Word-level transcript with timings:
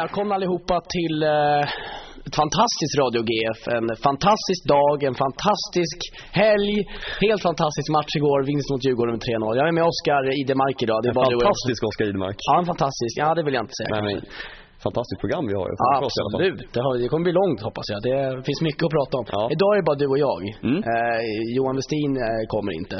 välkomna 0.00 0.32
allihopa 0.38 0.76
till 0.96 1.16
eh, 1.34 1.62
ett 2.26 2.36
fantastiskt 2.42 2.94
Radio 3.02 3.20
GF. 3.30 3.60
En 3.78 3.86
fantastisk 4.08 4.62
dag, 4.76 4.96
en 5.10 5.16
fantastisk 5.24 5.98
helg. 6.42 6.74
Helt 7.26 7.42
fantastisk 7.48 7.88
match 7.98 8.12
igår, 8.20 8.38
vinst 8.50 8.68
mot 8.72 8.82
Djurgården 8.86 9.12
med 9.16 9.22
3-0. 9.28 9.58
Jag 9.58 9.64
är 9.70 9.74
med 9.78 9.84
Oskar 9.92 10.22
Idemark 10.42 10.78
idag. 10.86 10.98
Det 11.02 11.08
är 11.08 11.14
En 11.18 11.20
fantastisk 11.40 11.80
Oskar 11.88 12.06
Idemark. 12.12 12.36
Ja, 12.48 12.54
en 12.62 12.68
fantastisk. 12.72 13.12
Ja, 13.22 13.28
det 13.36 13.42
vill 13.46 13.54
jag 13.58 13.64
inte 13.66 13.76
säga. 13.80 13.90
Nej, 13.94 14.02
men, 14.08 14.16
fantastiskt 14.86 15.20
program 15.24 15.44
vi 15.50 15.54
har 15.60 15.66
ju. 15.70 15.74
Ja, 15.84 15.90
absolut. 16.06 16.60
Det, 16.74 16.80
har, 16.86 16.92
det 17.02 17.08
kommer 17.12 17.24
bli 17.28 17.34
långt 17.42 17.60
hoppas 17.68 17.86
jag. 17.92 17.98
Det 18.08 18.18
finns 18.48 18.60
mycket 18.68 18.82
att 18.86 18.94
prata 18.98 19.14
om. 19.20 19.24
Ja. 19.36 19.42
Idag 19.56 19.70
är 19.74 19.78
det 19.80 19.86
bara 19.90 20.00
du 20.04 20.08
och 20.14 20.20
jag. 20.28 20.40
Mm. 20.68 20.78
Eh, 20.92 21.20
Johan 21.56 21.74
Westin 21.78 22.12
eh, 22.26 22.42
kommer 22.54 22.72
inte. 22.80 22.98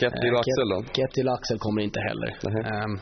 Ketil 0.00 0.30
och 0.32 0.36
Eh, 0.36 0.42
Axel 0.44 0.68
då? 0.74 0.78
Ket- 0.82 0.94
Ketil 0.98 1.24
och 1.28 1.34
Axel 1.38 1.58
kommer 1.64 1.80
inte 1.88 2.00
heller. 2.08 2.28
Nähä. 2.46 2.60
Ehm, 2.74 2.94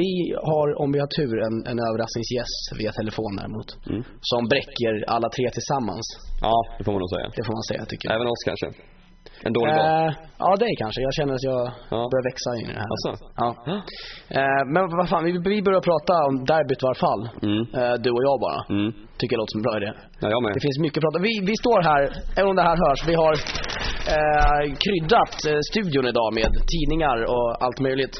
vi 0.00 0.10
har, 0.50 0.68
om 0.82 0.88
vi 0.94 0.98
har 1.04 1.10
tur, 1.18 1.34
en, 1.46 1.56
en 1.70 1.78
överraskningsgäst 1.88 2.62
via 2.80 2.92
telefon 3.00 3.32
däremot. 3.40 3.68
Mm. 3.90 4.02
Som 4.30 4.42
bräcker 4.52 4.92
alla 5.14 5.28
tre 5.36 5.44
tillsammans. 5.56 6.06
Ja, 6.46 6.56
det 6.78 6.82
får 6.84 6.92
man 6.94 7.00
nog 7.04 7.12
säga. 7.16 7.26
Det 7.36 7.44
får 7.46 7.54
man 7.58 7.66
säga 7.70 7.82
tycker 7.90 8.04
jag. 8.06 8.14
Även 8.16 8.28
oss 8.34 8.42
kanske. 8.50 8.68
En 9.46 9.52
dålig 9.58 9.74
dag. 9.74 9.86
Eh, 10.06 10.10
ja, 10.44 10.50
det 10.62 10.72
kanske. 10.82 11.00
Jag 11.08 11.14
känner 11.18 11.34
att 11.38 11.46
jag 11.52 11.62
Ja. 11.94 12.00
börjar 12.12 12.26
växa 12.30 12.50
in 12.60 12.66
i 12.70 12.74
det 12.76 12.82
här. 12.84 12.90
Asså? 12.96 13.10
Ja. 13.42 13.48
Eh, 14.38 14.62
men 14.74 14.82
vad 14.98 15.06
fan, 15.12 15.24
vi, 15.28 15.32
vi 15.54 15.58
börjar 15.68 15.82
prata 15.90 16.14
om 16.28 16.34
derbyt 16.52 16.82
i 16.82 16.86
alla 16.88 17.02
fall. 17.06 17.22
Mm. 17.48 17.62
Eh, 17.78 17.94
du 18.04 18.10
och 18.16 18.24
jag 18.28 18.36
bara. 18.46 18.58
Mm. 18.76 18.88
Tycker 19.18 19.32
jag 19.34 19.40
låter 19.42 19.54
som 19.54 19.60
en 19.62 19.66
bra 19.68 19.76
idé. 19.80 19.90
Ja, 20.22 20.26
jag 20.34 20.40
med. 20.44 20.52
Det 20.56 20.64
finns 20.68 20.78
mycket 20.86 20.98
att 20.98 21.06
prata. 21.06 21.18
Vi, 21.28 21.34
vi 21.50 21.54
står 21.62 21.80
här, 21.90 22.02
även 22.38 22.48
om 22.52 22.56
det 22.60 22.66
här 22.70 22.78
hörs, 22.84 23.00
vi 23.12 23.16
har 23.24 23.34
eh, 24.16 24.62
kryddat 24.84 25.34
eh, 25.50 25.60
studion 25.70 26.06
idag 26.12 26.28
med 26.38 26.50
tidningar 26.72 27.18
och 27.34 27.48
allt 27.64 27.80
möjligt. 27.88 28.16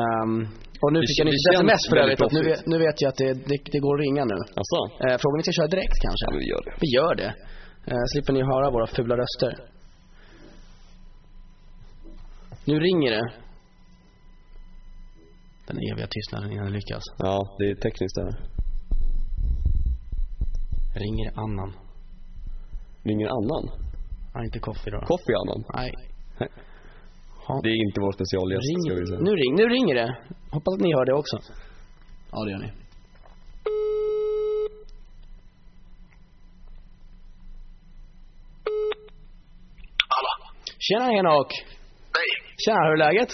Ehm, 0.00 0.36
och 0.82 0.90
nu 0.94 1.00
fick 1.08 1.18
jag 1.20 1.26
nytt 1.26 1.42
känns 1.44 1.56
sms 1.60 1.82
för 1.90 1.96
övrigt. 2.02 2.20
Nu, 2.36 2.42
vet- 2.50 2.66
nu 2.72 2.76
vet 2.86 2.96
jag 3.02 3.08
att 3.12 3.20
det, 3.22 3.32
det, 3.50 3.58
det 3.74 3.80
går 3.86 3.94
att 3.96 4.04
ringa 4.06 4.24
nu. 4.32 4.38
Asså? 4.60 4.80
Eh, 5.04 5.16
frågan 5.20 5.34
om 5.34 5.38
vi 5.40 5.46
ska 5.46 5.52
köra 5.60 5.70
direkt 5.76 5.98
kanske? 6.06 6.22
Ja, 6.26 6.30
men 6.34 6.40
vi 6.44 6.48
gör 6.52 6.62
det. 6.68 6.74
Vi 6.84 6.88
gör 6.98 7.14
det. 7.22 7.30
Eh, 7.90 8.04
slipper 8.12 8.32
ni 8.36 8.42
höra 8.52 8.66
våra 8.76 8.86
fula 8.86 9.14
röster. 9.22 9.52
Nu 12.64 12.74
ringer 12.80 13.10
det. 13.10 13.26
Den 15.66 15.76
eviga 15.92 16.06
tystnaden 16.14 16.52
innan 16.52 16.66
det 16.66 16.72
lyckas. 16.72 17.02
Ja, 17.18 17.56
det 17.58 17.64
är 17.70 17.74
tekniskt 17.74 18.16
där. 18.16 18.30
Ringer 21.02 21.28
annan? 21.44 21.72
Ringer 23.02 23.28
annan? 23.28 23.64
Nej, 24.34 24.44
inte 24.44 24.58
Koffe 24.58 24.90
då. 24.90 25.00
Coffee 25.00 25.34
annan? 25.42 25.64
Nej. 25.74 25.90
Nej. 26.40 26.48
Det 27.62 27.68
är 27.74 27.78
inte 27.86 28.00
vår 28.00 28.12
specialgäst, 28.18 28.64
Ring, 28.70 28.80
ska 28.84 28.94
vi 29.00 29.06
säga. 29.06 29.20
nu, 29.28 29.32
ring, 29.42 29.54
nu 29.60 29.64
ringer 29.74 29.94
det. 29.94 30.10
Hoppas 30.56 30.74
att 30.74 30.80
ni 30.80 30.90
hör 30.96 31.06
det 31.06 31.14
också. 31.22 31.36
Ja, 32.32 32.38
det 32.44 32.50
gör 32.50 32.58
ni. 32.58 32.70
Hallå? 40.14 40.32
Tjena 40.86 41.06
Henok! 41.16 41.50
Nej. 42.16 42.28
Tjena, 42.64 42.80
hur 42.86 42.94
är 42.98 43.02
läget? 43.06 43.30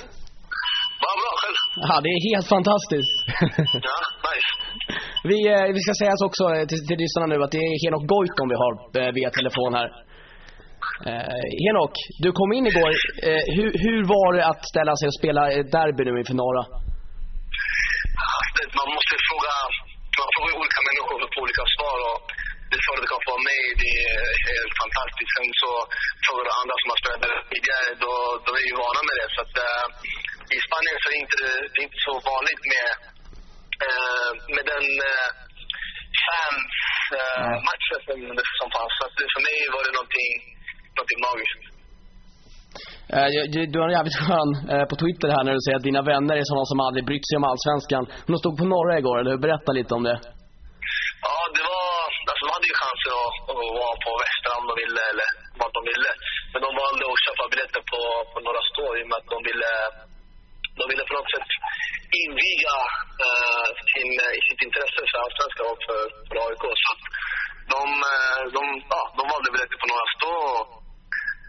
Vad 1.04 1.14
bra 1.22 1.32
själv? 1.40 1.58
Ja, 1.88 1.94
det 2.04 2.10
är 2.16 2.20
helt 2.30 2.48
fantastiskt. 2.56 3.16
Ja, 3.88 3.96
nice. 4.28 4.50
Vi, 5.30 5.38
eh, 5.54 5.66
vi 5.76 5.80
ska 5.84 5.92
säga 6.02 6.14
också 6.28 6.44
till, 6.70 6.82
till 6.88 6.98
lyssnarna 7.04 7.28
nu 7.32 7.38
att 7.44 7.52
det 7.56 7.62
är 7.68 7.72
Henok 7.84 8.04
Goitom 8.12 8.46
vi 8.52 8.56
har 8.62 8.72
eh, 9.00 9.10
via 9.18 9.30
telefon 9.38 9.72
här. 9.80 9.88
Eh, 11.08 11.44
Henok, 11.64 11.94
du 12.24 12.28
kom 12.38 12.50
in 12.58 12.66
igår. 12.72 12.92
Eh, 13.28 13.44
hur, 13.56 13.68
hur 13.84 13.98
var 14.14 14.28
det 14.36 14.44
att 14.52 14.62
ställa 14.72 14.94
sig 14.96 15.06
och 15.10 15.18
spela 15.20 15.42
ett 15.58 15.70
derby 15.76 16.02
nu 16.04 16.12
inför 16.20 16.36
Norra? 16.42 16.64
Man 18.80 18.88
måste 18.96 19.14
fråga, 19.28 19.54
man 20.20 20.30
frågar 20.34 20.52
olika 20.60 20.80
människor 20.88 21.16
för 21.22 21.30
på 21.34 21.40
olika 21.44 21.64
svar 21.74 21.98
och 22.08 22.18
det 22.70 22.78
svaret 22.84 23.06
kan 23.12 23.22
få 23.28 23.34
mig, 23.50 23.60
det 23.82 23.92
är 24.12 24.22
helt 24.50 24.74
fantastiskt. 24.82 25.32
Sen 25.36 25.50
så 25.62 25.70
frågar 26.24 26.44
du 26.46 26.52
andra 26.60 26.76
som 26.80 26.88
har 26.92 26.98
spelat 27.02 27.22
tidigare, 27.52 27.86
då, 28.04 28.12
då 28.44 28.50
är 28.58 28.64
vi 28.68 28.74
vana 28.84 29.02
med 29.08 29.16
det. 29.20 29.28
Så 29.34 29.40
att, 29.44 29.54
eh, 29.66 29.86
I 30.56 30.58
Spanien 30.66 30.96
så 31.00 31.06
är 31.06 31.12
det 31.14 31.22
inte, 31.26 31.38
det 31.72 31.78
är 31.80 31.86
inte 31.88 32.02
så 32.08 32.14
vanligt 32.32 32.62
med, 32.74 32.90
eh, 33.86 34.30
med 34.54 34.64
den 34.72 34.86
uh, 35.10 35.28
fans 36.24 36.72
uh, 37.20 37.54
matchen 37.68 38.00
som, 38.06 38.18
som 38.60 38.68
fanns. 38.76 38.92
Så 38.98 39.02
att 39.06 39.18
för 39.34 39.42
mig 39.48 39.58
var 39.74 39.82
det 39.86 39.94
någonting, 39.98 40.32
någonting 41.00 41.22
magiskt. 41.28 41.62
Eh, 43.16 43.28
du, 43.72 43.76
har 43.80 43.88
en 43.90 43.98
jävligt 44.00 44.20
skön 44.24 44.50
eh, 44.72 44.84
på 44.90 44.94
Twitter 45.02 45.28
här 45.34 45.42
när 45.44 45.54
du 45.56 45.62
säger 45.62 45.78
att 45.80 45.88
dina 45.90 46.02
vänner 46.12 46.34
är 46.40 46.44
sådana 46.50 46.66
som 46.72 46.78
aldrig 46.86 47.02
brytt 47.10 47.26
sig 47.28 47.36
om 47.40 47.46
Allsvenskan. 47.50 48.02
De 48.28 48.32
stod 48.42 48.54
på 48.60 48.64
Norra 48.74 48.94
igår, 49.00 49.16
eller 49.18 49.32
hur? 49.34 49.42
Berätta 49.46 49.70
lite 49.78 49.92
om 49.98 50.04
det. 50.08 50.18
Ja, 51.26 51.36
det 51.56 51.62
var... 51.70 51.88
Alltså 52.30 52.42
de 52.46 52.50
hade 52.56 52.68
ju 52.72 52.76
chanser 52.82 53.12
att, 53.26 53.36
att 53.50 53.70
vara 53.80 53.96
på 54.06 54.10
Västra 54.22 54.52
om 54.60 54.64
de 54.70 54.74
ville, 54.82 55.02
eller 55.12 55.28
vart 55.60 55.74
de 55.78 55.82
ville. 55.92 56.10
Men 56.52 56.60
de 56.66 56.70
valde 56.82 57.02
att 57.12 57.24
köpa 57.26 57.42
biljetter 57.52 57.82
på, 57.92 58.00
på 58.32 58.36
Norra 58.46 58.62
Stå 58.70 58.86
i 58.98 59.00
och 59.04 59.08
med 59.10 59.18
att 59.20 59.30
de 59.34 59.38
ville, 59.48 59.70
de 60.78 60.84
ville 60.90 61.04
på 61.08 61.14
något 61.18 61.30
sätt 61.34 61.50
inviga 62.24 62.76
uh, 63.24 63.68
sin, 63.92 64.10
i 64.38 64.40
sitt 64.48 64.62
intresse 64.66 65.00
för 65.10 65.18
Allsvenskan 65.24 65.66
och 65.72 65.80
för, 65.86 66.02
för 66.28 66.36
AIK. 66.44 66.64
Så 66.82 66.88
att 66.92 67.04
de, 67.74 67.82
eh, 68.14 68.42
de, 68.56 68.62
ja, 68.94 69.02
de 69.18 69.22
valde 69.32 69.48
biljetter 69.52 69.78
på 69.82 69.88
Norra 69.90 70.08
Stå 70.16 70.34
och 70.54 70.79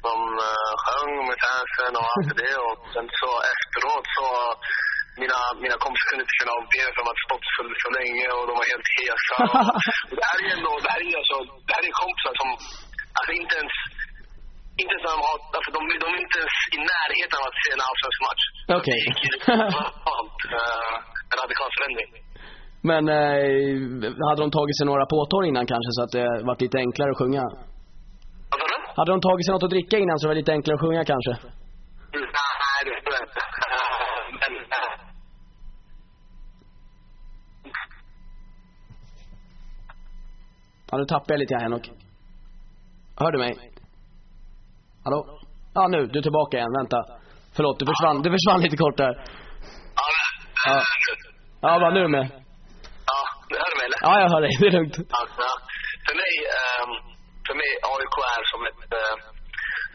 de 0.07 0.16
uh, 0.47 0.72
sjöng 0.84 1.13
med 1.29 1.38
fansen 1.45 1.94
och 2.00 2.07
allt 2.12 2.31
det. 2.41 2.56
Och 2.67 2.78
sen 2.94 3.07
så 3.22 3.31
efteråt 3.56 4.06
så 4.17 4.28
mina, 5.22 5.39
mina 5.66 5.78
kompisar 5.84 6.07
kunde 6.09 6.23
inte 6.25 6.38
känna 6.39 6.53
av 6.57 6.63
benen 6.73 6.91
för 6.94 7.00
de 7.01 7.07
hade 7.12 7.23
stått 7.28 7.45
för, 7.56 7.66
för 7.81 7.91
länge 8.00 8.25
och 8.35 8.44
de 8.50 8.53
var 8.59 8.67
helt 8.73 8.90
hesa. 8.97 9.35
Och 10.11 10.16
det 10.19 10.25
här 10.29 10.38
är 10.45 10.50
ändå, 10.57 10.72
det 10.85 10.91
här 10.94 11.01
är 11.07 11.13
alltså, 11.22 11.38
det 11.67 11.73
här 11.75 11.84
är 11.90 11.94
kompisar 12.03 12.34
som, 12.41 12.50
alltså 13.17 13.31
inte 13.41 13.53
ens, 13.61 13.75
inte 14.81 14.91
ens 14.94 15.06
när 15.06 15.13
de 15.17 15.22
har, 15.28 15.35
alltså 15.57 15.69
de, 15.78 15.81
de 16.03 16.07
är 16.16 16.22
inte 16.25 16.38
ens 16.41 16.56
i 16.75 16.78
närheten 16.91 17.38
av 17.40 17.45
att 17.50 17.57
se 17.63 17.69
en 17.75 17.84
allsvensk 17.88 18.19
match. 18.28 18.44
Okej. 18.79 19.01
Ju 19.25 19.34
totalt, 19.45 20.40
eh, 20.59 20.94
en 21.31 21.38
radikal 21.44 21.72
förändring. 21.78 22.09
Men 22.90 23.03
eh, 23.19 24.09
hade 24.28 24.41
de 24.45 24.50
tagit 24.59 24.78
sig 24.78 24.85
några 24.91 25.06
påtår 25.16 25.41
innan 25.50 25.66
kanske 25.73 25.91
så 25.97 26.01
att 26.06 26.13
det 26.17 26.28
varit 26.50 26.61
lite 26.66 26.78
enklare 26.85 27.11
att 27.11 27.22
sjunga? 27.22 27.44
Vad 28.51 28.67
du? 28.72 28.78
Hade 28.97 29.12
de 29.12 29.22
tagit 29.22 29.45
sig 29.45 29.53
något 29.53 29.63
att 29.63 29.69
dricka 29.75 29.97
innan 29.97 30.19
så 30.19 30.23
det 30.25 30.29
var 30.31 30.35
lite 30.35 30.51
enklare 30.51 30.75
att 30.75 30.81
sjunga 30.81 31.03
kanske? 31.13 31.31
Nej, 31.31 32.79
det 32.88 32.95
tror 33.03 33.13
jag 33.17 33.23
inte. 33.28 33.41
Men, 34.41 34.53
Ja, 40.91 40.97
nu 40.97 41.06
tappar 41.06 41.34
jag 41.34 41.40
lite 41.40 41.56
här 41.56 41.61
Henok. 41.63 41.90
Hör 43.19 43.31
du 43.31 43.38
mig? 43.38 43.53
Hallå? 45.03 45.40
Ja, 45.73 45.88
nu. 45.88 46.06
Du 46.07 46.19
är 46.19 46.23
tillbaka 46.23 46.57
igen. 46.57 46.72
Vänta. 46.79 46.97
Förlåt, 47.56 47.79
du 47.79 47.85
försvann, 47.85 48.22
du 48.22 48.29
försvann 48.38 48.61
lite 48.61 48.78
kort 48.78 48.97
där. 48.97 49.13
ja, 49.95 50.03
Ja. 50.66 50.81
Ja, 51.61 51.79
vad 51.79 51.94
nu 51.94 52.07
med? 52.07 52.25
Ja, 53.11 53.19
du 53.50 53.56
hör 53.63 53.73
mig 53.78 53.85
eller? 53.88 54.00
Ja, 54.07 54.11
jag 54.22 54.29
hör 54.34 54.41
dig. 54.41 54.51
Det 54.59 54.67
är 54.67 54.72
lugnt. 54.72 54.95
Alltså, 54.97 55.41
mig, 55.41 55.45
ehm, 55.45 55.50
med 57.61 57.73
AIK 57.94 58.16
är 58.35 58.44
som 58.51 58.61
ett, 58.69 58.83
eh, 58.99 59.17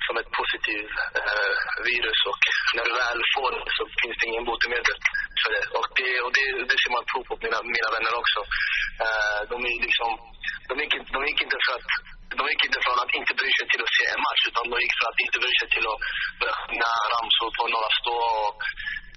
som 0.06 0.14
ett 0.20 0.30
positivt 0.40 0.96
eh, 1.20 1.56
virus 1.88 2.20
och 2.30 2.42
när 2.76 2.84
du 2.88 2.92
väl 3.02 3.20
får 3.34 3.48
det 3.54 3.62
så 3.76 3.82
finns 4.02 4.16
det 4.18 4.26
ingen 4.30 4.46
botemedel 4.48 4.98
för 5.40 5.50
det. 5.54 5.64
Och 5.78 5.86
det, 5.98 6.10
och 6.24 6.32
det, 6.36 6.44
det 6.70 6.76
ser 6.80 6.92
man 6.96 7.04
prov 7.10 7.22
på 7.30 7.34
mina, 7.44 7.58
mina 7.76 7.90
vänner 7.94 8.14
också. 8.22 8.40
Eh, 9.04 9.40
de, 9.50 9.56
är 9.70 9.76
liksom, 9.86 10.10
de, 10.70 10.74
gick, 10.82 10.94
de 11.14 11.18
gick 11.28 11.40
inte 11.46 11.58
för 11.66 11.74
att 11.78 11.88
de 12.40 12.44
gick 12.52 12.62
inte 12.68 12.80
från 12.84 12.98
att 13.02 13.12
inte 13.18 13.32
bry 13.40 13.50
sig 13.58 13.66
till 13.70 13.82
att 13.84 13.94
se 13.98 14.04
en 14.14 14.22
match 14.26 14.42
utan 14.50 14.64
de 14.72 14.76
gick 14.84 14.94
från 14.98 15.10
att 15.12 15.20
inte 15.26 15.38
bry 15.42 15.52
sig 15.60 15.68
till 15.74 15.86
att 15.92 16.00
börja 16.40 16.56
sjunga 16.60 16.92
ramsor 17.12 17.48
på 17.56 17.62
Norra 17.72 17.92
Stå 17.98 18.16
och, 18.46 18.60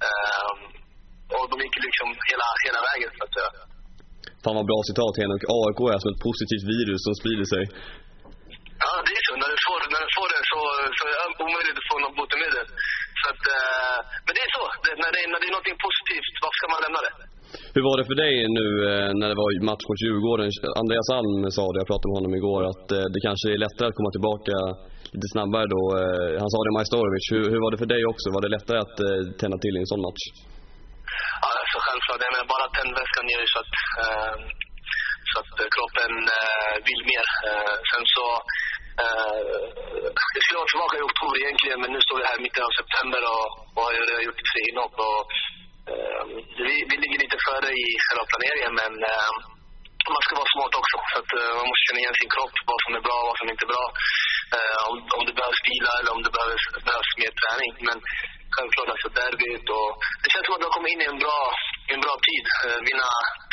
eh, 0.08 0.52
och 1.36 1.46
de 1.52 1.56
gick 1.64 1.76
liksom 1.88 2.08
hela, 2.30 2.48
hela 2.66 2.80
vägen 2.90 3.12
så 3.18 3.24
att 3.26 3.34
säga. 3.38 3.52
Fan 4.44 4.58
vad 4.60 4.68
bra 4.72 4.80
citat 4.90 5.14
Henrik. 5.22 5.44
AIK 5.60 5.80
är 5.94 6.00
som 6.04 6.10
ett 6.14 6.24
positivt 6.28 6.66
virus 6.74 7.02
som 7.08 7.14
sprider 7.22 7.48
sig. 7.54 7.64
Ja, 8.84 8.92
det 9.08 9.14
är 9.20 9.24
så. 9.28 9.34
När 9.42 9.50
du 9.54 9.60
får, 9.68 9.80
när 9.94 10.02
du 10.06 10.10
får 10.18 10.28
det 10.34 10.42
så, 10.52 10.60
så 10.98 11.02
är 11.10 11.12
det 11.12 11.44
omöjligt 11.46 11.78
att 11.82 11.90
få 11.92 11.96
något 12.04 12.16
botemedel. 12.20 12.68
Så 13.22 13.26
att, 13.32 13.44
eh, 13.56 13.98
men 14.26 14.32
det 14.36 14.42
är 14.48 14.52
så. 14.58 14.64
Det, 14.84 14.92
när, 15.04 15.12
det, 15.16 15.22
när 15.32 15.40
det 15.42 15.48
är 15.52 15.56
något 15.58 15.72
positivt, 15.88 16.34
varför 16.44 16.58
ska 16.60 16.68
man 16.74 16.84
lämna 16.86 17.02
det? 17.08 17.14
Hur 17.76 17.84
var 17.88 17.96
det 18.00 18.06
för 18.12 18.18
dig 18.26 18.34
nu 18.60 18.68
eh, 18.90 19.10
när 19.20 19.28
det 19.32 19.38
var 19.42 19.50
match 19.72 19.86
mot 19.90 20.02
Djurgården? 20.06 20.48
Andreas 20.82 21.10
Alm 21.20 21.40
sa 21.58 21.64
det, 21.72 21.80
jag 21.82 21.90
pratade 21.92 22.10
med 22.10 22.18
honom 22.20 22.34
igår, 22.40 22.62
att 22.72 22.88
eh, 22.98 23.06
det 23.14 23.22
kanske 23.28 23.46
är 23.56 23.60
lättare 23.66 23.88
att 23.90 23.98
komma 24.00 24.12
tillbaka 24.18 24.56
lite 25.14 25.28
snabbare 25.36 25.66
då. 25.76 25.84
Eh, 26.02 26.32
Han 26.42 26.50
sa 26.54 26.58
det 26.66 26.78
Majstorovic. 26.80 27.26
Hur, 27.34 27.44
hur 27.52 27.62
var 27.64 27.70
det 27.74 27.80
för 27.84 27.92
dig 27.96 28.02
också? 28.12 28.26
Var 28.36 28.42
det 28.46 28.52
lättare 28.58 28.80
att 28.86 28.98
tända 29.42 29.58
till 29.64 29.76
i 29.78 29.80
en 29.84 29.92
sån 29.94 30.04
match? 30.08 30.24
Ja, 31.44 31.50
alltså 31.62 31.78
självklart. 31.86 32.20
Jag 32.26 32.32
menar, 32.36 32.48
bara 32.56 32.68
tändväskan 32.78 33.26
gör 33.32 33.42
ju 33.46 33.50
så 33.56 33.60
att, 33.64 33.74
så 35.32 35.36
att 35.42 35.54
kroppen 35.76 36.14
vill 36.88 37.02
mer. 37.12 37.26
Sen 37.92 38.04
så... 38.16 38.26
Eh, 39.02 39.42
jag 40.36 40.44
skulle 40.44 40.62
vara 40.62 40.74
tillbaka 40.74 40.96
i 40.98 41.08
oktober 41.10 41.38
egentligen, 41.38 41.80
men 41.82 41.92
nu 41.96 42.00
står 42.02 42.18
vi 42.20 42.28
här 42.30 42.40
i 42.40 42.46
mitten 42.46 42.68
av 42.68 42.74
september 42.82 43.22
och, 43.34 43.48
och 43.76 43.82
har 43.86 43.92
redan 43.94 44.28
gjort 44.28 44.50
tre 44.52 44.62
inhopp. 44.70 44.96
Och, 45.10 45.22
eh, 45.92 46.24
vi, 46.68 46.76
vi 46.90 46.96
ligger 47.04 47.20
lite 47.24 47.40
före 47.48 47.70
i 47.84 47.86
själva 48.06 48.26
planeringen, 48.32 48.74
men, 48.82 48.94
eh, 49.12 49.32
man 50.16 50.24
ska 50.26 50.34
vara 50.42 50.54
smart 50.56 50.74
också. 50.82 50.96
Så 51.12 51.16
att, 51.22 51.32
eh, 51.40 51.52
man 51.60 51.68
måste 51.70 51.86
känna 51.88 52.02
igen 52.02 52.20
sin 52.22 52.34
kropp, 52.34 52.56
vad 52.72 52.80
som 52.84 52.92
är 52.98 53.04
bra 53.08 53.18
och 53.22 53.30
vad 53.32 53.40
som 53.42 53.50
inte 53.52 53.66
är 53.68 53.74
bra. 53.76 53.86
Eh, 54.56 54.80
om, 54.90 54.96
om 55.18 55.24
det 55.28 55.36
behövs 55.40 55.62
vila 55.70 55.92
eller 56.00 56.12
om 56.16 56.22
det 56.26 56.34
behövs, 56.38 56.66
behövs 56.90 57.12
mer 57.22 57.32
träning. 57.42 57.72
Men 57.88 57.98
självklart 58.56 58.90
alltså 58.94 59.10
derbyt 59.20 59.68
och... 59.78 59.90
Det 60.22 60.30
känns 60.32 60.46
som 60.46 60.54
att 60.56 60.62
vi 60.62 60.68
har 60.68 60.78
kommit 60.78 60.94
in 60.94 61.04
i 61.06 61.12
en 61.14 61.22
bra, 61.26 61.40
en 61.94 62.02
bra 62.06 62.16
tid. 62.28 62.46
Eh, 62.66 62.80
vinna 62.88 63.10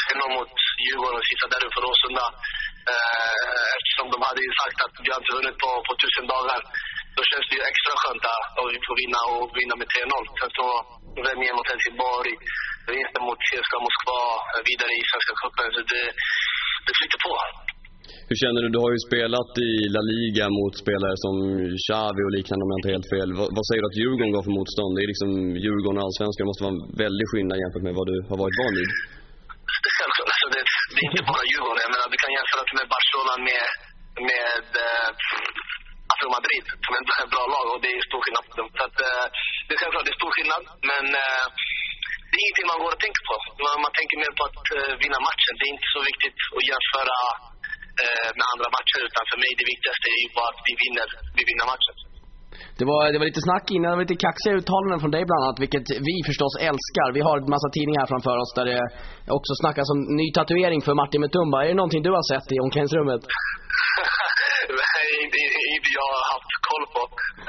3-0 0.06 0.36
mot 0.36 0.54
Djurgården 0.84 1.20
och 1.20 1.28
sista 1.30 1.46
derbyt 1.52 1.74
för 1.76 1.84
Råsunda. 1.86 2.26
Eh, 2.92 3.66
eftersom 3.76 4.06
de 4.14 4.18
hade 4.28 4.42
ju 4.46 4.52
sagt 4.62 4.78
att 4.84 4.94
vi 5.04 5.08
har 5.10 5.18
inte 5.22 5.36
vunnit 5.38 5.58
på, 5.64 5.70
på 5.86 5.92
tusen 6.02 6.26
dagar. 6.34 6.60
Då 7.16 7.22
känns 7.30 7.46
det 7.48 7.56
ju 7.58 7.62
extra 7.72 7.92
skönt 8.00 8.24
att 8.32 8.72
vi 8.74 8.78
får 8.86 8.96
vinna 9.02 9.20
och 9.32 9.46
vinna 9.60 9.74
med 9.80 9.88
3-0. 9.94 10.40
Sen 10.40 10.52
så 10.58 10.66
vändningen 11.28 11.54
mot 11.58 11.70
Helsingborg, 11.72 12.32
vinsten 12.92 13.22
mot 13.28 13.40
CSKA 13.46 13.78
Moskva, 13.86 14.20
vidare 14.68 14.92
i 15.00 15.02
Svenska 15.10 15.32
cupen. 15.40 15.68
Så 15.74 15.80
det, 15.92 16.04
det 16.86 16.92
flyter 16.98 17.20
på. 17.26 17.32
Hur 18.30 18.38
känner 18.42 18.60
du? 18.62 18.68
Du 18.76 18.80
har 18.84 18.92
ju 18.96 19.00
spelat 19.08 19.52
i 19.68 19.72
La 19.94 20.02
Liga 20.14 20.46
mot 20.58 20.74
spelare 20.84 21.16
som 21.24 21.34
Xavi 21.84 22.20
och 22.26 22.34
liknande 22.38 22.62
om 22.64 22.70
jag 22.72 22.78
inte 22.80 22.94
helt 22.96 23.10
fel. 23.14 23.28
Vad, 23.38 23.48
vad 23.56 23.64
säger 23.66 23.80
du 23.82 23.88
att 23.90 24.00
Djurgården 24.00 24.34
gav 24.34 24.42
för 24.48 24.56
motstånd? 24.58 24.92
Det 24.96 25.02
är 25.06 25.10
liksom 25.12 25.30
Djurgården 25.64 25.98
och 26.00 26.04
Allsvenskan. 26.06 26.42
Det 26.44 26.50
måste 26.52 26.64
vara 26.66 26.74
en 26.76 26.84
väldig 27.04 27.26
skillnad 27.30 27.56
jämfört 27.62 27.86
med 27.88 27.94
vad 27.98 28.06
du 28.12 28.16
har 28.30 28.38
varit 28.42 28.56
van 28.60 28.74
vid. 28.78 28.90
Självklart. 29.94 30.30
Alltså 30.34 30.48
det, 30.54 30.62
det 30.94 31.00
är 31.02 31.06
inte 31.10 31.24
bara 31.30 31.42
Djurgården. 31.50 31.82
Jag 31.86 31.92
menar, 31.94 32.06
du 32.14 32.18
kan 32.24 32.32
jämföra 32.38 32.62
det 32.68 32.76
med 32.80 32.88
Barcelona 32.94 33.34
med, 33.48 33.66
med 34.30 34.66
eh, 34.86 35.08
Atletico 36.12 36.36
Madrid 36.38 36.64
som 36.84 36.92
är 36.96 37.00
ett 37.24 37.34
bra 37.34 37.44
lag 37.54 37.66
och 37.72 37.80
det 37.82 37.90
är 37.94 38.08
stor 38.10 38.20
skillnad 38.24 38.44
på 38.48 38.54
dem. 38.60 38.68
Så 38.78 38.82
att, 38.88 38.98
eh, 39.06 39.24
det 39.66 39.72
är 39.74 39.78
självklart 39.80 40.04
det 40.06 40.14
är 40.16 40.22
stor 40.22 40.32
skillnad, 40.36 40.62
men 40.90 41.04
eh, 41.22 41.44
det 42.28 42.34
är 42.36 42.42
ingenting 42.44 42.70
man 42.72 42.82
går 42.82 42.92
och 42.96 43.02
tänker 43.04 43.22
på. 43.28 43.34
Man, 43.64 43.74
man 43.84 43.92
tänker 43.98 44.16
mer 44.22 44.32
på 44.38 44.42
att 44.48 44.58
vinna 45.02 45.18
matchen. 45.28 45.52
Det 45.58 45.64
är 45.68 45.72
inte 45.76 45.90
så 45.96 46.00
viktigt 46.10 46.38
att 46.56 46.64
jämföra 46.70 47.18
med 48.38 48.46
andra 48.52 48.68
matcher 48.76 49.00
utan 49.08 49.24
för 49.30 49.38
mig 49.42 49.50
det 49.60 49.66
viktigaste 49.72 50.06
är 50.14 50.18
ju 50.24 50.28
bara 50.38 50.50
att 50.52 50.60
vi 50.68 50.72
vinner, 50.82 51.08
vi 51.38 51.42
vinner 51.48 51.66
matchen. 51.72 51.96
Det 52.78 52.86
var, 52.90 53.00
det 53.12 53.18
var 53.20 53.26
lite 53.32 53.46
snack 53.48 53.66
innan, 53.74 53.88
det 53.90 53.96
var 53.98 54.06
lite 54.08 54.24
kaxiga 54.28 54.52
uttalanden 54.58 54.98
från 55.02 55.12
dig 55.16 55.22
bland 55.28 55.40
annat, 55.44 55.58
vilket 55.64 55.86
vi 56.08 56.14
förstås 56.30 56.54
älskar. 56.70 57.06
Vi 57.18 57.22
har 57.26 57.34
en 57.40 57.50
massa 57.56 57.68
tidningar 57.76 58.00
här 58.02 58.10
framför 58.14 58.36
oss 58.42 58.52
där 58.58 58.66
det 58.70 58.80
också 59.38 59.52
snackas 59.62 59.88
om 59.94 59.98
ny 60.20 60.26
tatuering 60.38 60.80
för 60.86 60.94
Martin 61.00 61.20
Mutumba. 61.24 61.58
Är 61.64 61.68
det 61.72 61.80
någonting 61.82 62.02
du 62.08 62.12
har 62.18 62.26
sett 62.32 62.48
i 62.54 62.56
omklädningsrummet? 62.64 63.22
Nej, 64.82 65.06
inte, 65.24 65.38
inte 65.74 65.90
jag 66.00 66.08
har 66.16 66.24
haft 66.34 66.52
koll 66.70 66.84
på. 66.94 67.02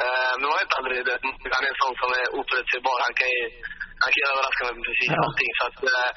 Uh, 0.03 0.33
men 0.39 0.45
man 0.51 0.57
vet 0.61 0.73
aldrig. 0.77 0.97
Det. 1.09 1.17
Han 1.55 1.63
är 1.65 1.71
en 1.73 1.81
sån 1.83 1.95
som 2.01 2.09
är 2.19 2.25
oförutsägbar. 2.39 2.97
Han 3.07 3.15
kan 3.19 3.29
ju 3.35 3.43
han 4.03 4.09
kan 4.13 4.21
överraska 4.31 4.61
med 4.67 4.83
precis 4.87 5.09
ja. 5.13 5.19
allting. 5.25 5.51
Så 5.57 5.63
att, 5.67 5.79
uh, 5.91 6.09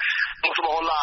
måste 0.43 0.61
man 0.65 0.73
hålla, 0.79 0.99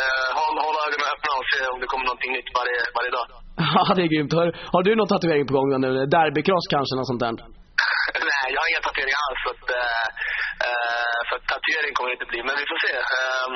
uh, 0.00 0.28
hålla, 0.40 0.60
hålla 0.68 0.80
ögonen 0.86 1.08
öppna 1.14 1.30
och 1.40 1.46
se 1.52 1.60
om 1.72 1.78
det 1.82 1.88
kommer 1.92 2.06
någonting 2.10 2.32
nytt 2.38 2.50
varje, 2.58 2.78
varje 2.98 3.12
dag. 3.18 3.26
Ja, 3.76 3.82
det 3.96 4.02
är 4.06 4.10
grymt. 4.14 4.32
Har, 4.40 4.46
har 4.74 4.82
du 4.86 4.90
någon 5.00 5.12
tatuering 5.14 5.46
på 5.48 5.54
gång 5.56 5.68
nu? 5.86 5.90
Derbykross 6.14 6.66
kanske, 6.74 6.92
något 6.98 7.10
sånt 7.12 7.22
där? 7.24 7.34
Nej, 8.30 8.46
jag 8.54 8.60
har 8.62 8.68
inga 8.72 8.82
tatueringar 8.88 9.20
alls. 9.26 9.40
Så, 9.44 9.50
att, 9.54 9.66
uh, 9.80 10.06
så 11.28 11.32
att 11.36 11.44
tatuering 11.54 11.92
kommer 11.96 12.08
det 12.10 12.16
inte 12.18 12.30
bli. 12.32 12.40
Men 12.48 12.54
vi 12.60 12.64
får 12.70 12.78
se. 12.86 12.94
Um, 13.18 13.54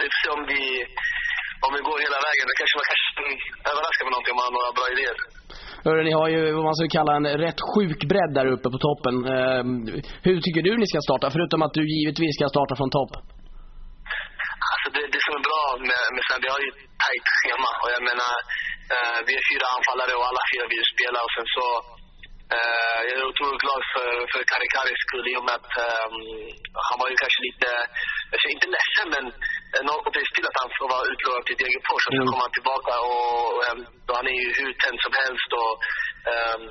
vi 0.00 0.06
får 0.12 0.18
se 0.22 0.28
om 0.36 0.42
vi, 0.52 0.62
om 1.66 1.70
vi 1.76 1.80
går 1.88 1.98
hela 2.06 2.18
vägen. 2.26 2.44
Det 2.48 2.56
kanske 2.60 2.76
man 2.80 2.88
kanske 2.90 3.08
överraskar 3.70 4.02
med 4.06 4.12
någonting 4.14 4.32
om 4.34 4.38
man 4.40 4.46
har 4.48 4.54
några 4.58 4.72
bra 4.78 4.86
idéer. 4.94 5.18
Hörru, 5.86 6.00
ni 6.08 6.14
har 6.20 6.28
ju 6.34 6.40
vad 6.56 6.64
man 6.68 6.74
skulle 6.76 6.96
kalla 6.98 7.12
en 7.20 7.28
rätt 7.46 7.60
sjuk 7.72 8.00
bredd 8.12 8.32
där 8.38 8.46
uppe 8.54 8.68
på 8.74 8.78
toppen. 8.86 9.14
Uh, 9.34 9.62
hur 10.26 10.36
tycker 10.44 10.62
du 10.68 10.72
ni 10.82 10.86
ska 10.92 10.98
starta? 11.08 11.26
Förutom 11.36 11.60
att 11.66 11.74
du 11.78 11.82
givetvis 11.94 12.32
ska 12.38 12.44
starta 12.54 12.74
från 12.80 12.90
topp. 12.98 13.12
Alltså 14.88 15.00
det, 15.00 15.08
det 15.16 15.22
som 15.26 15.34
är 15.38 15.44
bra 15.50 15.62
med, 15.90 16.04
med 16.14 16.22
sen, 16.28 16.42
vi 16.44 16.48
har 16.54 16.60
ju 16.64 16.68
ett 16.72 16.82
tajt 17.02 17.28
schema. 17.38 17.70
Och 17.82 17.90
jag 17.96 18.02
menar, 18.10 18.34
uh, 18.94 19.18
vi 19.26 19.32
är 19.38 19.44
fyra 19.50 19.66
anfallare 19.76 20.12
och 20.18 20.26
alla 20.30 20.42
fyra 20.52 20.64
vill 20.74 20.86
spela. 20.94 21.18
Och 21.26 21.32
sen 21.36 21.48
så, 21.56 21.66
uh, 22.56 22.98
jag 23.08 23.16
är 23.20 23.30
otroligt 23.32 23.62
glad 23.64 23.82
för, 23.92 24.10
för 24.32 24.40
Karikaris 24.52 25.00
skull 25.06 25.26
i 25.32 25.38
och 25.40 25.46
med 25.48 25.56
att 25.60 25.72
um, 25.86 26.16
han 26.88 26.96
var 27.00 27.08
ju 27.12 27.16
kanske 27.22 27.40
lite, 27.48 27.68
jag 28.32 28.38
säger 28.40 28.56
inte 28.58 28.74
ledsen 28.76 29.06
men 29.14 29.24
något 29.90 30.16
till 30.34 30.48
att 30.50 30.60
han 30.62 30.70
får 30.78 30.88
vara 30.94 31.08
utlovad 31.12 31.44
till 31.46 31.60
Degerfors 31.62 32.04
och 32.06 32.14
så 32.14 32.20
mm. 32.20 32.28
kommer 32.28 32.46
han 32.46 32.58
tillbaka 32.58 32.94
och, 33.08 33.28
och, 33.38 33.62
och 34.08 34.16
han 34.18 34.28
är 34.32 34.38
ju 34.42 34.48
hur 34.60 34.72
tänd 34.82 34.98
som 35.06 35.14
helst 35.22 35.50
och, 35.60 35.74
um, 36.34 36.62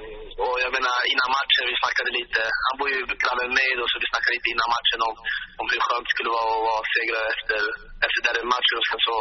och 0.46 0.56
jag 0.64 0.72
menar 0.78 0.96
innan 1.12 1.30
matchen 1.38 1.64
vi 1.70 1.76
snackade 1.82 2.12
lite, 2.20 2.42
han 2.68 2.76
bor 2.80 2.90
ju 2.94 3.00
granne 3.22 3.44
med 3.46 3.56
mig 3.60 3.70
då 3.80 3.84
så 3.88 3.96
vi 4.04 4.12
snackade 4.12 4.34
lite 4.38 4.52
innan 4.54 4.70
matchen 4.78 5.00
om, 5.08 5.16
om 5.60 5.66
hur 5.72 5.82
skönt 5.86 6.06
det 6.06 6.14
skulle 6.16 6.36
vara 6.38 6.50
att 6.56 6.66
vara 6.70 6.84
segrare 6.96 7.28
efter, 7.36 7.62
efter 8.06 8.20
den 8.26 8.48
matchen. 8.56 8.78
Och 8.82 8.88
sen 8.90 9.02
så 9.08 9.14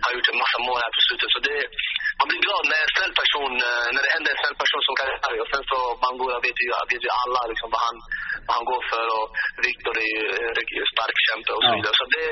har 0.00 0.06
han 0.06 0.14
gjort 0.16 0.32
en 0.32 0.42
massa 0.44 0.58
mål 0.66 0.78
här 0.84 0.92
på 0.96 1.00
slutet. 1.06 1.28
Så 1.34 1.40
det, 1.48 1.56
man 2.18 2.26
blir 2.28 2.40
glad 2.46 2.62
när 2.70 2.80
en 2.84 2.92
snäll 2.96 3.14
person, 3.20 3.52
när 3.94 4.02
det 4.04 4.12
händer 4.16 4.30
en 4.32 4.40
snäll 4.42 4.58
person 4.62 4.82
som 4.86 4.94
kan 4.98 5.08
och 5.44 5.50
sen 5.52 5.64
så 5.72 5.78
Bangura 6.02 6.38
vet 6.46 6.58
ju, 6.64 6.68
vet 6.92 7.06
ju 7.06 7.10
alla 7.22 7.40
liksom 7.52 7.68
vad 7.74 7.82
han, 7.86 7.96
vad 8.46 8.54
han 8.58 8.66
går 8.70 8.82
för. 8.92 9.06
Och 9.16 9.26
Viktor 9.68 9.94
är 10.04 10.10
ju, 10.16 10.24
är 10.50 10.64
ju 10.78 10.84
stark 10.94 11.16
kämpe 11.26 11.50
och 11.56 11.62
så 11.64 11.70
vidare. 11.76 11.94
Så 12.00 12.06
det 12.14 12.26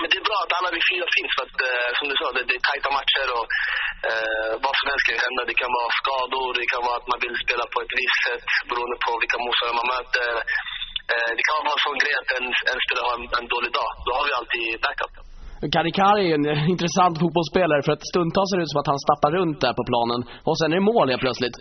men 0.00 0.06
det 0.10 0.18
är 0.20 0.26
bra 0.30 0.38
att 0.42 0.56
alla 0.58 0.70
vi 0.76 0.80
fyra 0.90 1.06
finns 1.16 1.32
för 1.36 1.42
att, 1.46 1.58
eh, 1.68 1.88
som 1.98 2.06
du 2.10 2.14
sa, 2.20 2.26
det, 2.36 2.42
det 2.48 2.56
är 2.58 2.64
tajta 2.68 2.90
matcher 2.98 3.26
och 3.38 3.46
eh, 4.08 4.50
vad 4.64 4.74
som 4.78 4.86
helst 4.90 5.04
kan 5.08 5.24
hända. 5.26 5.40
Det 5.50 5.58
kan 5.62 5.72
vara 5.78 5.90
skador, 6.00 6.48
det 6.58 6.66
kan 6.72 6.82
vara 6.88 6.96
att 7.00 7.08
man 7.12 7.20
vill 7.24 7.36
spela 7.44 7.64
på 7.72 7.78
ett 7.84 7.94
visst 8.02 8.20
sätt 8.26 8.42
beroende 8.68 8.96
på 9.04 9.10
vilka 9.22 9.38
motståndare 9.44 9.78
man 9.80 9.88
möter. 9.94 10.32
Eh, 11.12 11.30
det 11.36 11.42
kan 11.44 11.54
vara 11.56 11.68
bara 11.70 11.80
sån 11.86 11.98
grej 12.02 12.14
att 12.20 12.30
en, 12.38 12.46
en 12.72 12.80
spelare 12.84 13.06
har 13.08 13.16
en, 13.20 13.26
en 13.38 13.46
dålig 13.54 13.72
dag. 13.80 13.90
Då 14.06 14.10
har 14.16 14.24
vi 14.28 14.32
alltid 14.38 14.66
backup. 14.86 15.14
Karikari 15.74 16.24
är 16.30 16.36
en 16.38 16.46
intressant 16.74 17.14
fotbollsspelare 17.22 17.82
för 17.86 17.92
att 17.96 18.04
stundtals 18.10 18.48
ser 18.48 18.58
det 18.58 18.64
ut 18.66 18.74
som 18.74 18.82
att 18.82 18.92
han 18.92 19.00
stappar 19.06 19.30
runt 19.38 19.58
där 19.64 19.74
på 19.78 19.84
planen 19.90 20.20
och 20.48 20.56
sen 20.58 20.68
är 20.72 20.76
det 20.80 20.86
mål 20.92 21.06
helt 21.12 21.24
plötsligt. 21.26 21.58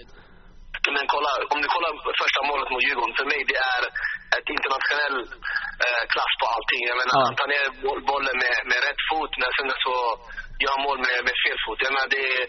Men 0.98 1.06
kolla, 1.14 1.32
om 1.54 1.60
du 1.64 1.68
kollar 1.76 1.92
första 2.24 2.40
målet 2.50 2.68
mot 2.74 2.84
Djurgården, 2.86 3.16
för 3.20 3.28
mig 3.32 3.40
det 3.52 3.60
är 3.76 3.84
ett 4.38 4.50
internationell 4.58 5.18
eh, 5.86 6.04
klass 6.14 6.34
på 6.40 6.46
allting. 6.54 6.82
Jag 6.92 6.98
menar, 7.02 7.16
ja. 7.18 7.24
han 7.28 7.38
tar 7.40 7.50
ner 7.54 7.66
bollen 8.12 8.38
med, 8.44 8.56
med 8.70 8.80
rätt 8.88 9.02
fot, 9.10 9.34
men 9.42 9.50
sen 9.58 9.70
så 9.86 9.96
gör 10.64 10.78
mål 10.88 11.00
med, 11.08 11.18
med 11.28 11.36
fel 11.44 11.58
fot. 11.64 11.80
Jag 11.86 11.94
menar, 11.96 12.10
det 12.16 12.24
är, 12.36 12.44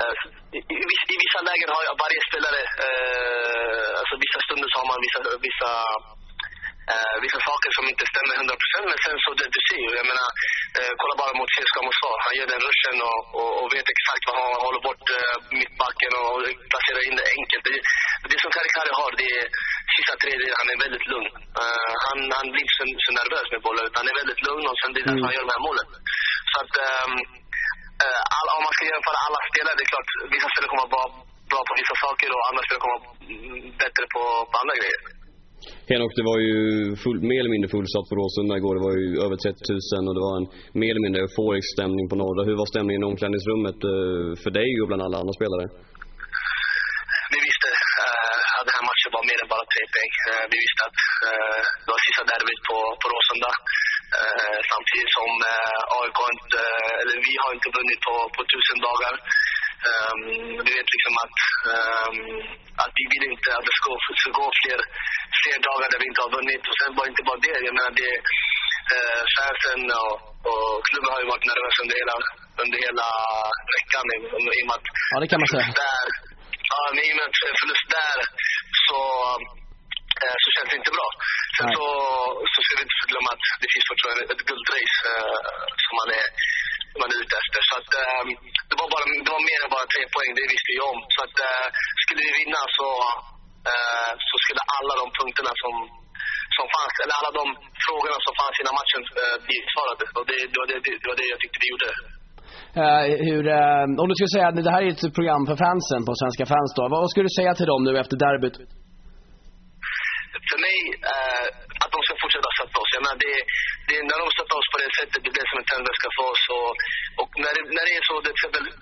eh, 0.00 0.14
i, 0.56 0.60
i, 0.74 0.76
i, 1.14 1.16
vissa 1.24 1.40
lägen 1.48 1.68
har 1.74 1.82
varje 2.04 2.20
spelare, 2.28 2.60
eh, 2.86 3.88
alltså 4.00 4.14
vissa 4.24 4.40
stunder 4.44 4.68
så 4.70 4.76
har 4.80 4.88
man 4.92 5.00
vissa, 5.06 5.20
vissa 5.48 5.70
Uh, 6.92 7.16
vissa 7.26 7.40
saker 7.48 7.70
som 7.76 7.84
inte 7.92 8.04
stämmer 8.12 8.34
100% 8.44 8.90
men 8.90 8.98
sen 9.04 9.16
så 9.24 9.30
det 9.40 9.48
du 9.56 9.60
ser 9.68 9.90
jag 10.00 10.06
menar, 10.12 10.30
uh, 10.78 10.92
kolla 11.00 11.14
bara 11.22 11.34
mot 11.38 11.52
CSKA 11.54 11.80
Moskva. 11.88 12.12
Han 12.26 12.34
gör 12.38 12.48
den 12.54 12.62
ruschen 12.68 12.96
och, 13.08 13.20
och, 13.38 13.52
och, 13.60 13.68
vet 13.74 13.88
exakt 13.94 14.22
vad 14.26 14.36
han 14.38 14.64
håller 14.66 14.82
bort 14.88 15.06
uh, 15.18 15.36
mittbacken 15.58 16.12
och 16.20 16.34
placerar 16.72 17.02
in 17.08 17.16
det 17.20 17.26
enkelt. 17.36 17.64
Det, 17.68 17.76
det 18.30 18.38
som 18.42 18.54
Karikari 18.56 18.92
har, 19.00 19.10
det 19.20 19.28
är 19.38 19.44
sista 19.94 20.14
tredje, 20.22 20.48
han 20.60 20.68
är 20.72 20.78
väldigt 20.84 21.06
lugn. 21.12 21.32
Uh, 21.60 21.90
han, 22.06 22.18
han 22.38 22.46
blir 22.50 22.62
inte 22.64 22.76
så, 22.78 22.84
så 23.04 23.10
nervös 23.20 23.48
med 23.54 23.62
bollen 23.66 23.84
utan 23.88 24.00
han 24.02 24.10
är 24.12 24.18
väldigt 24.22 24.42
lugn 24.46 24.64
och 24.70 24.78
sen 24.80 24.90
det 24.92 25.00
är 25.00 25.06
därför 25.08 25.22
mm. 25.22 25.28
han 25.28 25.36
gör 25.36 25.46
de 25.46 25.54
här 25.56 25.64
målen. 25.68 25.86
Så 26.50 26.56
att, 26.62 26.74
um, 26.88 27.14
all, 28.36 28.48
om 28.56 28.62
man 28.66 28.74
ska 28.76 28.82
jämföra 28.92 29.18
alla 29.26 29.40
spelare, 29.50 29.74
det 29.78 29.84
är 29.86 29.92
klart, 29.94 30.08
vissa 30.34 30.48
spelare 30.52 30.70
kommer 30.72 30.86
vara 30.98 31.10
bra 31.52 31.60
på 31.68 31.74
vissa 31.80 31.96
saker 32.04 32.28
och 32.34 32.42
andra 32.48 32.62
spelare 32.64 32.82
kommer 32.84 32.98
vara 32.98 33.10
bättre 33.82 34.04
på, 34.14 34.22
på 34.50 34.56
andra 34.62 34.76
grejer. 34.80 35.00
Henok, 35.90 36.12
det 36.18 36.26
var 36.32 36.38
ju 36.48 36.56
full, 37.04 37.18
mer 37.30 37.40
eller 37.40 37.54
mindre 37.54 37.70
fullsatt 37.76 38.06
på 38.08 38.14
Råsunda 38.18 38.54
igår. 38.60 38.74
Det 38.78 38.84
var 38.88 38.94
ju 39.02 39.08
över 39.26 39.36
30 39.36 39.52
000 40.00 40.08
och 40.08 40.14
det 40.16 40.24
var 40.28 40.34
en 40.40 40.48
mer 40.80 40.90
eller 40.92 41.04
mindre 41.06 41.20
euforisk 41.24 41.68
stämning 41.76 42.06
på 42.10 42.16
Norra. 42.22 42.42
Hur 42.48 42.56
var 42.62 42.68
stämningen 42.74 43.02
i 43.04 43.06
omklädningsrummet 43.12 43.78
eh, 43.92 44.30
för 44.42 44.50
dig 44.58 44.70
och 44.80 44.88
bland 44.88 45.02
alla 45.06 45.16
andra 45.22 45.34
spelare? 45.38 45.64
Vi 47.32 47.38
visste 47.46 47.68
uh, 48.02 48.58
att 48.58 48.66
den 48.68 48.74
här 48.78 48.86
matchen 48.90 49.10
var 49.13 49.13
mer 49.30 49.38
än 49.42 49.52
bara 49.54 49.66
tre 49.72 49.82
poäng. 49.92 50.12
Uh, 50.30 50.44
vi 50.52 50.56
visste 50.64 50.82
att 50.88 50.98
uh, 51.28 51.60
det 51.82 51.90
var 51.92 52.00
sista 52.06 52.22
derbyt 52.30 52.62
på, 52.68 52.76
på 53.00 53.06
Råsunda. 53.12 53.52
Uh, 54.18 54.58
samtidigt 54.70 55.12
som 55.18 55.30
AIK 55.98 56.18
inte, 56.34 56.60
eller 57.00 57.16
vi 57.28 57.34
har 57.42 57.50
inte 57.56 57.70
vunnit 57.76 58.00
på, 58.08 58.14
på 58.34 58.40
tusen 58.52 58.78
dagar. 58.88 59.14
Um, 59.90 60.20
vi 60.66 60.70
vet 60.78 60.88
liksom 60.94 61.14
att, 61.24 61.36
um, 61.74 62.16
att 62.82 62.92
vi 62.98 63.04
vill 63.12 63.24
inte 63.32 63.48
att 63.56 63.66
det 63.68 63.76
ska, 63.80 63.90
ska 64.22 64.30
gå 64.40 64.46
fler, 64.60 64.80
fler 65.40 65.58
dagar 65.68 65.88
där 65.90 66.00
vi 66.02 66.06
inte 66.10 66.24
har 66.24 66.32
vunnit. 66.38 66.62
Och 66.70 66.76
sen 66.80 66.90
var 66.96 67.04
det 67.04 67.12
inte 67.12 67.28
bara 67.28 67.44
det. 67.46 67.56
Jag 67.66 67.74
menar, 67.76 67.92
det 68.02 68.12
fansen 69.36 69.82
och, 70.02 70.14
och 70.50 70.72
klubben 70.88 71.10
har 71.14 71.20
ju 71.22 71.28
varit 71.32 71.46
nervösa 71.50 71.80
under 71.84 71.96
hela, 72.00 72.16
under 72.62 72.78
hela 72.86 73.06
veckan. 73.76 74.04
I, 74.14 74.18
i 74.60 74.62
med 74.68 74.74
att 74.76 74.86
ja, 75.12 75.16
det 75.22 75.28
kan 75.32 75.40
man 75.42 75.48
säga. 75.54 75.66
Där, 75.84 76.06
ja, 76.70 76.80
i 77.06 77.10
och 77.12 77.18
med 77.20 77.30
förlust 77.60 77.88
där 77.98 78.18
så, 78.86 79.00
uh, 80.22 80.36
så 80.42 80.48
känns 80.54 80.70
det 80.70 80.80
inte 80.80 80.96
bra. 80.96 81.08
Sen 81.56 81.68
så, 81.76 81.84
så 82.52 82.58
ska 82.64 82.72
vi 82.78 82.84
inte 82.86 83.10
glömma 83.12 83.30
att 83.36 83.46
det 83.62 83.68
finns 83.72 83.86
fortfarande 83.90 84.22
ett 84.32 84.42
guldrace 84.48 84.98
uh, 85.10 85.40
som 85.84 85.94
man 86.00 86.10
är 86.20 86.28
man 87.00 87.10
är 87.14 87.18
ute 87.24 87.34
efter. 87.42 87.60
Så 87.68 87.74
att, 87.80 87.90
um, 88.02 88.28
det, 88.68 88.76
var 88.80 88.88
bara, 88.94 89.04
det 89.26 89.32
var 89.36 89.44
mer 89.50 89.60
än 89.64 89.74
bara 89.76 89.86
tre 89.94 90.02
poäng, 90.14 90.30
det 90.38 90.52
visste 90.54 90.72
jag 90.78 90.88
om. 90.94 91.00
Så 91.14 91.20
att, 91.26 91.36
uh, 91.48 91.66
skulle 92.02 92.22
vi 92.26 92.32
vinna 92.40 92.60
så, 92.78 92.88
uh, 93.70 94.12
så 94.28 94.34
skulle 94.44 94.62
alla 94.78 94.94
de 95.02 95.06
punkterna 95.18 95.52
som, 95.62 95.74
som 96.56 96.66
fanns, 96.74 96.94
eller 97.02 97.14
alla 97.20 97.32
de 97.40 97.44
frågorna 97.84 98.18
som 98.26 98.34
fanns 98.40 98.56
innan 98.60 98.78
matchen 98.80 99.02
uh, 99.20 99.36
bli 99.46 99.56
besvarade. 99.64 100.04
Och 100.16 100.24
det, 100.30 100.38
det, 100.50 100.58
var 100.60 100.66
det, 100.70 100.78
det 101.02 101.08
var 101.10 101.18
det 101.20 101.28
jag 101.32 101.40
tyckte 101.40 101.62
vi 101.62 101.70
gjorde. 101.72 101.90
Uh, 102.82 103.04
hur, 103.26 103.42
uh, 103.58 103.84
om 104.02 104.06
du 104.10 104.14
skulle 104.16 104.34
säga 104.36 104.46
att 104.48 104.58
det 104.68 104.74
här 104.76 104.84
är 104.86 104.90
ett 104.94 105.16
program 105.18 105.42
för 105.50 105.56
fansen 105.66 106.00
på 106.08 106.12
Svenska 106.20 106.44
fans 106.52 106.70
då. 106.78 106.82
Vad 106.94 107.02
skulle 107.10 107.28
du 107.30 107.34
säga 107.40 107.52
till 107.54 107.70
dem 107.72 107.80
nu 107.86 107.92
efter 108.02 108.16
derbyt? 108.24 108.56
För 110.50 110.58
mig, 110.66 110.78
uh, 111.12 111.46
att 111.82 111.92
de 111.94 111.98
ska 112.06 112.12
fortsätta 112.24 112.48
stötta 112.56 112.76
oss. 112.82 112.92
Jag 112.96 113.02
menar, 113.04 113.18
det, 113.24 113.34
det, 113.88 113.96
när 114.10 114.18
de 114.22 114.26
stöttar 114.36 114.56
oss 114.60 114.68
på 114.74 114.78
det 114.82 114.90
sättet, 114.98 115.20
det 115.24 115.32
blir 115.34 115.46
som 115.50 115.58
en 115.62 115.68
tändvätska 115.72 116.08
för 116.16 116.26
oss. 116.32 116.44
Och, 116.56 116.70
och 117.20 117.30
när, 117.42 117.52
det, 117.56 117.62
när 117.76 117.84
det 117.88 117.94
är 117.98 118.04
så, 118.08 118.14
det 118.24 118.30
är 118.34 118.38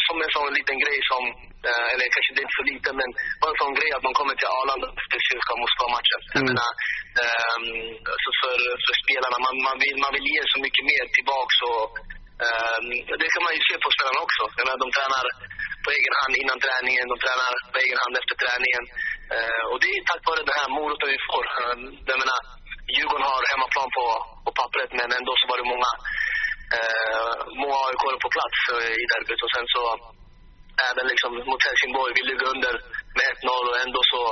som 0.08 0.16
en 0.24 0.32
sån 0.36 0.48
liten 0.58 0.76
grej 0.84 0.98
som, 1.10 1.22
eller 1.92 2.06
kanske 2.14 2.30
det 2.32 2.40
är 2.42 2.46
inte 2.48 2.60
så 2.62 2.66
liten, 2.72 2.94
men 3.00 3.10
bara 3.40 3.52
en 3.54 3.62
sån 3.62 3.74
grej 3.78 3.90
att 3.96 4.06
de 4.06 4.12
kommer 4.18 4.34
till 4.36 4.52
Arlanda 4.58 4.86
efter 5.02 5.18
CSKA 5.26 5.54
Moskva-matchen. 5.62 6.20
Mm. 6.36 6.44
Menar, 6.48 6.70
um, 7.22 7.64
alltså 8.12 8.30
för, 8.40 8.56
för 8.84 8.94
spelarna, 9.02 9.36
man, 9.46 9.54
man, 9.68 9.76
vill, 9.82 9.96
man 10.04 10.12
vill 10.16 10.26
ge 10.32 10.42
så 10.52 10.58
mycket 10.64 10.84
mer 10.90 11.04
tillbaks. 11.16 11.56
Och, 11.70 11.86
Ehm, 12.44 12.88
det 13.20 13.28
kan 13.34 13.44
man 13.46 13.54
ju 13.56 13.60
se 13.68 13.74
på 13.84 13.88
spelarna 13.96 14.20
också. 14.26 14.42
Jag 14.58 14.64
menar, 14.66 14.78
de 14.84 14.90
tränar 14.96 15.26
på 15.84 15.88
egen 15.98 16.14
hand 16.20 16.32
innan 16.42 16.58
träningen, 16.66 17.04
de 17.12 17.18
tränar 17.24 17.52
på 17.72 17.78
egen 17.84 17.98
hand 18.02 18.14
efter 18.20 18.34
träningen. 18.42 18.84
Uh, 19.36 19.64
och 19.70 19.78
det 19.82 19.90
är 19.96 20.00
tack 20.10 20.22
vare 20.28 20.42
den 20.50 20.60
här 20.60 20.70
moroten 20.76 21.08
vi 21.14 21.20
får. 21.28 21.44
Ehm, 21.60 21.82
jag 22.10 22.18
menar, 22.22 22.40
Djurgården 22.94 23.30
har 23.32 23.42
hemmaplan 23.52 23.90
på, 23.98 24.04
på 24.44 24.50
pappret, 24.60 24.90
men 24.98 25.08
ändå 25.18 25.32
så 25.40 25.44
var 25.50 25.58
det 25.60 25.72
många, 25.74 25.90
uh, 26.76 27.34
många 27.60 27.76
AIK 27.86 28.04
på 28.24 28.30
plats 28.36 28.58
uh, 28.74 28.92
i 29.02 29.04
derbyt. 29.12 29.44
Och 29.44 29.52
sen 29.56 29.66
så 29.74 29.82
även 30.88 31.06
liksom 31.12 31.30
mot 31.50 31.66
Helsingborg, 31.66 32.10
vi 32.18 32.22
ligger 32.30 32.46
under 32.54 32.74
med 33.18 33.26
1-0 33.34 33.70
och 33.70 33.78
ändå 33.84 34.00
så, 34.12 34.22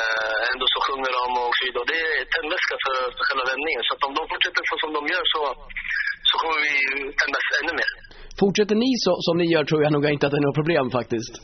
uh, 0.00 0.40
ändå 0.52 0.66
så 0.74 0.78
sjunger 0.86 1.12
de 1.18 1.24
och 1.44 1.54
så 1.56 1.62
vidare. 1.64 1.82
Och 1.84 1.90
det 1.92 2.00
är 2.18 2.24
tändvätska 2.34 2.76
för, 2.84 2.98
för 3.16 3.24
själva 3.26 3.44
vändningen. 3.52 3.82
Så 3.84 3.92
att 3.94 4.06
om 4.08 4.14
de 4.18 4.22
fortsätter 4.32 4.62
så 4.70 4.76
som 4.82 4.92
de 4.96 5.02
gör 5.14 5.24
så, 5.34 5.42
så 6.34 6.38
kommer 6.42 6.60
vi 6.68 6.74
tändas 7.22 7.46
ännu 7.60 7.72
mer. 7.80 7.92
Fortsätter 8.42 8.76
ni 8.84 8.90
så, 9.04 9.12
som 9.26 9.34
ni 9.40 9.46
gör 9.54 9.64
tror 9.64 9.80
jag 9.84 9.92
nog 9.96 10.04
inte 10.14 10.24
att 10.26 10.34
det 10.34 10.40
är 10.42 10.46
något 10.48 10.60
problem 10.62 10.86
faktiskt. 10.98 11.34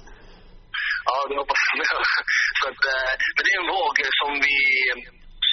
Ja, 1.08 1.16
det 1.28 1.36
hoppas 1.42 1.60
jag. 1.68 1.86
Så 2.58 2.64
att, 2.70 2.82
uh, 2.94 3.10
men 3.34 3.42
det 3.44 3.50
är 3.54 3.58
en 3.62 3.70
våg 3.76 3.94
som 4.20 4.30
vi 4.46 4.58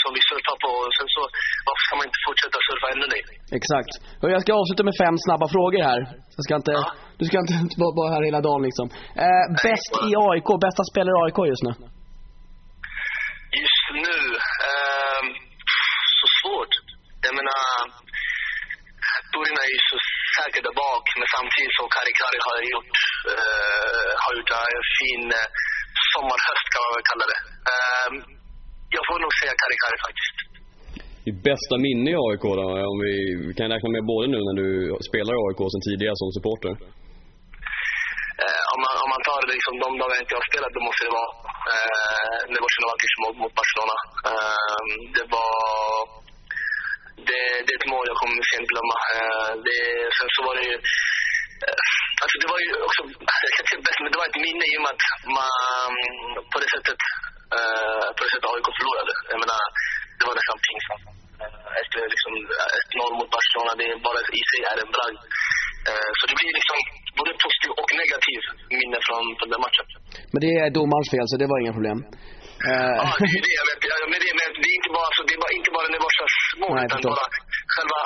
som 0.01 0.11
vi 0.17 0.21
surfar 0.29 0.57
på. 0.65 0.71
Sen 0.97 1.07
så, 1.15 1.21
varför 1.67 1.83
ska 1.85 1.93
man 1.99 2.05
inte 2.09 2.21
fortsätta 2.27 2.57
surfa 2.67 2.87
ännu 2.93 3.07
längre? 3.13 3.31
Exakt. 3.59 3.93
Och 4.21 4.29
jag 4.33 4.39
ska 4.43 4.51
avsluta 4.61 4.83
med 4.89 4.95
fem 5.03 5.15
snabba 5.25 5.47
frågor 5.55 5.81
här. 5.91 6.01
Jag 6.37 6.43
ska 6.45 6.53
inte, 6.61 6.73
ja. 6.79 6.85
Du 7.19 7.23
ska 7.29 7.35
inte 7.43 7.55
vara 7.99 8.09
här 8.15 8.23
hela 8.29 8.41
dagen 8.47 8.61
liksom. 8.67 8.85
Eh, 9.25 9.45
bäst 9.65 9.91
i 10.07 10.09
AIK, 10.27 10.49
bästa 10.67 10.83
spelare 10.91 11.15
i 11.17 11.21
AIK 11.25 11.39
just 11.53 11.63
nu? 11.67 11.73
Just 13.63 13.85
nu? 14.05 14.17
Eh, 14.69 15.21
så 16.19 16.25
svårt. 16.39 16.73
Jag 17.25 17.33
menar, 17.39 17.61
Burina 19.39 19.61
är 19.67 19.71
ju 19.75 19.81
så 19.91 19.97
säker 20.37 20.59
där 20.67 20.75
bak, 20.83 21.05
men 21.19 21.27
samtidigt 21.35 21.73
så 21.77 21.83
Kari 21.95 22.13
Kari 22.21 22.39
har 22.47 22.57
gjort, 22.73 22.95
eh, 23.33 24.11
har 24.23 24.31
gjort 24.37 24.51
en 24.77 24.87
fin 24.97 25.23
eh, 25.39 25.47
sommarhöst 26.13 26.67
kan 26.73 26.81
man 26.85 26.91
väl 26.95 27.05
kalla 27.11 27.25
det. 27.31 27.39
Eh, 27.71 28.09
jag 28.97 29.03
får 29.09 29.17
nog 29.23 29.31
säga 29.39 29.53
Kari 29.61 29.77
Kari 29.83 29.97
faktiskt. 30.07 30.37
Ditt 31.27 31.39
bästa 31.49 31.75
minne 31.87 32.09
i 32.13 32.17
AIK 32.27 32.45
då? 32.61 32.65
Om 32.93 32.97
vi, 33.05 33.13
vi 33.47 33.53
kan 33.57 33.67
räkna 33.73 33.89
med 33.95 34.03
både 34.11 34.25
nu 34.33 34.39
när 34.47 34.55
du 34.63 34.67
spelar 35.09 35.31
i 35.35 35.39
AIK 35.45 35.59
sen 35.73 35.83
tidigare 35.87 36.17
som 36.21 36.29
supporter. 36.37 36.73
Eh, 38.43 38.63
om, 38.73 38.79
man, 38.85 38.95
om 39.03 39.09
man 39.15 39.23
tar 39.29 39.39
liksom 39.55 39.73
de 39.83 39.89
dagar 40.01 40.17
inte 40.21 40.33
jag 40.33 40.41
har 40.41 40.49
spelat, 40.51 40.71
då 40.77 40.81
måste 40.87 41.01
det 41.07 41.13
vara 41.19 41.31
eh, 41.73 42.39
Nevoshinovakic 42.53 43.13
mot, 43.23 43.35
mot 43.43 43.53
Barcelona. 43.59 43.95
Eh, 44.29 44.83
det 45.15 45.25
var... 45.35 45.57
Det, 47.27 47.41
det 47.65 47.71
är 47.73 47.79
ett 47.81 47.91
mål 47.93 48.05
jag 48.11 48.19
kommer 48.21 48.43
sent 48.51 48.69
glömma. 48.73 48.97
Eh, 49.17 49.51
det, 49.65 49.79
sen 50.17 50.29
så 50.35 50.39
var 50.47 50.53
det 50.59 50.65
ju... 50.69 50.75
Eh, 51.65 51.79
alltså 52.21 52.35
det 52.41 52.49
var 52.53 52.59
ju 52.65 52.71
också... 52.87 53.01
Jag 53.45 53.53
kan 53.53 53.63
inte 53.63 53.69
säga 53.71 53.85
bäst, 53.87 54.01
men 54.03 54.11
det 54.11 54.19
var 54.21 54.27
ett 54.31 54.43
minne 54.47 54.65
i 54.71 54.77
och 54.77 54.83
med 54.85 54.93
att 54.95 55.05
man 55.37 55.91
på 56.51 56.57
det 56.63 56.69
sättet 56.75 57.01
Uh, 57.55 58.07
på 58.15 58.21
det 58.23 58.31
sättet 58.31 58.49
AIK 58.51 58.67
förlorade. 58.77 59.13
Jag 59.33 59.39
menar, 59.43 59.61
det 60.17 60.25
var 60.27 60.35
nästan 60.39 60.57
pinsamt. 60.65 61.05
Uh, 61.43 61.67
efter 61.81 61.99
liksom, 62.13 62.31
ett 62.79 62.91
0 63.01 63.19
mot 63.19 63.29
Barcelona, 63.35 63.71
det 63.79 63.85
är 63.91 63.95
bara 64.07 64.19
i 64.39 64.43
sig 64.51 64.61
är 64.71 64.77
en 64.83 64.91
bragd. 64.95 65.21
Uh, 65.89 66.11
så 66.17 66.23
det 66.29 66.35
blir 66.39 66.51
liksom 66.59 66.77
både 67.19 67.31
positiv 67.43 67.71
och 67.81 67.89
negativ 68.01 68.39
minne 68.79 68.99
från, 69.07 69.23
från 69.37 69.49
den 69.53 69.61
matchen. 69.65 69.87
Men 70.31 70.39
det 70.45 70.51
är 70.63 70.67
domarens 70.77 71.09
fel, 71.13 71.25
så 71.31 71.35
det 71.41 71.47
var 71.51 71.57
inga 71.63 71.75
problem? 71.77 71.99
Ja, 72.99 73.05
det 73.31 73.35
är 73.37 73.43
det 73.47 73.55
jag 73.59 73.65
vet. 73.69 73.81
Men 74.11 74.17
det, 74.23 74.29
men 74.39 74.47
det 74.63 74.69
är 74.73 74.75
inte 74.79 74.91
bara, 74.97 75.09
så 75.15 75.21
det 75.27 75.33
är 75.37 75.41
bara, 75.45 75.53
inte 75.59 75.71
bara 75.77 75.87
Nevoshas 75.93 76.35
mål, 76.61 76.75
Nej, 76.77 76.85
utan 76.87 76.99
bara 77.15 77.27
själva 77.75 77.99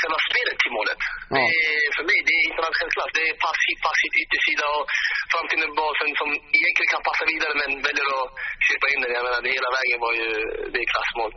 själva 0.00 0.18
spelet 0.28 0.56
till 0.62 0.72
målet. 0.78 1.00
Ja. 1.34 1.42
Det 1.52 1.60
är, 1.72 1.80
för 1.96 2.04
mig 2.08 2.18
det 2.28 2.34
är 2.38 2.42
internationell 2.50 2.92
klass. 2.96 3.10
Det 3.18 3.24
är 3.30 3.34
pass 3.46 3.60
hit, 3.68 3.80
pass 3.86 3.98
hit, 4.04 4.14
yttersida 4.22 4.64
och 4.76 4.84
fram 5.32 5.46
till 5.50 5.60
den 5.64 5.72
basen 5.80 6.10
som 6.20 6.28
egentligen 6.58 6.90
kan 6.94 7.02
passa 7.08 7.24
vidare 7.32 7.52
men 7.62 7.70
väljer 7.88 8.06
att 8.18 8.28
köpa 8.68 8.86
in 8.92 8.98
den. 9.02 9.10
Jag 9.18 9.24
menar, 9.26 9.40
det 9.46 9.52
hela 9.58 9.70
vägen 9.78 9.98
var 10.06 10.12
ju, 10.20 10.28
det 10.72 10.78
är 10.84 10.88
klassmål. 10.94 11.30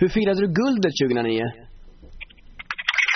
Hur 0.00 0.10
firade 0.16 0.38
du 0.44 0.48
guldet 0.60 0.92
2009? 1.00 1.30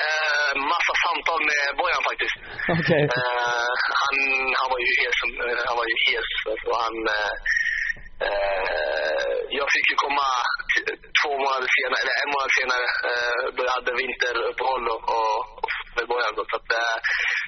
Uh, 0.04 0.52
massa 0.74 0.94
samtal 1.04 1.40
med 1.50 1.64
Bojan 1.78 2.02
faktiskt. 2.10 2.36
Okay. 2.78 3.02
Uh, 3.18 3.72
han, 4.02 4.14
han 4.60 4.68
var 4.72 4.80
ju 4.84 4.88
hes. 4.98 5.16
Han 5.70 5.76
var 5.80 5.86
ju 5.92 5.96
hes. 6.04 6.28
Så 6.64 6.70
han, 6.84 6.96
uh, 7.18 7.32
jag 9.60 9.68
fick 9.76 9.86
ju 9.92 9.96
komma 10.04 10.26
två 11.20 11.32
månader 11.42 11.68
senare, 11.78 12.00
eller 12.02 12.16
en 12.22 12.30
månad 12.34 12.50
senare, 12.58 12.86
då 13.54 13.60
jag 13.68 13.74
hade 13.78 13.92
vinteruppehåll 14.02 14.84
och, 14.94 15.02
och, 15.16 15.70
med 15.96 16.06
Bojan. 16.10 16.32
Så 16.52 16.56
att, 16.58 16.68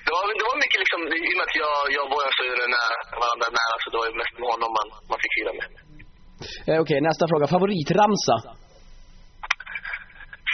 det, 0.04 0.10
var, 0.14 0.22
det 0.40 0.46
var 0.50 0.56
mycket 0.64 0.80
liksom, 0.84 1.00
i 1.28 1.30
och 1.34 1.38
med 1.38 1.46
att 1.48 1.56
jag, 1.64 1.76
jag 1.96 2.02
och 2.06 2.12
Bojan 2.14 2.32
stod 2.36 2.48
nära 2.78 2.96
varandra 3.22 3.46
nära, 3.60 3.74
så 3.82 3.86
det 3.92 3.98
var 4.00 4.06
ju 4.10 4.14
mest 4.22 4.34
med 4.40 4.48
honom 4.54 4.70
man, 4.78 4.88
man 5.10 5.18
fick 5.22 5.34
fira 5.38 5.52
med. 5.60 5.68
Eh, 6.68 6.72
Okej, 6.72 6.80
okay, 6.84 6.98
nästa 7.08 7.24
fråga. 7.30 7.44
Favoritramsa? 7.54 8.34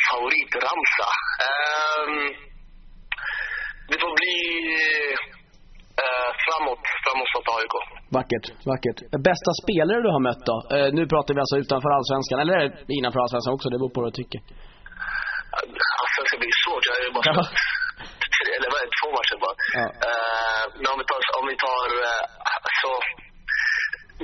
Favoritramsa? 0.08 1.08
Um, 1.48 2.14
det 3.88 3.98
får 4.02 4.12
bli 4.20 4.36
framåt, 6.44 6.82
framåt 7.04 7.30
mot 7.34 7.46
AIK. 7.56 7.74
Vackert, 8.18 8.46
vackert. 8.72 8.98
Bästa 9.28 9.50
spelare 9.62 9.98
du 10.06 10.10
har 10.16 10.22
mött 10.28 10.44
då? 10.50 10.56
Uh, 10.74 10.88
nu 10.98 11.02
pratar 11.12 11.30
vi 11.36 11.40
alltså 11.44 11.56
utanför 11.64 11.90
allsvenskan, 11.96 12.38
eller 12.44 12.58
innanför 12.98 13.20
allsvenskan 13.24 13.52
också, 13.56 13.66
det 13.72 13.78
beror 13.80 13.94
på 13.94 14.00
vad 14.02 14.10
du 14.12 14.16
tycker. 14.22 14.40
Allsvenskan 16.02 16.38
blir 16.42 16.54
svårt, 16.64 16.82
jag 16.88 16.96
är 16.96 17.12
bara 17.18 17.46
tre, 18.36 18.50
eller 18.58 18.68
vad 18.72 18.78
är 18.82 18.86
det, 18.88 18.94
två 19.00 19.08
matcher 19.16 19.36
bara. 19.44 19.56
Ja. 19.78 19.86
Uh, 20.08 20.62
men 20.80 20.88
om 20.92 20.98
vi 21.00 21.06
tar, 21.10 21.18
om 21.40 21.46
vi 21.52 21.56
tar 21.68 21.86
uh, 22.06 22.22
så 22.82 22.90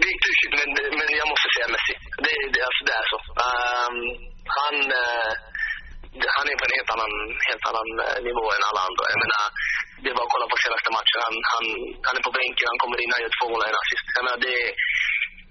det 0.00 0.08
är 0.12 0.18
klyschigt, 0.24 0.54
men, 0.58 0.68
men 0.98 1.08
jag 1.20 1.26
måste 1.32 1.48
säga 1.54 1.68
Messi. 1.74 1.94
Det, 2.24 2.34
det, 2.54 2.60
alltså, 2.68 2.82
det 2.88 2.94
är 3.00 3.06
så. 3.12 3.18
Um, 3.46 3.96
han, 4.58 4.76
uh, 5.02 5.30
han 6.36 6.46
är 6.50 6.56
på 6.58 6.64
en 6.68 6.76
helt 6.78 6.90
annan, 6.94 7.12
helt 7.48 7.64
annan 7.70 7.88
nivå 8.28 8.44
än 8.54 8.62
alla 8.68 8.82
andra. 8.88 9.04
Jag 9.14 9.20
menar, 9.24 9.44
det 10.02 10.08
är 10.10 10.16
bara 10.18 10.26
att 10.28 10.34
kolla 10.34 10.48
på 10.52 10.58
senaste 10.64 10.90
matchen. 10.98 11.20
Han, 11.26 11.36
han, 11.52 11.64
han 12.06 12.14
är 12.18 12.24
på 12.28 12.32
bänken, 12.40 12.66
han 12.72 12.80
kommer 12.82 12.98
in, 13.02 13.10
han 13.14 13.22
gör 13.24 13.32
två 13.38 13.46
mål 13.50 13.60
och 13.62 13.68
en 13.70 13.82
assist. 13.82 14.06
Jag 14.16 14.22
menar, 14.26 14.40
det 14.48 14.58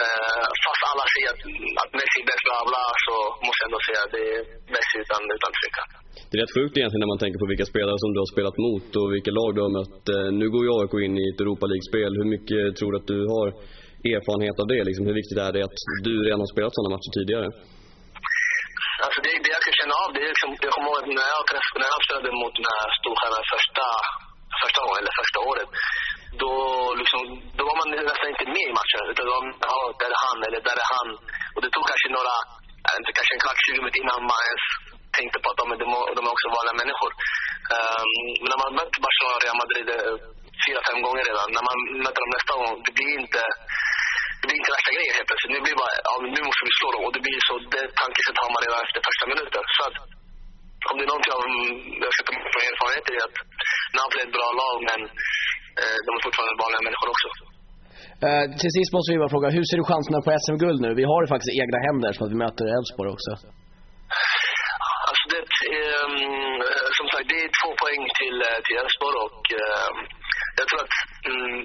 uh, 0.05 0.45
fast 0.65 0.81
alla 0.91 1.05
säger 1.13 1.29
att, 1.33 1.41
att 1.81 1.91
Messi 1.99 2.17
är 2.23 2.27
bäst 2.31 2.43
bla 2.47 2.59
bla, 2.69 2.83
så 3.05 3.13
måste 3.45 3.59
jag 3.61 3.67
ändå 3.69 3.81
säga 3.87 3.99
att 4.05 4.13
det 4.17 4.25
är 4.35 4.39
Messi 4.75 4.95
utan, 5.03 5.21
utan 5.37 5.51
tvekan. 5.59 5.87
Det 6.29 6.35
är 6.35 6.41
rätt 6.43 6.55
sjukt 6.57 6.75
egentligen 6.75 7.03
när 7.03 7.13
man 7.13 7.23
tänker 7.23 7.39
på 7.43 7.47
vilka 7.53 7.67
spelare 7.73 7.97
som 8.03 8.09
du 8.13 8.19
har 8.23 8.29
spelat 8.35 8.57
mot 8.67 8.89
och 8.99 9.07
vilka 9.15 9.31
lag 9.39 9.49
du 9.55 9.61
har 9.65 9.73
mött. 9.79 10.03
Nu 10.39 10.45
går 10.53 10.61
ju 10.65 10.69
AIK 10.79 10.93
in 11.07 11.15
i 11.23 11.25
ett 11.31 11.39
Europa 11.43 11.65
League-spel. 11.71 12.11
Hur 12.19 12.29
mycket 12.35 12.61
tror 12.77 12.89
du 12.91 12.97
att 13.01 13.09
du 13.15 13.19
har 13.35 13.47
erfarenhet 14.15 14.57
av 14.63 14.67
det? 14.73 14.81
Liksom, 14.89 15.03
hur 15.07 15.17
viktigt 15.21 15.39
är 15.45 15.51
det 15.55 15.63
att 15.69 15.79
du 16.07 16.13
redan 16.25 16.41
har 16.43 16.51
spelat 16.55 16.73
sådana 16.75 16.91
matcher 16.95 17.11
tidigare? 17.19 17.47
Alltså 19.05 19.19
det, 19.25 19.33
det 19.45 19.51
jag 19.57 19.63
kan 19.67 19.75
känna 19.79 19.95
av, 20.03 20.09
det 20.15 20.21
är 20.25 20.29
liksom, 20.33 20.49
jag 20.65 20.73
kommer 20.75 20.87
ihåg 20.89 21.03
när 21.19 21.29
jag, 21.35 21.43
när 21.81 21.89
jag 21.93 22.01
spelade 22.05 22.29
mot 22.41 22.53
den 22.59 22.67
här 22.73 22.85
storstjärnan 22.99 23.43
första, 23.53 23.85
första 24.65 24.79
gången, 24.83 24.99
eller 25.01 25.15
första 25.21 25.39
året. 25.49 25.69
Då, 26.41 26.51
liksom, 27.01 27.21
då 27.57 27.61
var 27.69 27.75
man 27.81 27.89
nästan 28.11 28.31
inte 28.33 28.45
med 28.55 28.67
i 28.71 28.77
matchen. 28.79 29.03
Utan 29.11 29.25
då 29.27 29.31
var 29.37 29.43
ja, 29.71 29.77
där 30.01 30.11
är 30.15 30.21
han, 30.27 30.39
eller 30.47 30.61
där 30.67 30.77
är 30.83 30.89
han. 30.95 31.09
Och 31.53 31.61
det 31.63 31.71
tog 31.71 31.83
kanske 31.91 32.07
några, 32.17 32.35
inte 32.99 33.11
kanske 33.17 33.33
en 33.35 33.43
kvart, 33.43 33.59
20 33.65 33.79
minuter 33.79 33.99
innan 34.03 34.19
man 34.31 34.41
ens 34.51 34.65
tänkte 35.17 35.37
på 35.43 35.47
att 35.51 35.59
de, 35.61 35.65
de, 35.83 35.87
de 36.17 36.21
är 36.27 36.33
också 36.35 36.47
vanliga 36.57 36.79
människor. 36.81 37.11
Um, 37.75 38.09
men 38.41 38.49
när 38.51 38.61
man 38.63 38.71
mött 38.79 38.95
Barcelona 39.05 39.35
och 39.37 39.43
Real 39.45 39.61
Madrid 39.63 39.87
eh, 39.95 40.15
fyra, 40.63 40.79
fem 40.89 40.99
gånger 41.05 41.23
redan. 41.29 41.47
När 41.57 41.65
man 41.69 41.77
möter 42.03 42.21
dem 42.23 42.33
nästa 42.37 42.53
gång, 42.59 42.73
det 42.85 42.93
blir 42.97 43.11
inte 43.21 43.41
det 44.39 44.45
blir 44.47 44.59
inte 44.61 44.75
värsta 44.75 44.91
grejen 44.95 45.15
helt 45.17 45.29
plötsligt. 45.29 45.53
Nu 45.55 45.61
blir 45.63 45.73
det 45.75 45.81
bara, 45.83 45.95
ja, 46.07 46.13
nu 46.35 46.39
måste 46.47 46.63
vi 46.67 46.73
slå 46.79 46.87
dem. 46.95 47.03
Och 47.07 47.13
det 47.15 47.23
blir 47.25 47.39
så, 47.47 47.53
det 47.73 47.83
tankesättet 48.01 48.43
har 48.43 48.51
man 48.55 48.63
redan 48.65 48.79
efter 48.85 48.99
första 49.09 49.25
minuten. 49.31 49.63
Så 49.75 49.81
att, 49.87 49.97
om 50.89 50.95
det 50.97 51.03
är 51.05 51.11
någonting 51.11 51.33
jag, 51.35 51.43
jag 52.05 52.11
ska 52.13 52.21
ta 52.27 52.31
med 52.35 52.43
från 52.51 52.63
erfarenhet 52.71 53.05
är 53.15 53.21
att 53.27 53.37
Napoli 53.97 54.19
är 54.21 54.27
ett 54.27 54.37
bra 54.39 54.49
lag, 54.61 54.77
men 54.89 54.99
eh, 55.81 55.97
de 56.05 56.09
är 56.17 56.21
fortfarande 56.27 56.61
vanliga 56.63 56.83
människor 56.87 57.09
också. 57.15 57.27
Uh, 58.25 58.45
till 58.61 58.73
sist 58.77 58.91
måste 58.95 59.09
vi 59.13 59.17
bara 59.23 59.35
fråga, 59.35 59.47
hur 59.57 59.65
ser 59.69 59.77
du 59.81 59.85
chanserna 59.91 60.19
på 60.25 60.29
SM-guld 60.43 60.79
nu? 60.85 60.89
Vi 61.01 61.05
har 61.11 61.19
ju 61.23 61.27
faktiskt 61.33 61.53
egna 61.63 61.79
händer 61.87 62.11
så 62.13 62.19
att 62.23 62.33
vi 62.33 62.39
möter 62.45 62.65
Elfsborg 62.77 63.09
också. 63.15 63.31
Alltså 65.09 65.25
det, 65.33 65.41
um, 66.01 66.17
som 66.97 67.05
sagt, 67.11 67.25
det 67.31 67.39
är 67.45 67.49
två 67.61 67.69
poäng 67.81 68.01
till, 68.19 68.37
till 68.65 68.77
Elfsborg 68.81 69.17
och 69.27 69.41
um, 69.63 69.95
jag 70.59 70.65
tror 70.67 70.79
att, 70.85 70.95
mm, 71.31 71.59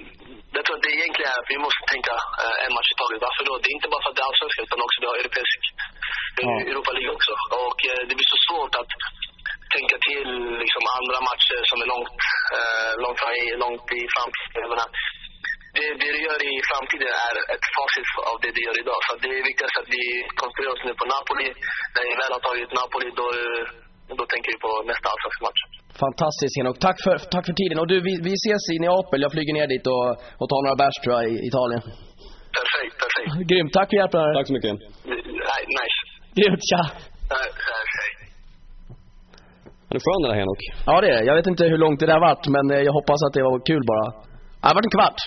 jag 0.55 0.63
tror 0.63 0.75
att 0.77 0.85
det 0.87 0.93
egentligen 0.99 1.29
är 1.33 1.39
att 1.41 1.51
vi 1.53 1.59
måste 1.65 1.81
tänka 1.93 2.13
eh, 2.43 2.57
en 2.65 2.73
match 2.77 2.89
i 2.93 2.97
taget. 3.01 3.19
Varför 3.27 3.43
då? 3.49 3.53
Det 3.61 3.69
är 3.71 3.77
inte 3.79 3.91
bara 3.93 4.03
för 4.03 4.09
att 4.11 4.17
det 4.17 4.23
är 4.25 4.29
allsvenskan 4.31 4.65
utan 4.67 4.85
också 4.85 4.97
vi 5.01 5.07
har 5.09 5.17
europeisk, 5.23 5.61
Ja. 6.45 6.51
Europa 6.73 6.91
League 6.97 7.11
också. 7.17 7.31
Och 7.65 7.79
eh, 7.91 8.01
det 8.07 8.13
blir 8.17 8.29
så 8.35 8.39
svårt 8.47 8.73
att 8.81 8.91
tänka 9.75 9.95
till 10.09 10.29
liksom, 10.63 10.83
andra 10.99 11.17
matcher 11.29 11.59
som 11.69 11.77
är 11.83 11.87
långt, 11.93 12.17
eh, 12.57 12.91
långt, 13.03 13.17
fram 13.21 13.33
i- 13.43 13.57
långt 13.65 13.85
i 13.99 14.01
framtiden. 14.15 14.81
Det, 15.77 15.87
det 16.01 16.09
du 16.15 16.19
gör 16.27 16.39
i 16.51 16.53
framtiden 16.71 17.09
är 17.27 17.35
ett 17.55 17.65
facit 17.77 18.09
av 18.31 18.35
det 18.43 18.51
du 18.55 18.61
gör 18.67 18.77
idag. 18.83 18.99
Så 19.07 19.11
det 19.23 19.31
är 19.39 19.43
viktigast 19.51 19.75
att 19.81 19.89
vi 19.95 20.03
koncentrerar 20.41 20.71
oss 20.75 20.83
nu 20.87 20.93
på 21.01 21.05
Napoli. 21.15 21.47
När 21.93 22.03
vi 22.09 22.13
väl 22.21 22.31
har 22.35 22.43
tagit 22.49 22.71
Napoli, 22.81 23.07
då, 23.19 23.27
då 24.19 24.23
tänker 24.31 24.49
vi 24.53 24.57
på 24.65 24.71
nästa 24.91 25.05
allsvenska 25.13 25.41
match. 25.47 25.61
Fantastiskt 26.05 26.55
Henok. 26.59 26.77
Tack 26.87 26.97
för, 27.05 27.15
tack 27.35 27.45
för 27.49 27.55
tiden. 27.61 27.77
Och 27.81 27.87
du, 27.91 27.95
vi, 28.07 28.13
vi 28.29 28.33
ses 28.43 28.63
i 28.73 28.75
Neapel. 28.83 29.19
Jag 29.25 29.31
flyger 29.35 29.53
ner 29.57 29.67
dit 29.73 29.85
och, 29.95 30.07
och 30.41 30.47
tar 30.51 30.59
några 30.65 30.77
bärs 30.83 30.97
tror 31.03 31.13
jag 31.17 31.23
i 31.33 31.35
Italien. 31.49 31.81
Perfekt, 32.59 32.93
perfekt. 33.03 33.31
Grymt. 33.49 33.71
Tack 33.77 33.87
för 33.89 33.97
hjälpen. 34.01 34.23
Tack 34.37 34.47
så 34.51 34.55
mycket. 34.57 34.73
Nej, 35.51 35.61
nice. 35.79 35.99
Grymt. 36.37 36.63
Tja. 36.69 36.83
Han 39.89 39.95
är 39.99 40.03
skön 40.05 40.21
den 40.21 40.29
där 40.31 40.37
Henok. 40.39 40.61
Ja 40.85 41.01
det 41.01 41.09
är. 41.17 41.21
Jag 41.29 41.35
vet 41.35 41.47
inte 41.47 41.63
hur 41.71 41.77
långt 41.77 41.99
det 41.99 42.05
där 42.05 42.19
varit 42.19 42.47
men 42.55 42.65
eh, 42.71 42.81
jag 42.87 42.93
hoppas 42.93 43.19
att 43.25 43.33
det 43.33 43.43
var 43.43 43.65
kul 43.69 43.83
bara. 43.91 44.05
Ja, 44.05 44.13
det 44.61 44.67
har 44.67 44.75
varit 44.75 44.89
en 44.89 44.97
kvart. 44.99 45.19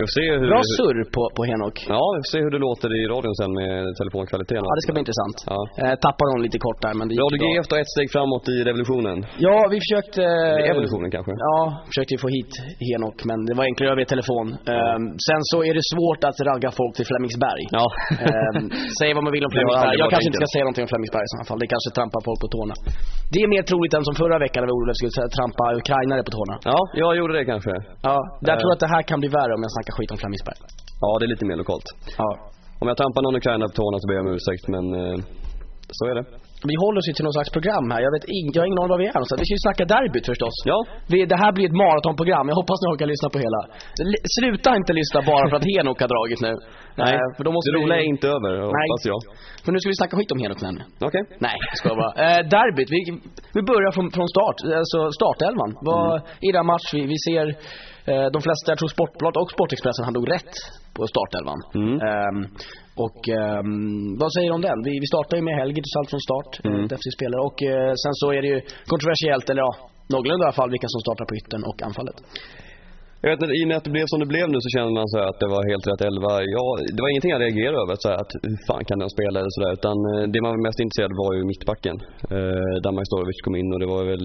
Vi 0.00 0.04
får 0.08 0.14
se 0.20 0.26
hur... 0.40 0.48
Bra 0.54 0.62
surr 0.78 0.98
på, 1.16 1.22
på 1.36 1.42
Henok. 1.50 1.76
Ja, 1.96 2.02
vi 2.14 2.18
får 2.24 2.30
se 2.34 2.40
hur 2.46 2.52
det 2.56 2.60
låter 2.68 2.88
i 3.00 3.02
radion 3.14 3.34
sen 3.40 3.50
med 3.60 3.72
telefonkvaliteten. 4.00 4.64
Ja, 4.68 4.72
det 4.78 4.82
ska 4.84 4.90
bli 4.96 5.02
intressant. 5.06 5.36
Ja. 5.52 5.58
Eh, 5.82 5.94
tappade 6.06 6.28
hon 6.34 6.40
lite 6.46 6.58
kort 6.66 6.80
där 6.86 6.94
men 6.98 7.04
det 7.06 7.12
gick 7.14 7.22
Radio 7.26 7.38
bra. 7.42 7.50
GF 7.54 7.66
tar 7.70 7.78
ett 7.84 7.92
steg 7.96 8.08
framåt 8.16 8.44
i 8.54 8.56
revolutionen. 8.68 9.16
Ja, 9.46 9.56
vi 9.72 9.76
försökte... 9.84 10.22
Eller 10.58 10.70
evolutionen 10.74 11.08
kanske. 11.16 11.32
Ja, 11.48 11.56
försökte 11.90 12.12
få 12.24 12.28
hit 12.36 12.52
Henok 12.88 13.18
men 13.30 13.38
det 13.48 13.54
var 13.58 13.64
enklare 13.70 13.94
via 14.00 14.08
telefon. 14.14 14.46
Ehm, 14.74 15.04
sen 15.28 15.40
så 15.52 15.58
är 15.68 15.72
det 15.78 15.84
svårt 15.94 16.22
att 16.28 16.38
ragga 16.50 16.70
folk 16.80 16.92
till 16.98 17.08
Flemingsberg. 17.10 17.62
Ja. 17.78 17.86
Ehm, 18.28 18.64
säg 18.98 19.08
vad 19.16 19.22
man 19.26 19.32
vill 19.36 19.44
om 19.48 19.52
Flemingsberg. 19.56 19.94
Jag 20.02 20.08
kanske 20.12 20.28
inte 20.30 20.40
ska 20.42 20.48
säga 20.54 20.64
någonting 20.66 20.84
om 20.86 20.90
Flemingsberg 20.92 21.24
i 21.28 21.30
sådana 21.32 21.46
fall. 21.50 21.58
Det 21.64 21.68
kanske 21.74 21.88
trampar 21.98 22.20
folk 22.28 22.38
på 22.44 22.48
tårna. 22.56 22.74
Det 23.32 23.38
är 23.44 23.48
mer 23.54 23.64
troligt 23.70 23.92
än 23.96 24.04
som 24.08 24.14
förra 24.22 24.36
veckan 24.44 24.58
när 24.62 24.68
vi 24.70 24.74
Olof 24.78 24.96
skulle 25.00 25.12
trampa 25.38 25.64
ukrainare 25.82 26.22
på 26.26 26.30
tårna. 26.38 26.54
Ja, 26.72 26.78
jag 27.02 27.10
gjorde 27.18 27.32
det 27.38 27.44
kanske. 27.52 27.72
Ja, 28.08 28.16
Eh. 28.50 28.58
tror 28.60 28.68
jag 28.72 28.76
att 28.78 28.84
det 28.86 28.92
här 28.96 29.02
kan 29.10 29.18
bli 29.22 29.30
värre 29.38 29.52
om 29.56 29.62
jag 29.66 29.72
snackar 29.76 29.89
skit 29.96 30.10
om 30.14 30.18
Flemingsberg. 30.22 30.58
Ja, 31.04 31.08
det 31.18 31.24
är 31.26 31.30
lite 31.34 31.46
mer 31.50 31.56
lokalt. 31.62 31.86
Ja. 32.22 32.30
Om 32.82 32.86
jag 32.90 32.96
trampar 33.00 33.20
någon 33.22 33.36
ukrainare 33.40 33.68
på 33.72 33.76
tårna 33.82 33.96
så 34.02 34.06
ber 34.08 34.14
jag 34.18 34.24
om 34.26 34.32
ursäkt, 34.38 34.64
men 34.74 34.84
eh, 35.00 35.16
så 35.98 36.02
är 36.10 36.14
det. 36.18 36.24
Vi 36.72 36.74
håller 36.84 36.98
oss 37.00 37.08
ju 37.10 37.14
till 37.16 37.26
någon 37.28 37.36
slags 37.38 37.52
program 37.56 37.84
här. 37.92 38.00
Jag 38.06 38.12
vet 38.16 38.24
ing, 38.38 38.46
jag 38.54 38.60
har 38.62 38.66
ingen 38.70 38.80
aning 38.82 38.92
var 38.94 39.00
vi 39.04 39.08
är 39.12 39.16
någonstans. 39.18 39.38
Vi 39.42 39.46
ska 39.48 39.54
ju 39.58 39.64
snacka 39.68 39.84
derbyt 39.94 40.26
förstås. 40.32 40.56
Ja. 40.72 40.78
Vi, 41.12 41.18
det 41.32 41.38
här 41.44 41.50
blir 41.56 41.66
ett 41.70 41.78
maratonprogram. 41.84 42.44
Jag 42.50 42.56
hoppas 42.60 42.78
ni 42.82 42.86
orkar 42.92 43.06
lyssna 43.14 43.28
på 43.34 43.38
hela. 43.46 43.60
L- 44.08 44.22
sluta 44.36 44.70
inte 44.80 44.92
lyssna 45.00 45.18
bara 45.32 45.44
för 45.50 45.56
att 45.60 45.66
Henok 45.72 45.98
har 46.04 46.10
dragit 46.14 46.40
nu. 46.48 46.52
Nej, 47.02 47.12
Eh, 47.16 47.26
för 47.36 47.42
då 47.46 47.50
måste 47.56 47.66
det 47.70 47.76
vi- 47.78 47.82
roliga 47.84 47.98
är 48.04 48.08
inte 48.14 48.26
över, 48.36 48.50
hoppas 48.84 49.02
jag. 49.12 49.20
För 49.64 49.70
nu 49.72 49.78
ska 49.80 49.86
vi 49.92 49.98
snacka 50.02 50.14
skit 50.18 50.30
om 50.34 50.38
Henok 50.44 50.60
nämligen. 50.66 50.88
Okej. 51.08 51.22
Nej, 51.46 51.56
jag 51.70 51.76
skojar 51.80 51.96
bara. 52.02 52.12
Eh, 52.24 52.40
derbyt, 52.54 52.90
vi, 52.96 53.00
vi 53.56 53.62
börjar 53.72 53.90
från, 53.96 54.06
från 54.16 54.28
start. 54.34 54.58
Alltså 54.82 54.98
startelvan. 55.20 55.70
Vad, 55.88 56.04
I 56.48 56.48
den 56.56 56.66
match 56.72 56.86
vi, 56.96 57.02
vi 57.14 57.18
ser, 57.26 57.46
de 58.34 58.40
flesta, 58.46 58.66
jag 58.72 58.78
tror 58.80 58.90
Sportbladet 58.96 59.38
och 59.42 59.50
Sportexpressen 59.56 60.04
hade 60.06 60.18
nog 60.20 60.28
rätt 60.36 60.54
på 60.96 61.02
startelvan. 61.14 61.60
Mm. 61.80 61.94
Ehm, 62.08 62.40
och 63.04 63.20
ehm, 63.40 64.18
vad 64.22 64.30
säger 64.34 64.48
du 64.50 64.54
om 64.58 64.64
den? 64.70 64.78
Vi, 64.88 64.92
vi 65.04 65.08
startar 65.12 65.34
ju 65.38 65.42
med 65.48 65.54
Helge 65.60 65.80
allt 65.98 66.10
från 66.12 66.22
start, 66.28 66.50
Mm. 66.64 66.70
mm. 66.76 66.86
defensiv 66.92 67.12
spelare. 67.18 67.42
Och 67.48 67.58
eh, 67.72 67.92
sen 68.02 68.14
så 68.20 68.26
är 68.36 68.40
det 68.44 68.50
ju 68.54 68.58
kontroversiellt, 68.92 69.46
eller 69.50 69.62
ja, 69.66 69.72
någorlunda 70.14 70.42
i 70.44 70.48
alla 70.48 70.58
fall, 70.60 70.70
vilka 70.76 70.88
som 70.94 71.00
startar 71.06 71.24
på 71.30 71.34
yttern 71.40 71.62
och 71.70 71.78
anfallet. 71.88 72.18
Jag 73.22 73.30
vet 73.30 73.42
inte, 73.42 73.54
i 73.60 73.62
och 73.64 73.70
med 73.70 73.76
att 73.80 73.86
det 73.88 73.94
blev 73.96 74.06
som 74.12 74.20
det 74.24 74.30
blev 74.34 74.46
nu 74.54 74.58
så 74.64 74.70
känner 74.74 74.92
man 74.98 75.06
så 75.12 75.16
här 75.20 75.28
att 75.32 75.40
det 75.44 75.50
var 75.56 75.62
helt 75.72 75.86
rätt 75.90 76.02
elva. 76.10 76.32
Ja, 76.56 76.64
det 76.96 77.00
var 77.04 77.10
ingenting 77.12 77.34
jag 77.36 77.42
reagerade 77.46 77.78
över, 77.84 77.94
så 78.04 78.08
att 78.22 78.30
hur 78.50 78.58
fan 78.68 78.84
kan 78.88 78.98
den 79.02 79.10
spela 79.16 79.36
eller 79.40 79.54
sådär. 79.56 79.72
Utan 79.78 79.96
eh, 80.10 80.24
det 80.32 80.40
man 80.44 80.50
var 80.54 80.62
mest 80.68 80.80
intresserad 80.84 81.10
av 81.12 81.18
var 81.24 81.32
ju 81.38 81.42
mittbacken. 81.52 81.96
Eh, 82.36 82.74
där 82.84 82.92
Majstorovic 82.98 83.38
kom 83.46 83.54
in 83.60 83.68
och 83.74 83.80
det 83.82 83.88
var 83.94 84.02
väl 84.12 84.24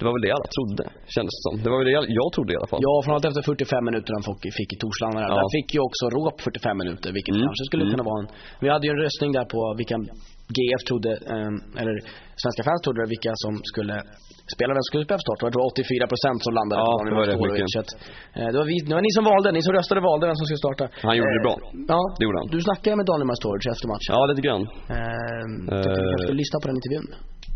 det 0.00 0.04
var 0.08 0.14
väl 0.16 0.24
det 0.26 0.32
alla 0.36 0.48
trodde, 0.56 0.84
kändes 1.16 1.32
det 1.38 1.42
som. 1.46 1.54
Det 1.64 1.68
var 1.72 1.78
väl 1.80 1.88
det 1.90 1.94
jag, 1.98 2.04
jag 2.20 2.28
trodde 2.34 2.50
i 2.54 2.56
alla 2.60 2.70
fall. 2.72 2.80
Ja, 2.86 2.92
framförallt 3.04 3.26
efter 3.30 3.42
45 3.42 3.84
minuter 3.90 4.10
han 4.16 4.22
fick, 4.28 4.42
fick 4.60 4.70
i 4.76 4.78
Torslanda. 4.82 5.18
Ja. 5.22 5.34
Där 5.40 5.48
fick 5.56 5.68
ju 5.76 5.80
också 5.88 6.02
Råp 6.16 6.36
45 6.40 6.76
minuter, 6.82 7.08
vilket 7.18 7.34
Mm. 7.34 7.44
kanske 7.46 7.64
skulle 7.70 7.84
Mm. 7.84 7.92
kunna 7.94 8.06
vara 8.10 8.18
en... 8.22 8.28
Vi 8.64 8.68
hade 8.74 8.84
ju 8.86 8.90
en 8.96 9.00
röstning 9.06 9.30
där 9.38 9.46
på 9.54 9.60
vilka 9.80 9.96
GF 10.56 10.82
trodde, 10.88 11.10
eh, 11.34 11.80
eller 11.80 11.94
svenska 12.42 12.62
fans 12.68 12.80
trodde 12.84 13.00
vilka 13.14 13.32
som 13.44 13.52
skulle 13.72 13.96
spela, 14.54 14.70
vem 14.74 14.82
som 14.84 14.90
skulle 14.90 15.04
spela 15.08 15.18
för 15.20 15.26
start. 15.28 15.40
Jag 15.46 15.52
tror 15.54 15.64
84% 15.72 16.38
som 16.46 16.52
landade 16.58 16.78
Ja, 16.80 16.86
på 16.86 16.92
Daniel 16.98 17.10
det 17.10 17.16
var 17.16 17.26
Majstorovic. 17.26 17.62
mycket. 17.68 17.82
Att, 17.82 17.90
eh, 18.38 18.48
det, 18.52 18.58
var 18.60 18.66
vi, 18.72 18.76
det 18.88 18.94
var 18.98 19.02
ni 19.08 19.12
som 19.18 19.24
valde, 19.32 19.48
ni 19.58 19.62
som 19.66 19.72
röstade 19.78 20.00
valde 20.10 20.24
vem 20.30 20.36
som 20.40 20.46
skulle 20.48 20.62
starta. 20.66 20.84
Han 21.08 21.14
gjorde 21.18 21.32
det 21.38 21.42
bra. 21.48 21.54
Ja, 21.94 22.00
Det 22.18 22.22
gjorde 22.26 22.38
han. 22.40 22.46
du 22.56 22.58
snackade 22.68 22.94
med 23.00 23.06
Daniel 23.10 23.28
Majstorovic 23.30 23.64
efter 23.74 23.86
matchen. 23.92 24.10
Ja, 24.16 24.20
lite 24.32 24.42
grann. 24.46 24.62
Eh, 24.96 25.44
tyckte 25.82 25.98
vi 26.00 26.04
Eh. 26.04 26.10
kanske 26.12 26.24
skulle 26.26 26.40
lyssna 26.44 26.56
på 26.62 26.66
den 26.70 26.76
intervjun. 26.80 27.06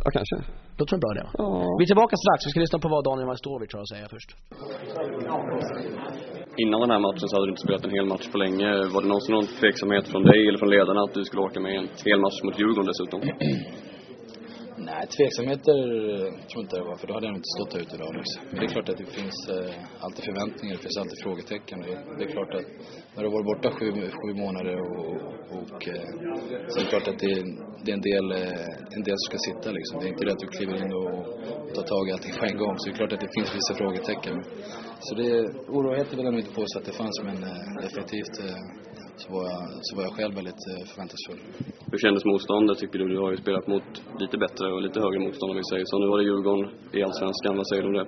Ja, 0.05 0.11
kanske. 0.19 0.37
Låter 0.79 0.91
som 0.93 0.97
en 0.99 1.05
bra 1.05 1.13
va? 1.23 1.31
Ja. 1.43 1.77
Vi 1.79 1.83
är 1.85 1.91
tillbaka 1.93 2.15
strax, 2.23 2.39
vi 2.47 2.51
ska 2.53 2.61
lyssna 2.65 2.79
på 2.85 2.89
vad 2.95 3.03
Daniel 3.09 3.27
Majstorovic 3.31 3.71
har 3.75 3.83
att 3.85 3.93
säga 3.95 4.07
först. 4.15 4.31
Innan 6.63 6.79
den 6.85 6.91
här 6.95 7.03
matchen 7.07 7.27
så 7.29 7.33
hade 7.37 7.47
du 7.47 7.53
inte 7.55 7.67
spelat 7.67 7.85
en 7.89 7.97
hel 7.99 8.07
match 8.15 8.27
på 8.33 8.39
länge. 8.45 8.69
Var 8.95 9.01
det 9.03 9.09
någonsin 9.13 9.35
någon 9.37 9.49
tveksamhet 9.61 10.05
från 10.13 10.23
dig 10.31 10.41
eller 10.49 10.59
från 10.63 10.71
ledarna 10.77 11.01
att 11.07 11.15
du 11.19 11.23
skulle 11.25 11.43
åka 11.49 11.59
med 11.67 11.73
en 11.81 11.89
hel 12.09 12.21
match 12.25 12.39
mot 12.45 12.57
Djurgården 12.61 12.91
dessutom? 12.93 13.21
Nej, 14.89 15.03
tveksamheter 15.17 15.77
tror 16.49 16.61
inte 16.65 16.77
det 16.81 16.87
var, 16.91 16.97
för 17.01 17.07
då 17.07 17.13
hade 17.15 17.27
jag 17.27 17.33
nog 17.35 17.41
inte 17.43 17.55
stått 17.57 17.73
här 17.75 17.81
ute 17.85 17.95
idag. 17.99 18.13
Liksom. 18.21 18.41
Men 18.51 18.57
det 18.61 18.67
är 18.69 18.75
klart 18.77 18.89
att 18.93 19.01
det 19.05 19.11
finns 19.21 19.39
eh, 19.57 20.05
alltid 20.05 20.23
förväntningar, 20.31 20.73
det 20.77 20.83
finns 20.87 21.01
alltid 21.03 21.19
frågetecken. 21.27 21.77
Det, 21.87 21.95
det 22.17 22.23
är 22.27 22.31
klart 22.37 22.53
att 22.59 22.67
när 23.15 23.21
du 23.23 23.27
har 23.29 23.35
varit 23.39 23.51
borta 23.53 23.69
sju, 23.77 23.89
sju 24.19 24.31
månader 24.45 24.77
och, 24.89 25.15
och 25.59 25.81
eh, 25.95 26.09
så 26.71 26.75
är 26.79 26.83
det 26.85 26.93
klart 26.95 27.09
att 27.13 27.21
det, 27.25 27.35
det 27.85 27.91
är 27.93 27.97
en 28.01 28.07
del, 28.13 28.27
eh, 28.41 28.97
en 28.97 29.05
del 29.09 29.17
som 29.21 29.27
ska 29.31 29.39
sitta 29.49 29.69
liksom. 29.79 29.95
Det 30.01 30.07
är 30.09 30.13
inte 30.15 30.25
det 30.27 30.33
att 30.37 30.45
du 30.47 30.49
kliver 30.57 30.77
in 30.85 30.93
och, 31.01 31.15
och 31.67 31.73
tar 31.77 31.87
tag 31.93 32.05
i 32.09 32.13
allting 32.15 32.35
på 32.41 32.45
en 32.51 32.59
gång. 32.63 32.75
Så 32.79 32.83
det 32.85 32.93
är 32.95 33.01
klart 33.01 33.15
att 33.17 33.25
det 33.27 33.33
finns 33.37 33.51
vissa 33.59 33.73
frågetecken. 33.81 34.37
Så 35.07 35.11
det 35.21 35.31
oroligheter 35.77 36.15
vill 36.17 36.27
jag 36.29 36.35
nog 36.35 36.43
inte 36.45 36.59
påstå 36.61 36.75
att 36.79 36.89
det 36.91 36.97
fanns, 37.03 37.17
men 37.29 37.39
eh, 37.51 37.67
definitivt 37.85 38.35
eh, 38.47 38.61
så 39.23 39.27
var, 39.33 39.45
jag, 39.51 39.63
så 39.87 39.93
var 39.97 40.03
jag 40.09 40.15
själv 40.19 40.35
väldigt 40.41 40.63
eh, 40.71 40.83
förväntansfull. 40.91 41.41
Hur 41.93 41.99
kändes 42.05 42.25
motståndet 42.25 42.79
tycker 42.79 42.99
du? 42.99 43.05
Du 43.15 43.19
har 43.25 43.31
ju 43.31 43.37
spelat 43.37 43.67
mot 43.67 43.89
lite 44.23 44.37
bättre 44.45 44.67
och 44.75 44.83
lite 44.87 44.99
högre 45.05 45.21
motstånd 45.27 45.51
om 45.53 45.59
vi 45.63 45.67
säger 45.73 45.85
så. 45.87 45.99
Nu 45.99 46.07
var 46.13 46.19
det 46.19 46.25
Djurgården 46.29 46.65
i 46.97 46.99
Allsvenskan. 47.07 47.57
Vad 47.61 47.69
säger 47.69 47.83
du 47.83 47.89
om 47.93 47.99
det? 48.01 48.07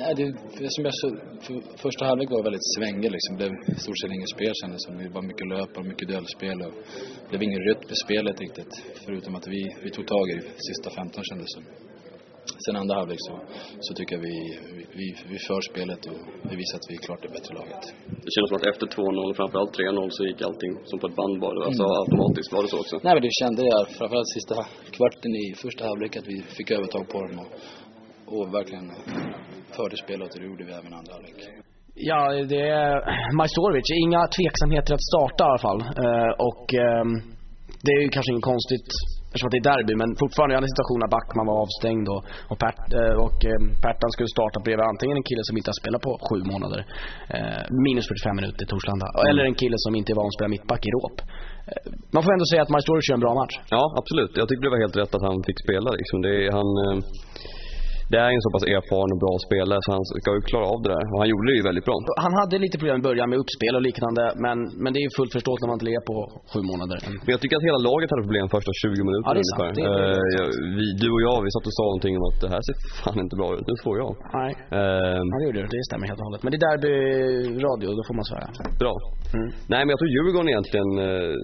Nej, 0.00 0.14
det, 0.18 0.26
det 0.60 0.70
som 0.74 0.84
jag 0.88 0.94
så, 1.02 1.08
för, 1.44 1.54
första 1.84 2.02
halvlek 2.08 2.30
var 2.30 2.42
väldigt 2.48 2.68
svängig 2.76 3.10
liksom. 3.16 3.32
Det 3.36 3.42
blev 3.42 3.52
i 3.76 3.80
stort 3.84 3.98
sett 4.00 4.12
inget 4.16 4.34
spel 4.36 4.52
kändes 4.62 4.80
som. 4.84 4.92
Det 4.98 5.08
var 5.18 5.24
mycket 5.30 5.46
löp 5.54 5.72
och 5.78 5.86
mycket 5.90 6.08
duellspel 6.08 6.58
och 6.66 6.74
det 7.22 7.28
blev 7.30 7.42
ingen 7.48 7.62
rytm 7.68 7.88
i 7.94 7.96
spelet 8.04 8.40
riktigt. 8.40 8.72
Förutom 9.04 9.32
att 9.38 9.46
vi, 9.54 9.62
vi 9.84 9.90
tog 9.90 10.06
tag 10.06 10.24
i 10.30 10.34
det 10.38 10.46
sista 10.68 10.88
15 10.90 11.24
kändes 11.28 11.46
det 11.46 11.54
som. 11.56 11.64
Sen 12.64 12.76
andra 12.82 12.94
halvlek 13.00 13.20
så, 13.28 13.34
så 13.86 13.90
tycker 13.94 14.12
jag 14.16 14.22
vi, 14.30 14.36
vi, 14.98 15.06
vi 15.32 15.38
för 15.48 15.60
spelet 15.70 16.02
och 16.10 16.20
vi 16.50 16.54
visar 16.62 16.76
att 16.80 16.88
vi 16.90 16.94
är 16.98 17.02
klart 17.06 17.22
det 17.26 17.32
bättre 17.38 17.52
laget. 17.60 17.82
Det 18.24 18.30
kändes 18.34 18.48
som 18.50 18.58
att 18.60 18.66
efter 18.72 18.86
2-0 18.86 19.30
och 19.30 19.36
framförallt 19.40 19.72
3-0 19.78 20.08
så 20.16 20.20
gick 20.28 20.40
allting 20.48 20.72
som 20.90 20.96
på 21.00 21.06
ett 21.10 21.16
band 21.20 21.36
bara. 21.46 21.58
Alltså 21.68 21.84
automatiskt. 22.02 22.50
Var 22.54 22.62
det 22.64 22.70
så 22.74 22.78
också? 22.84 22.96
Nej 23.06 23.12
men 23.16 23.22
det 23.26 23.34
kände 23.40 23.60
jag 23.72 23.82
framförallt 23.98 24.30
sista 24.38 24.56
kvarten 24.96 25.32
i 25.44 25.46
första 25.64 25.82
halvlek 25.88 26.12
att 26.20 26.28
vi 26.32 26.38
fick 26.58 26.68
övertag 26.78 27.04
på 27.12 27.18
dem 27.26 27.38
och, 27.42 27.50
och 28.34 28.44
verkligen 28.58 28.86
förde 29.76 29.96
spelet 30.04 30.28
och 30.34 30.40
det 30.40 30.46
gjorde 30.50 30.64
vi 30.68 30.72
även 30.80 30.90
i 30.94 30.96
andra 31.00 31.12
halvlek. 31.16 31.38
Ja, 32.10 32.20
det 32.52 32.64
är 32.84 32.92
Majstorovic. 33.40 33.88
Inga 34.04 34.22
tveksamheter 34.36 34.92
att 34.94 35.04
starta 35.12 35.42
i 35.44 35.48
alla 35.50 35.64
fall. 35.68 35.80
Eh, 36.04 36.32
och 36.48 36.64
ehm, 36.84 37.12
det 37.84 37.92
är 37.96 38.00
ju 38.02 38.08
kanske 38.08 38.30
inget 38.32 38.50
konstigt 38.54 38.90
eftersom 39.26 39.48
att 39.48 39.54
det 39.56 39.62
är 39.64 39.68
derby, 39.72 39.94
men 40.02 40.10
fortfarande 40.22 40.52
i 40.54 40.56
andra 40.58 40.70
situationer 40.74 41.06
Backman 41.16 41.46
var 41.50 41.56
avstängd 41.64 42.06
och, 42.14 42.22
och, 42.50 42.58
Pert, 42.62 42.82
eh, 43.00 43.16
och 43.26 43.38
eh, 43.50 43.60
Pertan 43.84 44.10
skulle 44.14 44.30
starta 44.36 44.58
bredvid 44.66 44.84
antingen 44.92 45.16
en 45.20 45.26
kille 45.30 45.44
som 45.48 45.54
inte 45.58 45.70
har 45.72 45.78
spelat 45.82 46.02
på 46.06 46.12
sju 46.26 46.38
månader, 46.52 46.80
eh, 47.36 47.62
minus 47.86 48.06
45 48.08 48.36
minuter 48.40 48.60
i 48.66 48.68
Torslanda, 48.72 49.06
eller 49.30 49.42
en 49.50 49.58
kille 49.62 49.78
som 49.84 49.92
inte 49.98 50.08
är 50.12 50.16
van 50.20 50.28
att 50.30 50.36
spela 50.38 50.50
mittback 50.56 50.82
i 50.88 50.90
Råp. 50.96 51.16
Man 52.14 52.22
får 52.24 52.32
ändå 52.36 52.46
säga 52.52 52.62
att 52.64 52.72
Majstorovic 52.74 53.08
gör 53.08 53.18
en 53.20 53.26
bra 53.26 53.34
match. 53.40 53.54
Ja, 53.76 53.84
absolut. 54.00 54.32
Jag 54.40 54.46
tycker 54.48 54.62
det 54.66 54.74
var 54.76 54.82
helt 54.86 54.98
rätt 55.02 55.12
att 55.16 55.26
han 55.30 55.38
fick 55.48 55.58
spela 55.66 55.88
liksom. 55.98 56.16
Det 56.26 56.32
är, 56.44 56.50
han, 56.58 56.68
eh, 56.84 56.96
det 58.12 58.18
är 58.24 58.28
en 58.36 58.42
så 58.46 58.50
pass 58.54 58.64
erfaren 58.76 59.10
och 59.14 59.20
bra 59.24 59.34
spelare 59.46 59.80
så 59.84 59.88
han 59.96 60.04
ska 60.22 60.28
ju 60.38 60.42
klara 60.52 60.66
av 60.74 60.78
det 60.84 60.90
där. 60.96 61.04
Och 61.12 61.18
han 61.22 61.28
gjorde 61.32 61.46
det 61.50 61.56
ju 61.60 61.64
väldigt 61.70 61.86
bra. 61.88 61.96
Han 62.26 62.34
hade 62.40 62.54
lite 62.64 62.76
problem 62.80 62.98
i 63.02 63.04
början 63.08 63.28
med 63.32 63.38
uppspel 63.42 63.72
och 63.78 63.84
liknande, 63.88 64.22
men, 64.44 64.56
men 64.82 64.88
det 64.92 64.98
är 65.02 65.04
ju 65.08 65.12
fullt 65.18 65.32
förståeligt 65.36 65.62
när 65.62 65.70
man 65.72 65.76
inte 65.78 65.88
lever 65.90 66.04
på 66.12 66.16
sju 66.52 66.60
månader. 66.72 66.98
Men 67.24 67.30
jag 67.34 67.40
tycker 67.42 67.56
att 67.60 67.66
hela 67.70 67.80
laget 67.90 68.08
hade 68.12 68.24
problem 68.28 68.46
första 68.56 68.70
20 68.82 69.08
minuterna 69.08 69.30
Ja, 69.30 69.32
det 69.38 69.42
är 69.44 69.50
sant. 69.50 69.62
ungefär. 69.62 69.72
Det 69.78 69.84
är- 69.84 70.24
Eh, 70.36 70.48
vi, 70.78 70.86
du 71.02 71.08
och 71.16 71.22
jag, 71.28 71.36
vi 71.46 71.50
satt 71.56 71.66
och 71.70 71.76
sa 71.78 71.84
någonting 71.90 72.14
om 72.18 72.24
att 72.30 72.38
det 72.44 72.50
här 72.54 72.62
ser 72.68 72.76
fan 73.00 73.16
inte 73.24 73.34
bra 73.40 73.48
ut. 73.56 73.64
Nu 73.70 73.74
får 73.84 73.94
jag. 74.02 74.10
Nej. 74.40 74.50
Eh, 74.78 75.20
Ja, 75.30 75.34
det 75.40 75.44
gjorde 75.48 75.60
det. 75.64 75.68
Det 75.76 75.82
stämmer 75.90 76.06
helt 76.10 76.20
och 76.22 76.26
hållet. 76.28 76.42
Men 76.44 76.50
det 76.52 76.58
är 76.60 76.64
derby 76.70 76.94
radio, 77.68 77.86
då 77.98 78.02
får 78.08 78.14
man 78.20 78.24
svära. 78.30 78.48
bra. 78.82 78.94
Mm. 79.36 79.48
Nej, 79.72 79.80
men 79.84 79.90
jag 79.94 79.98
tror 80.00 80.10
Djurgården 80.14 80.48
egentligen 80.54 80.88
eh, 81.06 81.34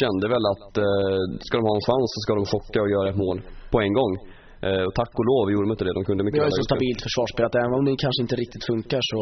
kände 0.00 0.24
väl 0.34 0.44
att 0.54 0.72
eh, 0.86 1.20
ska 1.46 1.52
de 1.60 1.64
ha 1.70 1.74
en 1.80 1.86
chans 1.90 2.06
så 2.14 2.18
ska 2.24 2.30
de 2.40 2.44
chocka 2.54 2.78
och 2.84 2.90
göra 2.96 3.06
ett 3.12 3.20
mål 3.24 3.38
på 3.72 3.78
en 3.86 3.92
gång. 4.00 4.12
Eh, 4.66 4.84
och 4.88 4.94
tack 5.00 5.12
och 5.20 5.26
lov 5.30 5.44
gjorde 5.52 5.66
de 5.66 5.70
inte 5.76 5.86
det. 5.88 5.94
De 5.98 6.04
kunde 6.08 6.20
mycket 6.24 6.38
Vi 6.38 6.42
har 6.44 6.48
ju 6.48 6.52
väl 6.52 6.56
så 6.56 6.60
ha 6.60 6.62
gjort 6.62 6.72
det. 6.72 6.74
stabilt 6.74 7.02
försvarsspel 7.08 7.44
att 7.48 7.56
även 7.62 7.74
om 7.78 7.84
det 7.86 7.92
kanske 8.06 8.20
inte 8.26 8.36
riktigt 8.42 8.64
funkar 8.72 9.02
så, 9.10 9.18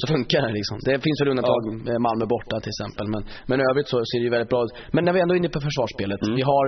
så 0.00 0.04
funkar 0.14 0.40
det 0.46 0.52
liksom. 0.58 0.76
Det 0.88 0.94
finns 1.06 1.18
väl 1.20 1.28
undantag, 1.32 1.62
eh, 1.90 1.98
Malmö 2.06 2.24
borta 2.34 2.56
till 2.64 2.72
exempel. 2.74 3.04
Men, 3.14 3.22
men 3.48 3.56
i 3.62 3.64
övrigt 3.70 3.88
så 3.92 3.96
ser 4.08 4.18
det 4.20 4.26
ju 4.28 4.34
väldigt 4.36 4.52
bra 4.54 4.60
ut. 4.66 4.72
Men 4.94 5.02
när 5.06 5.12
vi 5.14 5.20
ändå 5.22 5.32
är 5.34 5.38
inne 5.42 5.52
på 5.56 5.62
försvarsspelet. 5.68 6.20
Mm. 6.22 6.34
Vi 6.38 6.44
har 6.52 6.66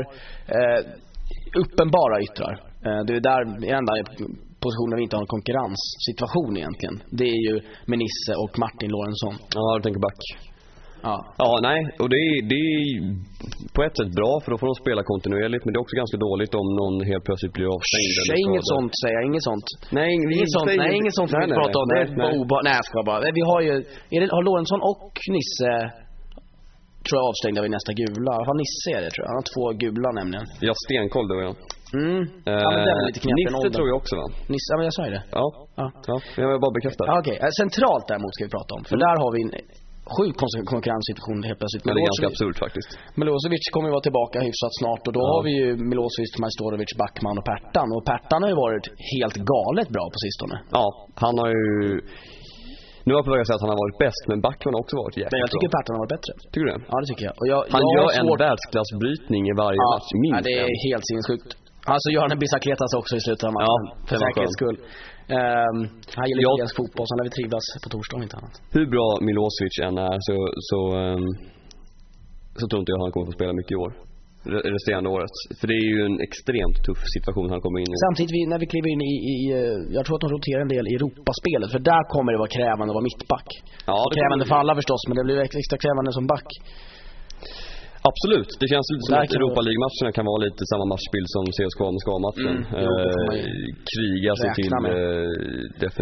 eh, 0.56 0.80
uppenbara 1.62 2.16
yttrar. 2.26 2.54
Eh, 2.86 3.00
det 3.06 3.12
är 3.18 3.22
där 3.30 3.42
enda 3.80 3.92
positionen 4.64 4.96
vi 5.00 5.04
inte 5.06 5.16
har 5.16 5.24
en 5.26 5.34
konkurrenssituation 5.36 6.52
egentligen. 6.60 6.96
Det 7.18 7.28
är 7.36 7.40
ju 7.48 7.54
med 7.90 7.98
Nisse 8.02 8.32
och 8.44 8.52
Martin 8.64 8.90
Lorentzon. 8.94 9.36
Ja, 9.56 9.64
du 9.76 9.82
tänker 9.86 10.02
back. 10.08 10.20
Ja. 11.08 11.16
Ja, 11.42 11.50
nej. 11.68 11.80
Och 12.02 12.08
det 12.12 12.20
är, 12.28 12.34
det 12.52 12.60
är 12.72 12.78
på 13.76 13.80
ett 13.86 13.96
sätt 14.00 14.12
bra 14.20 14.32
för 14.42 14.48
då 14.52 14.56
får 14.60 14.68
de 14.72 14.76
spela 14.84 15.02
kontinuerligt. 15.12 15.62
Men 15.64 15.70
det 15.72 15.76
är 15.78 15.84
också 15.86 15.96
ganska 16.02 16.18
dåligt 16.28 16.52
om 16.60 16.66
någon 16.80 16.94
helt 17.10 17.24
plötsligt 17.28 17.54
blir 17.58 17.68
avstängd 17.76 18.10
Säg 18.30 18.38
inget 18.48 18.66
sånt 18.74 18.92
säger 19.02 19.16
jag, 19.18 19.24
inget 19.30 19.46
sånt. 19.50 19.66
Nej, 19.98 20.10
Inget 20.36 20.52
sånt, 20.56 20.68
nej 20.82 20.92
inget 21.00 21.16
sånt 21.18 21.30
nej, 21.32 21.40
vi 21.44 21.50
nej, 21.52 21.58
pratar 21.60 21.78
om. 21.82 21.86
Det 21.92 21.98
är 22.02 22.06
nej, 22.06 22.16
bara 22.22 22.32
nej. 22.32 22.40
oba... 22.42 22.56
Nej 22.66 22.74
jag 22.80 22.84
skojar 22.88 23.06
bara. 23.10 23.18
Vi 23.38 23.42
har 23.50 23.60
ju, 23.66 23.74
det, 24.20 24.34
har 24.36 24.42
Lorentzon 24.48 24.80
och 24.92 25.12
Nisse 25.34 25.72
tror 27.04 27.16
jag 27.20 27.26
avstängda 27.30 27.60
vid 27.64 27.72
nästa 27.78 27.92
gula. 28.00 28.34
Har 28.48 28.56
Nisse 28.62 28.90
är 28.96 29.00
det 29.04 29.10
tror 29.14 29.22
jag. 29.24 29.30
Han 29.32 29.38
har 29.42 29.48
två 29.54 29.64
gula 29.84 30.10
nämligen. 30.20 30.44
Har 30.72 30.78
stenkoll 30.86 31.26
du 31.30 31.34
och 31.40 31.46
jag. 31.48 31.56
Mm. 32.00 32.22
ja 32.62 32.68
men 32.74 32.82
den 32.88 32.96
är 33.00 33.06
lite 33.10 33.20
knepig. 33.24 33.46
Eh, 33.46 33.52
Nisse 33.54 33.70
tror 33.76 33.86
jag 33.90 33.96
också 34.02 34.14
va? 34.20 34.26
Nisse, 34.52 34.68
ja 34.72 34.76
men 34.78 34.84
jag 34.88 34.94
sa 34.98 35.02
ju 35.08 35.12
det. 35.18 35.24
Ja. 35.40 35.46
Ja. 35.80 35.86
ja. 36.10 36.16
Jag 36.42 36.48
vill 36.50 36.60
bara 36.66 36.74
bekräfta. 36.78 37.02
Ja, 37.10 37.14
Okej, 37.22 37.36
Eh, 37.44 37.52
centralt 37.62 38.04
däremot 38.10 38.32
ska 38.34 38.40
vi 38.48 38.52
prata 38.58 38.70
om. 38.76 38.82
För 38.90 38.96
där 39.06 39.16
har 39.22 39.30
vi 39.34 39.40
en 39.46 39.52
sjuk 40.16 40.34
kon- 40.42 40.66
konkurrenssituation 40.72 41.38
helt 41.48 41.58
plötsligt. 41.62 41.84
Men 41.86 41.92
det 41.94 42.00
är 42.04 42.08
ganska 42.12 42.26
absurt 42.32 42.58
faktiskt. 42.64 42.90
Milosevic 43.20 43.64
kommer 43.74 43.86
ju 43.88 43.94
vara 43.98 44.06
tillbaka 44.08 44.36
hyfsat 44.48 44.72
snart 44.80 45.02
och 45.08 45.14
då 45.18 45.22
Ja. 45.24 45.28
har 45.34 45.40
vi 45.48 45.52
ju 45.60 45.68
Milosevic, 45.90 46.32
Majstorovic, 46.44 46.90
Backman 47.02 47.36
och 47.40 47.46
Pertan. 47.52 47.88
Och 47.96 48.02
Pertan 48.10 48.38
har 48.44 48.50
ju 48.54 48.58
varit 48.66 48.86
helt 49.12 49.36
galet 49.54 49.88
bra 49.96 50.04
på 50.14 50.18
sistone. 50.26 50.56
Ja, 50.78 50.84
han 51.24 51.34
har 51.42 51.48
ju... 51.56 51.64
Nu 53.04 53.08
är 53.12 53.16
jag 53.20 53.26
på 53.28 53.32
väg 53.34 53.40
att 53.42 53.48
säga 53.48 53.58
att 53.60 53.66
han 53.66 53.74
har 53.76 53.80
varit 53.84 53.98
bäst, 54.04 54.22
men 54.30 54.38
Backman 54.46 54.72
har 54.74 54.80
också 54.84 54.94
varit 55.04 55.14
jäkligt 55.20 55.34
Men 55.34 55.40
jag 55.44 55.50
tycker 55.54 55.68
bra. 55.70 55.76
Pertan 55.76 55.92
har 55.96 56.00
varit 56.04 56.14
bättre. 56.16 56.32
Tycker 56.52 56.64
du 56.66 56.70
det? 56.72 56.80
Ja 56.92 56.96
det 57.02 57.06
tycker 57.10 57.24
jag. 57.28 57.34
Och 57.40 57.46
jag 57.52 57.60
Han 57.74 57.80
jag 57.84 57.92
gör 57.96 58.04
har 58.08 58.12
en 58.20 58.26
svårt... 58.28 58.40
världsklassbrytning 58.46 59.42
i 59.52 59.54
varje 59.62 59.78
Ja, 59.84 59.88
match, 59.94 60.08
ja, 60.14 60.18
minst 60.24 60.42
det 60.46 60.52
är 60.62 60.66
en. 60.72 60.78
helt 60.88 61.04
sinnessjukt. 61.10 61.50
Alltså 61.94 62.06
gör 62.14 62.22
han 62.26 62.32
en 62.36 62.42
bicicletas 62.44 62.90
också 63.00 63.12
i 63.18 63.20
slutet 63.26 63.44
av 63.48 63.52
matchen. 63.58 63.84
Ja, 63.90 64.06
för 64.08 64.16
säkerhets 64.24 64.54
skull. 64.60 64.76
Um, 65.38 65.78
han 66.18 66.24
gillar 66.28 66.42
Jag- 66.46 66.54
italiensk 66.54 66.76
fotboll, 66.80 67.04
så 67.06 67.10
han 67.12 67.18
lär 67.20 67.28
vi 67.30 67.34
trivas 67.38 67.64
på 67.84 67.88
torsdag 67.94 68.14
om 68.18 68.22
inte 68.26 68.36
annat. 68.40 68.54
Hur 68.76 68.86
bra 68.94 69.08
Milosevic 69.28 69.76
än 69.88 69.96
är 70.10 70.16
så, 70.28 70.36
så, 70.70 70.78
ehm, 71.02 71.26
så 72.60 72.64
tror 72.68 72.78
inte 72.82 72.90
jag 72.92 72.98
han 73.06 73.12
kommer 73.14 73.26
få 73.30 73.36
spela 73.40 73.52
mycket 73.60 73.74
i 73.76 73.80
år. 73.84 73.92
Re- 74.52 74.66
Resterande 74.76 75.08
året. 75.16 75.34
För 75.58 75.66
det 75.70 75.76
är 75.82 75.86
ju 75.92 75.98
en 76.08 76.16
extremt 76.28 76.78
tuff 76.86 77.02
situation 77.16 77.46
han 77.54 77.60
kommer 77.64 77.78
in 77.84 77.90
i. 77.94 77.96
Samtidigt 78.06 78.32
vi, 78.36 78.40
när 78.52 78.58
vi 78.64 78.66
kliver 78.72 78.88
in 78.94 79.02
i, 79.12 79.14
i, 79.34 79.36
eh, 79.58 79.78
jag 79.96 80.02
tror 80.04 80.14
att 80.16 80.24
de 80.26 80.30
roterar 80.36 80.60
en 80.66 80.72
del 80.76 80.84
i 80.90 80.92
Europaspelet. 80.98 81.68
För 81.74 81.80
där 81.92 82.02
kommer 82.14 82.30
det 82.34 82.38
vara 82.44 82.52
krävande 82.58 82.90
att 82.92 82.98
vara 83.00 83.08
mittback. 83.10 83.48
Ja, 83.90 83.96
det 84.10 84.14
krävande 84.20 84.44
för 84.50 84.56
alla 84.62 84.74
förstås, 84.80 85.02
men 85.08 85.14
det 85.18 85.24
blir 85.28 85.38
ex- 85.46 85.58
extra 85.62 85.78
krävande 85.84 86.10
som 86.18 86.24
back. 86.34 86.48
Absolut. 88.10 88.50
Det 88.60 88.68
känns 88.72 88.86
lite 88.92 89.04
som 89.06 89.14
att 89.22 89.34
Europa 89.40 89.60
League-matcherna 89.68 90.10
kan 90.18 90.24
vara 90.30 90.40
lite 90.46 90.62
samma 90.72 90.86
matchbild 90.92 91.28
som 91.34 91.44
CSKA 91.56 91.88
Moskva-matchen. 91.96 92.56
Mm, 92.56 92.82
eh, 92.82 93.42
kriga 93.92 94.30
sig 94.40 94.46
räkna 94.50 94.76
till... 94.88 94.94
Eh, 95.84 95.92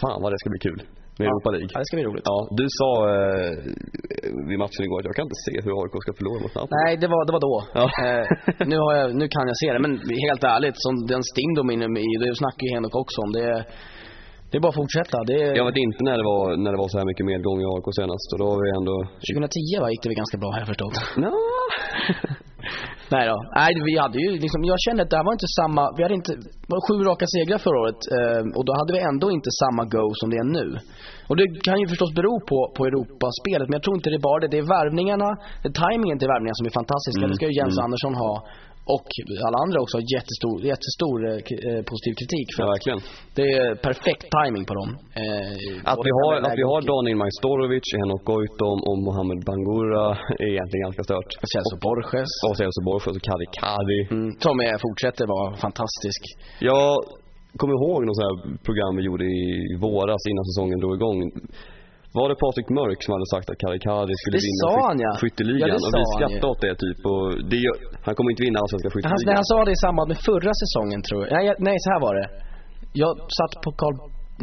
Fan 0.00 0.18
vad 0.22 0.30
det 0.32 0.38
ska 0.42 0.48
bli 0.54 0.62
kul 0.68 0.80
med 1.18 1.24
Ja. 1.26 1.30
Europa 1.32 1.50
League. 1.54 1.68
Ja, 1.72 1.78
det 1.80 1.86
ska 1.88 1.94
bli 1.98 2.06
roligt. 2.10 2.26
Ja, 2.32 2.38
du 2.60 2.66
sa 2.80 2.90
eh, 3.14 3.52
vid 4.48 4.58
matchen 4.64 4.82
igår 4.86 4.98
att 5.00 5.08
jag 5.10 5.16
kan 5.18 5.26
inte 5.28 5.40
se 5.46 5.54
hur 5.64 5.72
AIK 5.82 5.94
ska 6.04 6.12
förlora 6.20 6.38
mot 6.44 6.54
Napoli. 6.56 6.74
Nej, 6.80 6.92
det 7.02 7.08
var, 7.14 7.20
det 7.28 7.32
var 7.36 7.42
då. 7.48 7.56
Ja. 7.80 7.84
Eh, 8.06 8.24
nu, 8.72 8.76
har 8.84 8.92
jag, 9.00 9.06
nu 9.20 9.26
kan 9.34 9.44
jag 9.50 9.56
se 9.62 9.68
det, 9.74 9.80
men 9.86 9.92
helt 10.26 10.44
ärligt, 10.54 10.76
som 10.84 10.94
den 11.12 11.22
stim 11.32 11.50
de 11.58 11.62
inne 11.74 11.86
i, 12.08 12.10
det 12.22 12.28
snackar 12.42 12.64
ju 12.66 12.70
Henok 12.74 12.94
också 13.02 13.18
om. 13.24 13.30
Det 13.36 13.44
är, 13.54 13.62
det 14.50 14.54
är 14.58 14.62
bara 14.64 14.72
att 14.74 14.82
fortsätta. 14.82 15.16
Det 15.30 15.36
är, 15.44 15.50
Jag 15.60 15.66
vet 15.68 15.78
inte 15.86 16.00
när 16.08 16.16
det 16.20 16.26
var, 16.32 16.42
när 16.64 16.70
det 16.74 16.80
var 16.82 16.88
så 16.92 16.98
här 17.00 17.06
mycket 17.10 17.26
medgång 17.32 17.58
i 17.64 17.66
AIK 17.74 17.86
senast. 17.98 18.28
Och 18.32 18.38
då 18.42 18.44
var 18.50 18.58
vi 18.64 18.70
ändå... 18.80 18.96
2010 19.28 19.82
va, 19.82 19.86
gick 19.92 20.02
det 20.02 20.08
väl 20.10 20.22
ganska 20.22 20.38
bra 20.42 20.48
har 20.54 20.60
jag 20.62 20.70
förstått. 20.72 20.96
No. 21.24 21.32
Nej 23.14 23.24
då. 23.30 23.36
Nej, 23.58 23.70
vi 23.90 23.94
hade 24.04 24.18
ju 24.24 24.28
liksom, 24.44 24.60
jag 24.72 24.78
kände 24.86 25.00
att 25.02 25.10
det 25.10 25.18
här 25.20 25.26
var 25.28 25.34
inte 25.38 25.50
samma, 25.60 25.82
vi 25.96 26.00
hade 26.04 26.16
inte, 26.20 26.32
var 26.72 26.80
sju 26.86 26.96
raka 27.10 27.26
segrar 27.34 27.58
förra 27.66 27.78
året 27.84 28.00
eh, 28.16 28.42
och 28.56 28.64
då 28.68 28.72
hade 28.80 28.90
vi 28.96 29.00
ändå 29.10 29.26
inte 29.38 29.50
samma 29.62 29.82
go 29.96 30.04
som 30.20 30.26
det 30.32 30.38
är 30.44 30.48
nu. 30.58 30.66
Och 31.28 31.36
det 31.38 31.46
kan 31.66 31.76
ju 31.82 31.86
förstås 31.92 32.12
bero 32.18 32.34
på, 32.50 32.58
på 32.76 32.80
Europaspelet, 32.90 33.66
men 33.68 33.76
jag 33.78 33.84
tror 33.84 33.96
inte 33.98 34.10
det 34.12 34.18
är 34.22 34.26
bara 34.30 34.40
det. 34.42 34.50
Det 34.54 34.60
är 34.64 34.68
värvningarna, 34.76 35.28
det 35.62 35.68
är 35.72 35.76
tajmingen 35.84 36.18
till 36.18 36.30
värvningarna 36.32 36.58
som 36.60 36.66
är 36.70 36.74
fantastiska. 36.80 37.22
Mm, 37.24 37.30
Det 37.30 37.36
ska 37.38 37.44
ju 37.50 37.56
Jens 37.60 37.76
mm. 37.78 37.84
Andersson 37.86 38.14
ha 38.24 38.32
och 38.94 39.06
alla 39.46 39.58
andra 39.64 39.76
också 39.84 39.94
har 39.98 40.04
jättestor, 40.16 40.56
jättestor 40.72 41.16
eh, 41.30 41.38
eh, 41.68 41.80
positiv 41.90 42.12
kritik 42.20 42.48
för. 42.54 42.62
Ja, 42.62 42.66
verkligen. 42.74 43.00
Det 43.38 43.46
är 43.62 43.68
perfekt 43.88 44.24
timing 44.38 44.64
på 44.70 44.74
dem. 44.80 44.88
Eh, 45.22 45.92
Att 45.92 46.00
vi 46.08 46.12
har, 46.20 46.32
att 46.46 46.56
vi 46.60 46.66
har 46.72 46.80
och- 46.82 46.90
Daniel 46.94 47.16
Majstorovic, 47.24 47.86
Henok 48.00 48.22
Goitom 48.30 48.78
och 48.88 48.96
Mohamed 49.06 49.40
Bangura 49.48 50.04
är 50.44 50.50
egentligen 50.54 50.82
ganska 50.88 51.02
stört. 51.08 51.30
Celso 51.52 51.74
Borges. 51.86 52.30
Och 52.46 52.54
Celso 52.60 52.80
Borges 52.88 53.06
och 53.10 53.16
Kari 53.28 53.46
Kari. 53.60 54.00
Mm, 54.16 54.30
som 54.44 54.56
är, 54.68 54.74
fortsätter 54.86 55.24
vara 55.36 55.48
fantastisk. 55.66 56.20
Jag 56.70 56.88
kommer 57.60 57.74
ihåg 57.80 57.98
något 58.06 58.16
sånt 58.18 58.28
här 58.28 58.38
program 58.68 58.92
vi 58.98 59.02
gjorde 59.08 59.24
i 59.24 59.46
våras 59.86 60.22
innan 60.30 60.44
säsongen 60.50 60.78
drog 60.82 60.94
igång. 61.00 61.18
Var 62.18 62.26
det 62.32 62.36
Patrik 62.44 62.68
Mörk 62.80 62.98
som 63.04 63.12
hade 63.16 63.28
sagt 63.34 63.46
att 63.52 63.58
Kari 63.64 63.78
Kari 63.88 64.14
skulle 64.20 64.36
Det 64.38 64.46
vinna 64.48 64.64
sa 64.66 64.72
han, 64.88 64.96
ja. 65.06 65.10
skytteligan? 65.22 65.68
Ja, 65.70 65.74
det 65.74 65.84
och 65.86 65.92
sa 65.92 65.98
vi 65.98 66.04
han 66.06 66.12
skrattade 66.18 66.50
åt 66.52 66.60
det 66.66 66.74
typ. 66.84 67.00
Och 67.12 67.24
det, 67.52 67.58
han 68.06 68.12
kommer 68.16 68.30
inte 68.34 68.44
vinna 68.46 68.58
allsvenska 68.62 68.88
Han, 68.88 68.92
skytteligan. 68.94 69.26
nej, 69.30 69.36
han 69.40 69.48
sa 69.52 69.56
det 69.68 69.74
i 69.78 69.80
samband 69.86 70.06
med 70.12 70.18
förra 70.30 70.52
säsongen 70.62 71.00
tror 71.08 71.20
jag. 71.22 71.30
Nej, 71.36 71.44
nej 71.68 71.76
så 71.84 71.88
här 71.92 72.00
var 72.06 72.14
det. 72.20 72.26
Jag 73.02 73.12
satt 73.38 73.52
på 73.64 73.70
Karl 73.82 73.96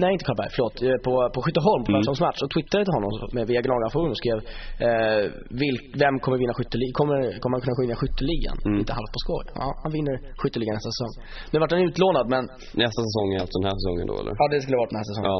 Nej 0.04 0.12
inte 0.16 0.26
Karlberg, 0.30 0.52
förlåt. 0.56 0.76
eh, 0.88 0.98
På, 1.08 1.12
på 1.36 1.40
Skytteholm 1.44 1.84
på 1.88 1.92
Mm. 1.92 2.02
mm. 2.08 2.44
och 2.46 2.50
twittrade 2.56 2.84
till 2.88 2.96
honom 2.98 3.12
med 3.38 3.44
via 3.52 3.62
Gnagarforum 3.68 4.10
och 4.16 4.20
skrev 4.24 4.38
eh, 4.88 5.22
vil, 5.62 5.76
Vem 6.04 6.16
kommer 6.24 6.38
vinna 6.44 6.54
skytteligan? 6.58 6.94
Kommer, 7.00 7.18
kommer 7.42 7.54
han 7.58 7.64
kunna 7.66 7.78
vinna 7.86 7.98
skytteligan? 8.02 8.58
Mm. 8.68 8.78
Inte 8.82 8.94
halvt 9.00 9.12
på 9.16 9.20
skoj. 9.26 9.46
Ja, 9.62 9.68
han 9.84 9.92
vinner 9.98 10.16
skytteligan 10.42 10.74
nästa 10.78 10.92
säsong. 10.96 11.14
Nu 11.52 11.56
vart 11.62 11.72
han 11.76 11.82
utlånad 11.90 12.26
men 12.34 12.44
Nästa 12.84 13.02
säsong 13.08 13.28
är 13.36 13.40
alltså 13.44 13.56
den 13.62 13.68
här 13.70 13.78
säsongen 13.82 14.06
då 14.12 14.16
eller? 14.22 14.34
Ja 14.42 14.46
det 14.54 14.58
skulle 14.64 14.78
varit 14.84 14.92
den 14.94 15.00
här 15.02 15.08
säsongen. 15.12 15.32
Ja. 15.36 15.40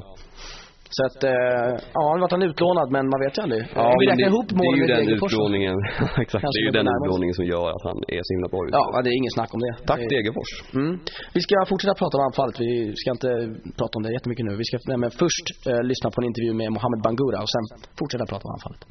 Så 0.98 1.02
att, 1.08 1.20
eh, 1.34 1.72
ja 2.00 2.04
nu 2.16 2.20
vart 2.24 2.34
han 2.36 2.44
utlånad 2.50 2.88
men 2.96 3.04
man 3.14 3.20
vet 3.26 3.34
ju 3.38 3.42
aldrig. 3.46 3.62
Ja, 3.80 3.86
vi 4.00 4.06
räknar 4.10 4.26
det, 4.26 4.32
ihop 4.34 4.48
det 4.50 4.56
är 4.56 4.60
målen 4.62 4.78
ju 4.80 4.84
med 4.86 4.92
den 4.98 5.08
utlåningen, 5.16 5.78
exakt, 6.24 6.42
Kanske 6.44 6.58
det 6.58 6.62
är 6.64 6.68
ju 6.70 6.76
den 6.80 6.88
utlåningen 6.98 7.36
som 7.40 7.46
gör 7.54 7.66
att 7.76 7.84
han 7.90 7.98
är 8.18 8.22
så 8.28 8.32
himla 8.36 8.48
bra 8.54 8.60
Ja, 8.80 8.84
ja, 8.94 8.98
det 9.04 9.10
är 9.14 9.18
ingen 9.22 9.36
snack 9.38 9.52
om 9.56 9.60
det. 9.66 9.74
Tack 9.92 10.02
Det- 10.02 10.12
Degerfors. 10.16 10.52
Mm. 10.80 10.94
Vi 11.36 11.42
ska 11.46 11.56
fortsätta 11.72 11.94
prata 12.02 12.14
om 12.20 12.24
anfallet. 12.30 12.56
Vi 12.66 12.72
ska 13.02 13.08
inte 13.18 13.32
prata 13.80 13.94
om 13.98 14.02
det 14.06 14.10
jättemycket 14.18 14.44
nu. 14.50 14.54
Vi 14.64 14.66
ska 14.70 14.76
nej, 14.92 15.00
men 15.04 15.12
först 15.24 15.46
eh, 15.70 15.82
lyssna 15.92 16.08
på 16.14 16.18
en 16.22 16.28
intervju 16.32 16.52
med 16.62 16.68
Mohamed 16.76 17.00
Bangura 17.06 17.38
och 17.46 17.52
sen 17.56 17.66
fortsätta 18.00 18.24
prata 18.32 18.44
om 18.48 18.54
anfallet. 18.58 18.82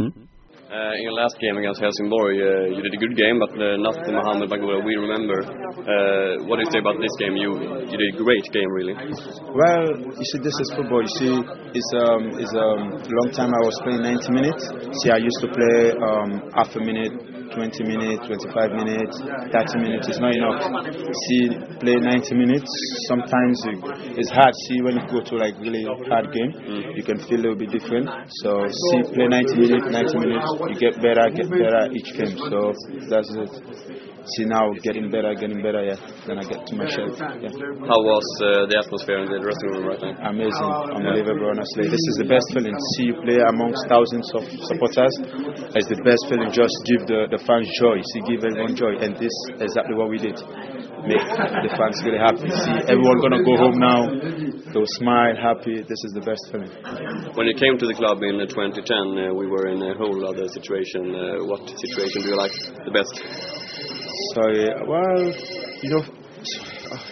Uh, 0.75 0.91
in 0.99 1.07
your 1.07 1.15
last 1.15 1.39
game 1.39 1.55
against 1.57 1.79
Helsingborg, 1.79 2.35
uh, 2.35 2.67
you 2.75 2.83
did 2.83 2.91
a 2.91 2.99
good 2.99 3.15
game, 3.15 3.39
but 3.39 3.55
uh, 3.55 3.79
not 3.79 3.95
the 3.95 4.11
Mohamed 4.11 4.51
Bangura 4.51 4.83
we 4.83 4.99
remember. 4.99 5.39
Uh, 5.47 6.43
what 6.51 6.59
do 6.59 6.67
you 6.67 6.73
say 6.75 6.83
about 6.83 6.99
this 6.99 7.15
game? 7.23 7.39
You 7.39 7.55
you 7.87 7.95
did 7.95 8.11
a 8.11 8.19
great 8.19 8.43
game, 8.51 8.67
really. 8.75 8.99
Well, 9.55 9.87
you 9.95 10.27
see, 10.35 10.41
this 10.43 10.57
is 10.59 10.75
football. 10.75 10.99
You 10.99 11.15
see, 11.15 11.31
it's 11.79 11.91
um, 11.95 12.23
it's 12.43 12.51
um, 12.59 12.91
long 12.91 13.31
time 13.31 13.55
I 13.55 13.63
was 13.63 13.79
playing 13.87 14.03
90 14.03 14.35
minutes. 14.35 14.67
See, 14.99 15.15
I 15.15 15.23
used 15.23 15.39
to 15.47 15.49
play 15.55 15.95
um, 15.95 16.51
half 16.59 16.75
a 16.75 16.83
minute, 16.83 17.15
20 17.55 17.85
minutes, 17.87 18.27
25 18.27 18.71
minutes, 18.75 19.15
30 19.23 19.79
minutes. 19.79 20.09
is 20.09 20.19
not 20.21 20.35
enough. 20.35 20.59
See, 21.31 21.49
play 21.79 21.97
90 21.97 22.35
minutes. 22.35 22.71
Sometimes 23.09 23.57
it's 24.19 24.31
hard. 24.31 24.55
See, 24.67 24.83
when 24.83 24.99
you 24.99 25.07
go 25.07 25.23
to 25.23 25.35
like 25.37 25.55
really 25.63 25.87
hard 26.11 26.33
game, 26.35 26.51
you 26.95 27.03
can 27.03 27.19
feel 27.25 27.41
a 27.41 27.55
little 27.55 27.59
bit 27.59 27.71
different. 27.71 28.11
So, 28.43 28.67
see, 28.69 29.03
play 29.15 29.29
90 29.31 29.55
minutes, 29.57 29.87
90 29.87 30.19
minutes. 30.19 30.47
You 30.69 30.77
get 30.79 31.01
better, 31.01 31.31
get 31.31 31.49
better 31.51 31.89
each 31.95 32.11
game. 32.19 32.37
So 32.51 32.75
that's 33.09 33.31
it. 33.31 34.04
See 34.25 34.49
now, 34.49 34.73
getting 34.81 35.13
better, 35.13 35.37
getting 35.37 35.61
better. 35.61 35.85
Yeah. 35.85 36.01
Then 36.25 36.41
I 36.41 36.45
get 36.49 36.65
to 36.65 36.73
my 36.73 36.89
shelf. 36.89 37.13
Yeah. 37.21 37.53
How 37.85 38.01
was 38.01 38.25
uh, 38.41 38.65
the 38.73 38.81
atmosphere 38.81 39.21
in 39.21 39.29
the 39.29 39.37
dressing 39.37 39.69
room 39.69 39.85
right 39.85 40.01
now? 40.01 40.33
amazing, 40.33 40.71
unbelievable, 40.97 41.53
honestly. 41.53 41.93
This 41.93 42.01
is 42.01 42.25
the 42.25 42.29
best 42.33 42.49
feeling. 42.57 42.73
See 42.97 43.13
you 43.13 43.21
play 43.21 43.37
amongst 43.37 43.85
thousands 43.85 44.25
of 44.33 44.49
supporters. 44.65 45.13
It's 45.77 45.93
the 45.93 46.01
best 46.01 46.25
feeling. 46.33 46.49
Just 46.49 46.73
give 46.89 47.05
the, 47.05 47.29
the 47.37 47.41
fans 47.45 47.69
joy. 47.77 48.01
See, 48.01 48.25
give 48.25 48.49
everyone 48.49 48.73
joy. 48.73 48.97
And 48.97 49.13
this 49.21 49.29
is 49.29 49.61
exactly 49.61 49.93
what 49.93 50.09
we 50.09 50.17
did. 50.17 50.41
Make 51.05 51.21
the 51.21 51.71
fans 51.77 52.01
really 52.01 52.17
happy. 52.17 52.49
See, 52.49 52.77
everyone 52.89 53.21
gonna 53.21 53.45
go 53.45 53.61
home 53.61 53.77
now. 53.77 54.09
They'll 54.73 54.95
smile, 54.97 55.37
happy. 55.37 55.85
This 55.85 56.01
is 56.01 56.17
the 56.17 56.25
best 56.25 56.49
feeling. 56.49 56.73
When 57.37 57.45
you 57.45 57.57
came 57.61 57.77
to 57.77 57.85
the 57.85 57.93
club 57.93 58.25
in 58.25 58.41
uh, 58.41 58.49
2010, 58.49 58.89
uh, 58.89 59.37
we 59.37 59.45
were 59.45 59.69
in 59.69 59.85
a 59.85 59.93
whole 60.01 60.17
other 60.25 60.49
situation. 60.49 61.13
Uh, 61.13 61.45
what 61.45 61.61
situation 61.69 62.25
do 62.25 62.29
you 62.33 62.39
like 62.41 62.57
the 62.89 62.95
best? 62.97 63.64
So, 64.15 64.43
well, 64.87 65.23
you 65.83 65.91
know, 65.91 66.03
oh, 66.07 67.03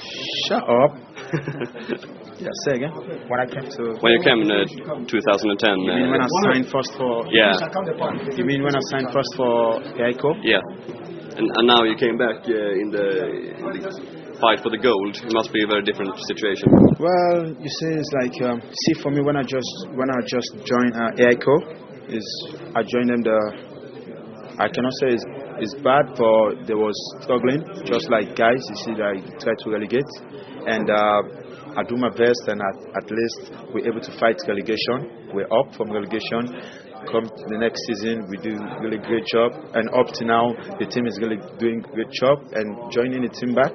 shut 0.46 0.62
up. 0.62 0.92
yeah, 2.38 2.48
say 2.64 2.76
again. 2.78 2.92
When 3.26 3.40
I 3.40 3.46
came 3.46 3.66
to. 3.66 3.82
When 3.98 4.12
you 4.12 4.22
came 4.22 4.42
in 4.42 4.50
uh, 4.50 5.06
2010, 5.06 5.10
You 5.10 5.94
mean 5.94 6.10
when 6.10 6.20
I 6.20 6.24
uh, 6.24 6.42
signed 6.46 6.66
first 6.70 6.94
for? 6.96 7.26
yeah, 7.30 7.58
You 8.36 8.44
mean 8.44 8.62
when 8.62 8.76
I 8.76 8.80
signed 8.90 9.08
first 9.12 9.34
for 9.36 9.80
Geico? 9.98 10.38
yeah, 10.42 10.62
and, 11.36 11.50
and 11.50 11.66
now 11.66 11.82
you 11.82 11.96
came 11.96 12.18
back 12.18 12.46
uh, 12.46 12.82
in 12.82 12.90
the, 12.94 13.06
in 13.58 13.66
the 13.82 14.38
fight 14.40 14.60
for 14.62 14.70
the 14.70 14.78
gold? 14.78 15.16
It 15.16 15.32
must 15.34 15.52
be 15.52 15.64
a 15.64 15.66
very 15.66 15.82
different 15.82 16.14
situation. 16.28 16.70
Well, 17.02 17.50
you 17.50 17.70
see, 17.82 17.92
it's 17.98 18.12
like 18.22 18.36
um, 18.46 18.60
see 18.62 18.94
for 19.02 19.10
me 19.10 19.22
when 19.22 19.36
I 19.36 19.42
just 19.42 19.70
when 19.94 20.10
I 20.10 20.20
just 20.26 20.50
joined 20.66 20.94
uh, 20.94 21.18
AICO, 21.18 22.14
is 22.14 22.26
I 22.74 22.82
joined 22.82 23.10
them 23.10 23.22
the 23.22 23.38
I 24.58 24.68
cannot 24.68 24.92
say 25.00 25.16
it's, 25.16 25.24
it's 25.62 25.78
bad, 25.78 26.10
for 26.18 26.58
they 26.66 26.74
was 26.74 26.98
struggling, 27.22 27.62
just 27.86 28.10
like 28.10 28.34
guys. 28.34 28.58
You 28.58 28.76
see, 28.82 28.94
I 28.98 29.22
try 29.38 29.54
to 29.54 29.66
relegate, 29.70 30.10
and 30.66 30.90
uh, 30.90 31.78
I 31.78 31.86
do 31.86 31.94
my 31.94 32.10
best, 32.10 32.42
and 32.50 32.58
at, 32.58 32.76
at 32.98 33.06
least 33.06 33.54
we're 33.70 33.86
able 33.86 34.02
to 34.02 34.12
fight 34.18 34.42
relegation. 34.50 35.30
We're 35.30 35.46
up 35.46 35.70
from 35.78 35.94
relegation. 35.94 36.50
Come 37.06 37.30
the 37.46 37.58
next 37.58 37.78
season, 37.86 38.26
we 38.30 38.38
do 38.42 38.58
really 38.82 38.98
great 38.98 39.26
job, 39.30 39.54
and 39.74 39.86
up 39.94 40.10
to 40.18 40.24
now, 40.26 40.50
the 40.78 40.86
team 40.86 41.06
is 41.06 41.18
really 41.22 41.38
doing 41.58 41.82
great 41.94 42.10
job. 42.10 42.42
And 42.52 42.90
joining 42.90 43.22
the 43.22 43.30
team 43.30 43.54
back 43.54 43.74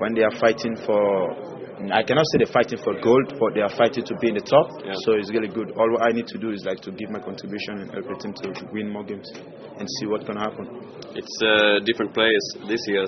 when 0.00 0.14
they 0.16 0.24
are 0.24 0.34
fighting 0.40 0.76
for 0.88 1.53
I 1.74 2.02
cannot 2.06 2.24
say 2.30 2.38
they're 2.38 2.54
fighting 2.54 2.78
for 2.78 2.94
gold, 3.02 3.34
but 3.38 3.54
they 3.54 3.60
are 3.60 3.74
fighting 3.74 4.04
to 4.06 4.14
be 4.22 4.28
in 4.30 4.38
the 4.38 4.46
top. 4.46 4.70
Yeah. 4.84 4.94
So 5.02 5.18
it's 5.18 5.30
really 5.34 5.50
good. 5.50 5.74
All 5.74 5.90
I 6.00 6.12
need 6.12 6.26
to 6.28 6.38
do 6.38 6.50
is 6.50 6.62
like 6.64 6.80
to 6.86 6.92
give 6.92 7.10
my 7.10 7.18
contribution 7.18 7.82
and 7.82 7.90
help 7.90 8.06
the 8.06 8.16
team 8.22 8.32
to 8.46 8.48
win 8.70 8.90
more 8.90 9.02
games 9.02 9.26
and 9.34 9.86
see 9.98 10.06
what 10.06 10.24
can 10.24 10.38
happen. 10.38 10.70
It's 11.18 11.36
uh, 11.42 11.82
different 11.82 12.14
players 12.14 12.44
this 12.70 12.80
year 12.86 13.04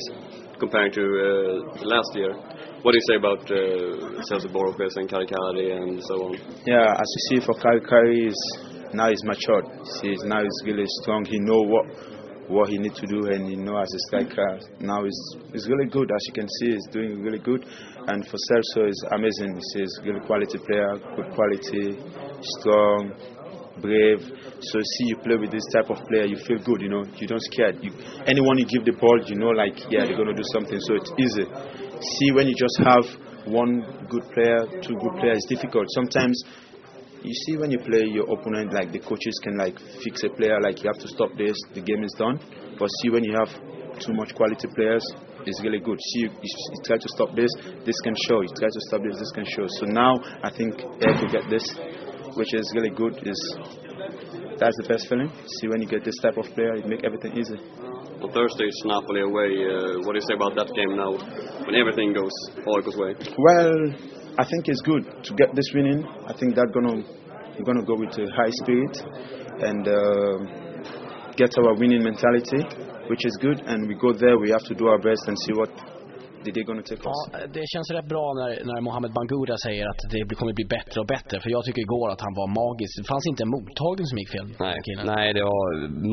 comparing 0.58 0.92
to 0.92 1.04
uh, 1.04 1.84
last 1.86 2.10
year. 2.14 2.34
What 2.82 2.92
do 2.92 2.98
you 2.98 3.06
say 3.06 3.16
about 3.16 3.42
uh, 3.46 4.22
Celso 4.26 4.50
Borges 4.50 4.94
and 4.96 5.08
Karikari 5.08 5.70
and 5.70 6.02
so 6.02 6.26
on? 6.26 6.34
Yeah, 6.66 6.90
as 6.90 7.06
you 7.06 7.22
see 7.28 7.46
for 7.46 7.54
Kari 7.54 7.80
Kari 7.80 8.26
is 8.26 8.40
now 8.92 9.08
he's 9.10 9.22
matured. 9.24 9.66
He's 10.02 10.22
now 10.24 10.42
he's 10.42 10.60
really 10.64 10.86
strong. 11.02 11.24
He 11.24 11.38
know 11.38 11.62
what 11.62 11.86
what 12.48 12.68
he 12.68 12.78
need 12.78 12.94
to 12.94 13.06
do 13.06 13.26
and 13.26 13.50
you 13.50 13.56
know 13.56 13.76
as 13.76 13.92
a 13.92 13.98
striker 14.06 14.60
now 14.80 15.02
he's, 15.04 15.20
he's 15.52 15.68
really 15.68 15.86
good 15.90 16.10
as 16.10 16.22
you 16.28 16.32
can 16.32 16.48
see 16.60 16.72
he's 16.72 16.86
doing 16.92 17.22
really 17.22 17.38
good. 17.38 17.64
And 18.08 18.24
for 18.26 18.38
Celso 18.38 18.88
is 18.88 19.04
amazing. 19.10 19.60
He's 19.74 19.98
a 19.98 20.02
really 20.02 20.20
quality 20.26 20.58
player 20.58 20.94
good 21.16 21.34
quality 21.34 21.98
strong 22.40 23.12
brave. 23.82 24.20
So 24.60 24.78
see 24.78 25.06
you 25.10 25.16
play 25.18 25.36
with 25.36 25.50
this 25.50 25.66
type 25.74 25.90
of 25.90 25.98
player 26.06 26.24
you 26.24 26.36
feel 26.46 26.58
good 26.62 26.80
you 26.80 26.88
know. 26.88 27.04
You 27.16 27.26
don't 27.26 27.42
scared 27.42 27.82
you, 27.82 27.92
anyone 28.26 28.58
you 28.58 28.66
give 28.66 28.84
the 28.84 28.92
ball 28.92 29.18
you 29.26 29.36
know 29.36 29.50
like 29.50 29.78
yeah 29.90 30.06
they're 30.06 30.16
gonna 30.16 30.36
do 30.36 30.46
something. 30.54 30.78
So 30.80 30.94
it's 30.94 31.12
easy. 31.18 31.44
See 32.00 32.30
when 32.32 32.46
you 32.46 32.54
just 32.54 32.78
have 32.86 33.04
one 33.46 33.82
good 34.10 34.22
player 34.34 34.66
two 34.82 34.94
good 34.94 35.14
players 35.18 35.42
it's 35.42 35.50
difficult. 35.50 35.86
Sometimes 35.94 36.42
you 37.26 37.34
see 37.46 37.56
when 37.56 37.70
you 37.70 37.78
play 37.78 38.04
your 38.06 38.30
opponent 38.30 38.72
like 38.72 38.92
the 38.92 39.00
coaches 39.00 39.34
can 39.42 39.58
like 39.58 39.76
fix 40.02 40.22
a 40.22 40.30
player 40.30 40.60
like 40.60 40.82
you 40.82 40.88
have 40.88 41.02
to 41.02 41.08
stop 41.08 41.30
this 41.36 41.56
the 41.74 41.80
game 41.82 42.04
is 42.04 42.14
done. 42.16 42.38
But 42.78 42.88
see 43.02 43.10
when 43.10 43.24
you 43.24 43.34
have 43.34 43.50
too 43.98 44.14
much 44.14 44.34
quality 44.34 44.68
players 44.74 45.02
it's 45.46 45.62
really 45.62 45.80
good. 45.80 45.98
See 46.12 46.20
you, 46.26 46.30
you, 46.30 46.50
you 46.50 46.80
try 46.84 46.98
to 46.98 47.08
stop 47.14 47.34
this 47.34 47.50
this 47.84 47.98
can 48.00 48.14
show. 48.28 48.40
You 48.42 48.50
try 48.54 48.68
to 48.70 48.80
stop 48.88 49.02
this 49.02 49.18
this 49.18 49.32
can 49.34 49.44
show. 49.44 49.66
So 49.80 49.86
now 49.86 50.14
i 50.42 50.50
think 50.50 50.78
Ed 51.02 51.18
will 51.20 51.32
get 51.32 51.50
this 51.50 51.66
which 52.36 52.54
is 52.54 52.70
really 52.74 52.90
good. 52.90 53.18
Is 53.26 53.42
that's 54.58 54.76
the 54.82 54.88
best 54.88 55.08
feeling. 55.08 55.30
See 55.58 55.68
when 55.68 55.82
you 55.82 55.88
get 55.88 56.04
this 56.04 56.16
type 56.22 56.36
of 56.38 56.46
player 56.54 56.76
it 56.76 56.86
make 56.86 57.04
everything 57.04 57.36
easy. 57.36 57.58
On 58.22 58.32
Thursday, 58.32 58.64
it's 58.64 58.82
Napoli 58.86 59.20
away. 59.20 59.52
Uh, 59.60 60.00
what 60.00 60.16
do 60.16 60.18
you 60.18 60.24
say 60.24 60.34
about 60.40 60.56
that 60.56 60.72
game 60.72 60.96
now, 60.96 61.12
when 61.68 61.74
everything 61.76 62.16
goes 62.16 62.32
Aiko's 62.64 62.96
way? 62.96 63.12
Well, 63.36 64.15
I 64.38 64.44
think 64.44 64.68
it's 64.68 64.82
good 64.82 65.24
to 65.24 65.34
get 65.34 65.54
this 65.54 65.72
winning. 65.72 66.04
I 66.28 66.34
think 66.36 66.56
that 66.56 66.68
gonna 66.68 67.00
we're 67.56 67.64
gonna 67.64 67.84
go 67.84 67.96
with 67.96 68.12
a 68.20 68.28
high 68.36 68.52
spirit 68.60 68.92
and 69.64 69.88
uh, 69.88 71.32
get 71.36 71.56
our 71.56 71.72
winning 71.72 72.04
mentality, 72.04 72.60
which 73.08 73.24
is 73.24 73.38
good. 73.40 73.60
And 73.64 73.88
we 73.88 73.94
go 73.94 74.12
there, 74.12 74.36
we 74.36 74.50
have 74.50 74.64
to 74.64 74.74
do 74.74 74.88
our 74.88 74.98
best 74.98 75.24
and 75.26 75.38
see 75.40 75.54
what 75.54 75.72
they're 76.54 76.68
gonna 76.70 76.86
take 76.92 77.02
us. 77.10 77.20
Ja, 77.32 77.38
det 77.56 77.64
känns 77.72 77.88
rätt 77.96 78.08
bra 78.14 78.24
när, 78.38 78.50
när 78.68 78.78
Mohamed 78.86 79.12
Bangura 79.18 79.56
säger 79.66 79.84
att 79.92 80.00
det 80.12 80.34
kommer 80.40 80.52
bli 80.60 80.66
bättre 80.76 80.96
och 81.02 81.08
bättre. 81.14 81.34
För 81.42 81.48
jag 81.56 81.62
tycker 81.66 81.80
igår 81.88 82.06
att 82.14 82.22
han 82.26 82.34
var 82.40 82.48
magisk. 82.62 82.92
Det 83.00 83.08
fanns 83.14 83.26
inte 83.32 83.42
en 83.46 83.52
mottagning 83.56 84.06
som 84.10 84.16
gick 84.22 84.30
fel. 84.36 84.46
Nej, 84.66 84.76
nej 85.14 85.26
det 85.38 85.44
var 85.54 85.66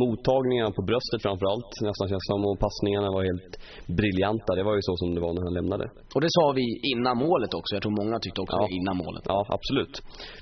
mottagningarna 0.03 0.71
på 0.77 0.81
bröstet 0.89 1.19
framförallt 1.27 1.71
nästan 1.89 2.05
känns 2.11 2.25
som 2.31 2.39
och 2.49 2.57
passningarna 2.65 3.07
var 3.17 3.23
helt 3.31 3.51
briljanta. 3.99 4.49
Det 4.59 4.63
var 4.69 4.75
ju 4.79 4.83
så 4.89 4.93
som 5.01 5.07
det 5.15 5.21
var 5.25 5.31
när 5.37 5.43
han 5.47 5.53
lämnade. 5.59 5.85
Och 6.15 6.21
det 6.25 6.31
sa 6.37 6.45
vi 6.59 6.65
innan 6.93 7.15
målet 7.27 7.51
också. 7.59 7.71
Jag 7.75 7.81
tror 7.83 7.95
många 8.01 8.15
tyckte 8.25 8.39
också 8.45 8.55
Ja. 8.59 8.63
det 8.67 8.73
innan 8.79 8.95
målet. 9.05 9.23
Ja, 9.33 9.39
absolut. 9.57 9.93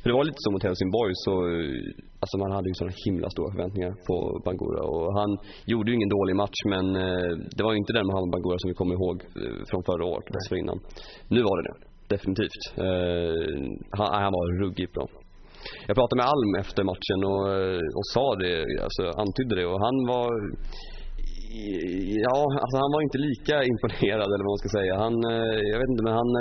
För 0.02 0.08
det 0.10 0.16
var 0.20 0.24
lite 0.30 0.42
så 0.46 0.50
mot 0.54 0.64
Helsingborg 0.68 1.14
så, 1.26 1.34
eh, 1.56 2.11
alltså 2.22 2.36
man 2.44 2.52
hade 2.58 2.70
ju 2.70 2.76
sådana 2.78 2.96
himla 3.06 3.28
stora 3.36 3.50
förväntningar 3.56 3.94
på 4.08 4.16
Bangura 4.46 4.84
och 4.94 5.08
han 5.20 5.32
gjorde 5.72 5.88
ju 5.90 5.96
ingen 6.00 6.16
dålig 6.18 6.36
match 6.44 6.60
men 6.74 6.86
eh, 7.06 7.32
det 7.56 7.64
var 7.66 7.72
ju 7.74 7.80
inte 7.84 7.94
den 7.98 8.08
Mohamed 8.10 8.32
Bangura 8.36 8.58
som 8.60 8.70
vi 8.72 8.80
kommer 8.80 8.96
ihåg 9.00 9.18
eh, 9.42 9.60
från 9.70 9.82
förra 9.90 10.06
året, 10.14 10.28
dessförinnan. 10.36 10.80
Nu 11.36 11.42
var 11.48 11.56
det 11.58 11.66
det, 11.70 11.78
definitivt. 12.14 12.64
Eh, 12.86 13.52
han, 13.98 14.08
han 14.26 14.34
var 14.38 14.46
ruggigt 14.64 14.94
bra. 14.96 15.06
Jag 15.88 15.96
pratade 16.00 16.20
med 16.22 16.28
Alm 16.34 16.52
efter 16.64 16.84
matchen 16.92 17.20
och, 17.32 17.46
och 18.00 18.08
sa 18.14 18.26
det, 18.44 18.56
alltså 18.86 19.04
antydde 19.24 19.56
det 19.60 19.68
och 19.72 19.82
han 19.88 19.98
var 20.14 20.32
Ja, 22.26 22.40
alltså 22.64 22.78
han 22.84 22.92
var 22.96 23.02
inte 23.08 23.20
lika 23.30 23.56
imponerad 23.72 24.30
eller 24.34 24.46
vad 24.48 24.56
man 24.56 24.64
ska 24.64 24.70
säga. 24.80 24.94
Han, 25.06 25.16
jag 25.72 25.80
vet 25.82 25.92
inte 25.94 26.06
men 26.08 26.20
han 26.22 26.32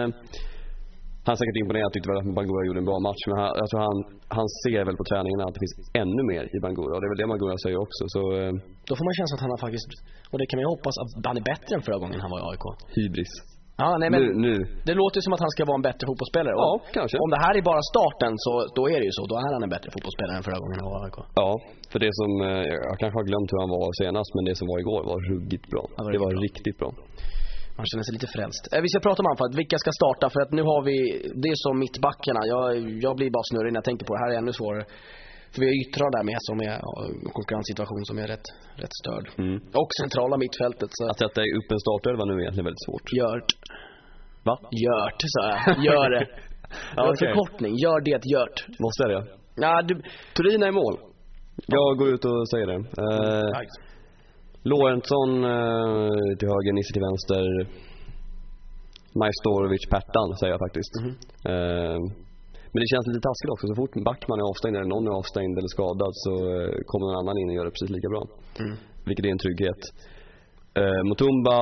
han 1.27 1.33
är 1.35 1.39
säkert 1.43 1.59
imponerad, 1.63 1.89
tyckte 1.93 2.09
väl 2.11 2.21
att 2.23 2.29
Bangura 2.41 2.63
gjorde 2.67 2.81
en 2.85 2.91
bra 2.91 2.99
match. 3.09 3.23
Men 3.29 3.37
han, 3.41 3.49
jag 3.63 3.67
tror 3.71 3.81
han, 3.89 3.99
han 4.39 4.47
ser 4.63 4.83
väl 4.89 4.97
på 5.01 5.05
träningarna 5.11 5.45
att 5.49 5.55
det 5.57 5.63
finns 5.65 5.77
ännu 6.03 6.23
mer 6.33 6.45
i 6.57 6.59
Bangura. 6.67 6.93
Och 6.97 7.01
det 7.01 7.07
är 7.09 7.13
väl 7.15 7.21
det 7.23 7.29
Bangura 7.35 7.55
säger 7.65 7.79
också. 7.87 8.03
Så 8.15 8.21
eh, 8.39 8.53
Då 8.89 8.93
får 8.99 9.05
man 9.09 9.15
känslan 9.19 9.37
att 9.39 9.45
han 9.47 9.53
har 9.55 9.61
faktiskt, 9.67 9.91
och 10.33 10.39
det 10.41 10.47
kan 10.49 10.57
man 10.59 10.65
ju 10.67 10.71
hoppas, 10.75 10.95
att 11.03 11.11
han 11.31 11.37
är 11.43 11.47
bättre 11.53 11.71
än 11.77 11.83
förra 11.89 11.99
gången 12.03 12.19
han 12.25 12.31
var 12.35 12.39
i 12.43 12.45
AIK. 12.51 12.65
hybris. 12.99 13.35
Ja, 13.83 13.91
nej 14.03 14.09
men 14.15 14.21
Nu, 14.23 14.29
nu. 14.49 14.55
det 14.89 14.95
låter 15.03 15.21
som 15.27 15.33
att 15.37 15.43
han 15.47 15.53
ska 15.55 15.61
vara 15.71 15.79
en 15.81 15.87
bättre 15.91 16.05
fotbollsspelare. 16.11 16.55
Ja, 16.63 16.69
Och 16.77 16.83
kanske. 16.99 17.17
Om 17.25 17.31
det 17.35 17.41
här 17.45 17.53
är 17.59 17.63
bara 17.73 17.83
starten 17.93 18.33
så 18.45 18.53
då 18.79 18.83
är 18.95 18.99
det 19.01 19.07
ju 19.11 19.15
så. 19.19 19.23
Då 19.31 19.35
är 19.39 19.43
han 19.57 19.63
en 19.69 19.73
bättre 19.77 19.89
fotbollsspelare 19.95 20.35
än 20.39 20.45
förra 20.49 20.61
gången 20.63 20.77
han 20.83 20.89
var 20.93 20.99
i 21.01 21.05
AIK. 21.09 21.19
Ja, 21.43 21.51
för 21.93 21.99
det 22.05 22.13
som, 22.21 22.31
eh, 22.49 22.63
jag 22.91 22.97
kanske 23.03 23.17
har 23.21 23.27
glömt 23.31 23.49
hur 23.53 23.61
han 23.65 23.73
var 23.77 23.85
senast. 24.03 24.31
Men 24.37 24.45
det 24.49 24.55
som 24.61 24.67
var 24.73 24.79
igår 24.85 25.01
var 25.13 25.19
ruggigt 25.33 25.67
bra. 25.73 25.85
Ja, 25.97 26.01
det 26.15 26.19
var 26.25 26.29
det 26.33 26.37
var 26.39 26.43
riktigt 26.49 26.67
riktigt 26.67 26.79
bra. 26.83 26.91
Man 27.79 27.87
känner 27.91 28.05
sig 28.07 28.15
lite 28.19 28.31
frälst. 28.37 28.63
Eh, 28.73 28.81
Vi 28.85 28.89
ska 28.93 28.99
prata 29.09 29.19
om 29.23 29.29
anfallet. 29.33 29.55
Vilka 29.63 29.77
ska 29.85 29.91
starta? 30.03 30.25
För 30.35 30.41
att 30.45 30.53
nu 30.59 30.63
har 30.71 30.81
vi, 30.89 30.97
det 31.43 31.49
är 31.55 31.59
som 31.67 31.75
mittbackarna. 31.85 32.41
Jag, 32.55 32.65
jag 33.07 33.15
blir 33.19 33.31
bara 33.37 33.47
snurrig 33.51 33.71
när 33.73 33.81
jag 33.83 33.89
tänker 33.91 34.05
på 34.07 34.13
det. 34.15 34.21
Här 34.25 34.31
är 34.35 34.37
ännu 34.43 34.53
svårare. 34.61 34.85
För 35.53 35.59
vi 35.63 35.67
har 35.71 35.77
yttrar 35.85 36.09
där 36.17 36.25
med 36.31 36.39
som 36.49 36.57
är 36.69 36.75
en 36.75 37.31
konkurrenssituation 37.39 38.03
som 38.11 38.17
är 38.23 38.27
rätt, 38.35 38.47
rätt 38.83 38.95
störd. 39.03 39.27
Mm. 39.45 39.57
Och 39.83 39.91
centrala 40.03 40.37
mittfältet. 40.45 40.89
Så 40.97 41.03
Att 41.13 41.19
sätta 41.25 41.41
upp 41.59 41.69
en 41.75 41.81
startelva 41.87 42.23
nu 42.25 42.33
är 42.37 42.41
egentligen 42.45 42.69
väldigt 42.71 42.87
svårt. 42.89 43.07
Gört. 43.21 43.51
Va? 44.49 44.55
Gört, 44.85 45.21
sa 45.35 45.43
jag. 45.51 45.85
Gör 45.89 46.09
det. 46.17 46.27
Ja, 46.97 47.03
okej. 47.11 47.29
Förkortning. 47.29 47.73
Gör 47.85 48.01
det, 48.01 48.21
Gört. 48.35 48.59
Måste 48.85 49.03
jag 49.03 49.11
det? 49.17 49.23
Ja, 49.65 49.83
du... 49.83 50.03
Turina 50.37 50.69
i 50.69 50.73
mål. 50.73 50.95
Jag 51.67 51.99
går 51.99 52.09
ut 52.15 52.25
och 52.25 52.49
säger 52.49 52.67
det. 52.67 52.75
Eh. 52.75 53.61
Lorentzon 54.63 55.45
eh, 55.45 56.37
till 56.39 56.49
höger, 56.49 56.73
Nisse 56.73 56.93
till 56.93 57.07
vänster. 57.09 57.45
Majstorovic, 59.21 59.85
Pertan 59.91 60.29
säger 60.39 60.53
jag 60.55 60.63
faktiskt. 60.67 60.93
Mhm. 61.01 61.13
Eh, 61.51 61.99
men 62.73 62.81
det 62.83 62.89
känns 62.93 63.07
lite 63.11 63.25
taskigt 63.29 63.51
också. 63.55 63.67
Så 63.67 63.75
fort 63.81 63.95
Backman 64.09 64.41
är 64.41 64.47
avstängd 64.51 64.77
eller 64.77 64.93
någon 64.95 65.07
är 65.11 65.15
avstängd 65.21 65.55
eller 65.59 65.73
skadad 65.77 66.13
så 66.25 66.33
eh, 66.55 66.73
kommer 66.91 67.05
någon 67.07 67.21
annan 67.23 67.39
in 67.41 67.49
och 67.51 67.57
gör 67.57 67.67
det 67.69 67.75
precis 67.77 67.91
lika 67.97 68.09
bra. 68.15 68.23
Mm. 68.63 68.75
Vilket 69.09 69.25
är 69.27 69.33
en 69.37 69.45
trygghet. 69.47 69.83
Eh, 70.81 71.03
Mutumba, 71.09 71.59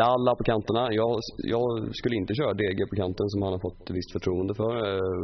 Lalla 0.00 0.32
på 0.38 0.44
kanterna. 0.50 0.82
Jag, 1.00 1.12
jag 1.54 1.66
skulle 1.98 2.16
inte 2.16 2.34
köra 2.34 2.52
DG 2.60 2.80
på 2.90 2.96
kanten 3.02 3.26
som 3.32 3.42
han 3.42 3.52
har 3.56 3.62
fått 3.68 3.82
visst 3.96 4.12
förtroende 4.16 4.54
för. 4.54 4.72
Eh, 4.88 5.18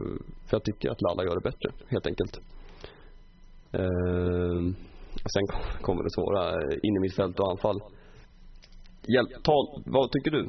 för 0.47 0.53
jag 0.59 0.65
tycker 0.65 0.91
att 0.91 1.03
Lalla 1.07 1.23
gör 1.25 1.37
det 1.41 1.49
bättre, 1.51 1.69
helt 1.95 2.07
enkelt. 2.11 2.35
Eh, 3.81 4.59
och 5.29 5.33
sen 5.37 5.47
kom- 5.53 5.71
kommer 5.87 6.03
det 6.07 6.13
svåra, 6.19 6.43
eh, 6.49 7.17
fält 7.19 7.37
och 7.41 7.51
anfall. 7.53 7.79
Hjälp, 9.15 9.31
ta, 9.47 9.57
vad 9.97 10.07
tycker 10.13 10.31
du? 10.39 10.43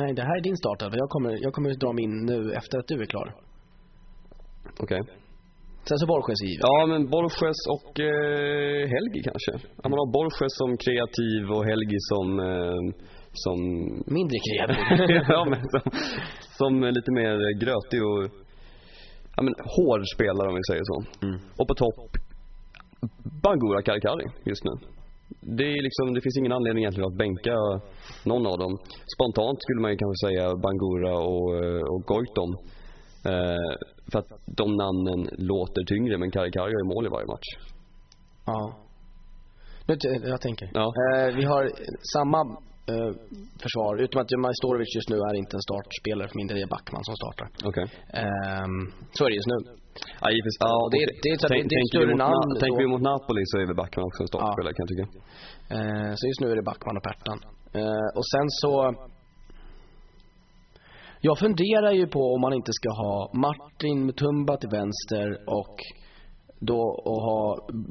Nej, 0.00 0.10
det 0.18 0.24
här 0.28 0.36
är 0.40 0.42
din 0.48 0.56
startelva. 0.56 0.96
Jag 1.02 1.10
kommer, 1.14 1.32
jag 1.46 1.52
kommer 1.56 1.70
dra 1.82 1.90
min 1.92 2.14
nu 2.30 2.38
efter 2.60 2.74
att 2.78 2.88
du 2.92 2.96
är 3.04 3.08
klar. 3.14 3.28
Okej. 4.84 5.00
Sen 5.88 5.98
så 5.98 6.06
Borges 6.06 6.40
givet. 6.46 6.64
Ja, 6.68 6.86
men 6.90 7.00
Borges 7.14 7.60
och 7.76 7.90
eh, 8.10 8.82
Helgi 8.94 9.20
kanske. 9.28 9.52
Att 9.82 9.90
man 9.92 9.98
har 10.02 10.10
Borges 10.18 10.52
som 10.60 10.70
kreativ 10.84 11.42
och 11.56 11.64
Helgi 11.70 11.98
som, 12.10 12.26
eh, 12.50 12.82
som 13.44 13.58
Mindre 14.16 14.38
kreativ. 14.46 14.76
ja, 15.34 15.40
men 15.50 15.60
som, 15.72 15.82
som 16.58 16.72
är 16.88 16.92
lite 16.98 17.12
mer 17.20 17.34
grötig 17.64 18.00
och 18.10 18.22
ja, 19.36 19.40
men, 19.46 19.54
hård 19.76 20.02
spelare 20.14 20.48
om 20.50 20.56
vi 20.60 20.64
säger 20.70 20.84
så. 20.90 20.96
Och 21.58 21.66
på 21.70 21.74
topp 21.84 22.10
Bangura 23.42 23.82
Karikari 23.82 24.26
just 24.44 24.64
nu. 24.64 24.70
Det, 25.58 25.68
är 25.76 25.82
liksom, 25.88 26.14
det 26.14 26.20
finns 26.24 26.38
ingen 26.38 26.52
anledning 26.52 26.82
egentligen 26.84 27.10
att 27.10 27.18
bänka 27.24 27.56
någon 28.30 28.46
av 28.52 28.58
dem. 28.58 28.72
Spontant 29.14 29.58
skulle 29.62 29.80
man 29.82 29.90
ju 29.92 29.96
kanske 29.96 30.26
säga 30.26 30.44
Bangura 30.66 31.14
och, 31.32 31.48
eh, 31.62 31.82
och 31.92 32.02
Goitom. 32.10 32.50
Eh, 33.32 33.70
för 34.10 34.18
att 34.18 34.30
de 34.60 34.66
namnen 34.82 35.20
låter 35.52 35.82
tyngre 35.92 36.18
men 36.18 36.30
Karikari 36.30 36.70
gör 36.72 36.80
ju 36.84 36.88
mål 36.94 37.06
i 37.06 37.08
varje 37.16 37.26
match. 37.26 37.48
Ja. 38.46 38.60
Nu, 39.86 39.94
jag 40.34 40.40
tänker. 40.40 40.70
Ja. 40.74 40.86
Eh, 41.04 41.36
vi 41.36 41.44
har 41.44 41.62
samma 42.14 42.40
eh, 42.92 43.10
försvar. 43.62 44.02
Utom 44.04 44.20
att 44.20 44.30
Majstorovic 44.46 44.94
just 44.96 45.10
nu 45.10 45.16
är 45.16 45.34
inte 45.34 45.56
en 45.56 45.66
startspelare 45.68 46.28
för 46.28 46.36
min 46.36 46.46
del. 46.46 46.62
Är 46.62 46.66
Backman 46.66 47.04
som 47.04 47.16
startar. 47.22 47.48
Okej. 47.70 47.86
Ehm, 48.20 48.76
så 49.16 49.24
är 49.24 49.28
det 49.30 49.36
just 49.40 49.52
nu. 49.54 49.83
Ja, 50.22 50.26
givetvis. 50.34 50.56
Ja, 50.66 50.74
det 50.92 50.98
är- 51.04 51.12
det 51.24 51.28
är 51.34 51.36
Tänk- 51.52 51.68
det- 51.70 51.74
är 51.76 51.80
tänker 51.80 51.98
vi 52.02 52.06
mot 52.12 52.22
namn 52.26 52.48
Na- 52.50 52.60
Tänker 52.64 52.80
vi 52.84 52.88
mot 52.94 53.04
Napoli 53.10 53.42
så 53.50 53.54
är 53.62 53.66
väl 53.70 53.76
Backman 53.82 54.04
också 54.10 54.20
en 54.24 54.30
startspelare 54.32 54.72
kan 54.74 54.82
jag 54.84 54.90
tycka. 54.92 55.06
Eh, 55.76 56.10
så 56.18 56.22
just 56.30 56.40
nu 56.42 56.46
är 56.52 56.56
det 56.60 56.66
Backman 56.72 56.96
och 57.00 57.04
Pertan. 57.10 57.38
Eh, 57.80 58.08
och 58.18 58.26
sen 58.32 58.46
så... 58.62 58.72
Jag 61.28 61.36
funderar 61.38 61.92
ju 62.00 62.06
på 62.06 62.22
om 62.34 62.40
man 62.40 62.52
inte 62.60 62.72
ska 62.78 62.88
ha 63.04 63.14
Martin 63.46 64.06
Mutumba 64.06 64.56
till 64.56 64.68
vänster 64.80 65.26
och 65.58 65.74
då 66.70 66.80
och 67.10 67.20
ha 67.28 67.40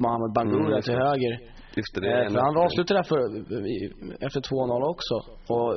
Mohamed 0.03 0.31
Bangura 0.37 0.67
Mm, 0.77 0.81
till 0.81 0.93
höger. 1.05 1.33
Just 1.79 1.93
det, 1.95 2.11
Eh, 2.23 2.29
för 2.31 2.39
han 2.39 2.57
avslutade 2.57 2.97
där 2.99 3.03
för, 3.11 3.19
efter 4.25 4.41
2-0 4.41 4.83
också. 4.93 5.15
Och 5.53 5.69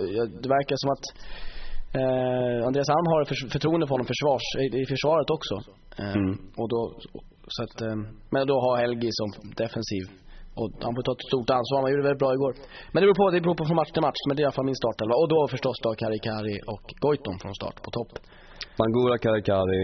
det 0.42 0.48
verkar 0.56 0.76
som 0.82 0.90
att 0.96 1.04
eh, 2.02 2.66
Andreas 2.68 2.88
Alm 2.96 3.06
har 3.12 3.20
för, 3.30 3.36
förtroende 3.56 3.84
för 3.86 3.94
honom 3.96 4.08
försvars, 4.12 4.46
i, 4.64 4.66
i 4.82 4.84
försvaret 4.94 5.28
också. 5.36 5.54
Eh, 6.02 6.14
Mm. 6.18 6.32
och 6.60 6.68
då, 6.74 6.80
så 7.54 7.60
att, 7.64 7.76
eh, 7.86 7.96
men 8.34 8.42
då 8.50 8.56
har 8.64 8.74
Helgi 8.82 9.10
som 9.20 9.28
defensiv. 9.62 10.04
Och 10.60 10.70
han 10.84 10.92
får 10.96 11.02
ta 11.06 11.12
ett 11.18 11.28
stort 11.30 11.50
ansvar, 11.58 11.76
han 11.82 11.90
gjorde 11.90 12.02
det 12.02 12.08
väldigt 12.10 12.24
bra 12.24 12.32
igår. 12.38 12.52
Men 12.92 12.98
det 13.00 13.06
beror 13.06 13.20
på, 13.22 13.24
det 13.34 13.40
beror 13.44 13.56
på 13.60 13.64
från 13.68 13.78
match 13.82 13.92
till 13.94 14.06
match. 14.08 14.20
Men 14.26 14.32
det 14.34 14.40
är 14.40 14.44
i 14.46 14.48
alla 14.48 14.58
fall 14.58 14.70
min 14.72 14.80
startelva. 14.82 15.14
Och 15.22 15.28
då 15.34 15.40
förstås 15.54 15.76
då 15.84 15.90
Kari 16.02 16.18
Kari 16.28 16.56
och 16.74 16.84
Goitom 17.04 17.36
från 17.42 17.54
start 17.60 17.76
på 17.84 17.90
topp. 17.98 18.12
Bangura, 18.80 19.16
Karikari, 19.24 19.82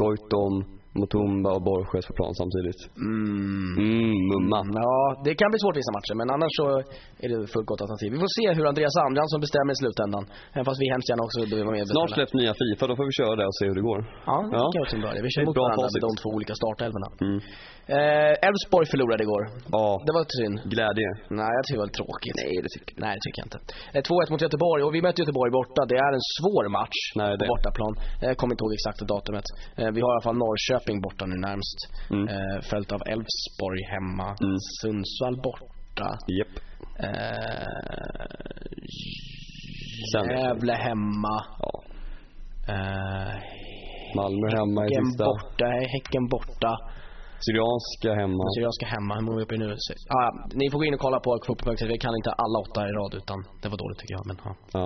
Goitom, 0.00 0.54
Mutumba 1.00 1.50
och 1.56 1.62
Borges 1.70 2.06
på 2.08 2.14
plan 2.18 2.32
samtidigt. 2.40 2.80
Mm. 2.96 3.72
Mm, 3.86 4.16
mumma. 4.32 4.58
Ja, 4.88 4.96
det 5.26 5.32
kan 5.40 5.48
bli 5.52 5.58
svårt 5.64 5.76
vissa 5.82 5.92
matcher, 5.98 6.14
men 6.20 6.28
annars 6.34 6.52
så 6.60 6.66
är 7.24 7.28
det 7.32 7.36
fullt 7.54 7.68
gott 7.70 7.80
alternativ. 7.84 8.08
Vi 8.16 8.18
får 8.24 8.32
se 8.38 8.44
hur 8.58 8.64
Andreas 8.72 8.94
Andreasson 9.08 9.40
bestämmer 9.46 9.72
i 9.76 9.78
slutändan. 9.82 10.24
Även 10.54 10.66
fast 10.68 10.80
vi 10.82 10.86
hemskt 10.94 11.08
gärna 11.10 11.22
också 11.28 11.38
vill 11.42 11.64
vara 11.68 11.76
med. 11.78 11.84
Snart 11.96 12.10
släpps 12.16 12.34
nya 12.40 12.52
Fifa, 12.60 12.84
då 12.90 12.94
får 12.98 13.06
vi 13.10 13.14
köra 13.20 13.34
det 13.40 13.46
och 13.50 13.56
se 13.58 13.64
hur 13.70 13.76
det 13.80 13.84
går. 13.90 14.00
Ja, 14.30 14.36
det 14.52 14.56
Ja. 14.60 14.64
kan 14.72 14.80
jag 14.82 14.88
till 14.92 15.02
börja. 15.06 15.20
Vi 15.26 15.30
kör 15.34 15.42
mot 15.48 15.56
varandra 15.64 15.86
med 15.94 16.02
de 16.08 16.12
två 16.22 16.28
olika 16.36 16.54
startelvorna. 16.60 17.08
Mm. 17.26 17.38
Eh, 17.96 18.46
Elfsborg 18.48 18.86
förlorade 18.92 19.22
igår. 19.26 19.42
Ja, 19.76 19.86
Det 20.06 20.12
var 20.16 20.22
synd. 20.40 20.56
glädje. 20.74 21.08
Nej, 21.40 21.52
jag 21.58 21.62
tycker 21.64 21.78
det 21.80 21.86
var 21.88 21.94
tråkigt. 22.02 22.34
Nej, 22.42 22.52
det 22.64 22.70
tycker, 22.74 22.92
nej, 23.04 23.12
det 23.16 23.22
tycker 23.24 23.38
jag 23.42 23.48
inte. 23.50 23.60
Eh, 23.96 24.02
2-1 24.08 24.28
mot 24.32 24.42
Göteborg 24.46 24.80
och 24.86 24.92
vi 24.96 25.00
möter 25.06 25.18
Göteborg 25.24 25.50
borta. 25.60 25.80
Det 25.92 25.98
är 26.06 26.12
en 26.18 26.26
svår 26.38 26.64
match 26.78 26.98
Nej, 27.20 27.30
på 27.32 27.38
det- 27.42 27.50
bortaplan. 27.54 27.92
Eh, 28.22 28.26
Jag 28.30 28.36
kommer 28.40 28.52
inte 28.54 28.62
ihåg 28.64 28.74
exakt 28.80 28.98
datumet. 29.14 29.46
Eh, 29.80 29.90
Vi 29.96 30.00
har 30.04 30.10
i 30.12 30.14
alla 30.16 30.26
fall 30.28 30.38
Norrköping 30.44 30.80
borta 31.02 31.26
nu 31.26 31.36
närmst. 31.36 31.78
Mm. 32.10 32.28
Eh, 32.28 32.60
Följt 32.70 32.92
av 32.92 33.00
Elfsborg 33.06 33.82
hemma. 33.94 34.28
Mm. 34.40 34.56
Sundsvall 34.80 35.36
borta. 35.42 36.08
Japp. 36.38 36.54
Eh, 36.98 37.66
Gävle 40.14 40.72
hemma. 40.72 41.36
Ja. 41.62 41.72
Eh, 42.68 43.34
Malmö 44.16 44.46
hemma 44.58 44.86
i 44.86 44.88
sista. 44.88 45.24
borta. 45.24 45.66
Häcken 45.94 46.24
borta. 46.28 46.72
Syrianska 47.46 48.10
hemma. 48.20 48.44
Syrianska 48.56 48.86
hemma. 48.86 49.14
Hur 49.14 49.22
många 49.26 49.38
är 49.40 49.44
uppe 49.44 49.56
nu? 49.56 49.68
Ah, 50.18 50.30
ni 50.54 50.70
får 50.70 50.78
gå 50.78 50.84
in 50.84 50.94
och 50.94 51.00
kolla 51.00 51.20
på 51.20 51.30
fotboll.se. 51.46 51.86
Vi 51.86 51.98
kan 51.98 52.14
inte 52.16 52.30
alla 52.32 52.58
åtta 52.66 52.80
i 52.88 52.92
rad 52.98 53.14
utan 53.14 53.38
det 53.62 53.68
var 53.68 53.78
dåligt 53.78 53.98
tycker 53.98 54.14
jag. 54.14 54.26
Men, 54.26 54.36
ja. 54.44 54.52
Ja. 54.72 54.84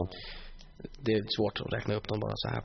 Det 1.05 1.13
är 1.13 1.23
svårt 1.37 1.61
att 1.61 1.73
räkna 1.77 1.95
upp 1.95 2.09
dem 2.09 2.21
bara 2.21 2.33
så 2.35 2.49
här 2.49 2.63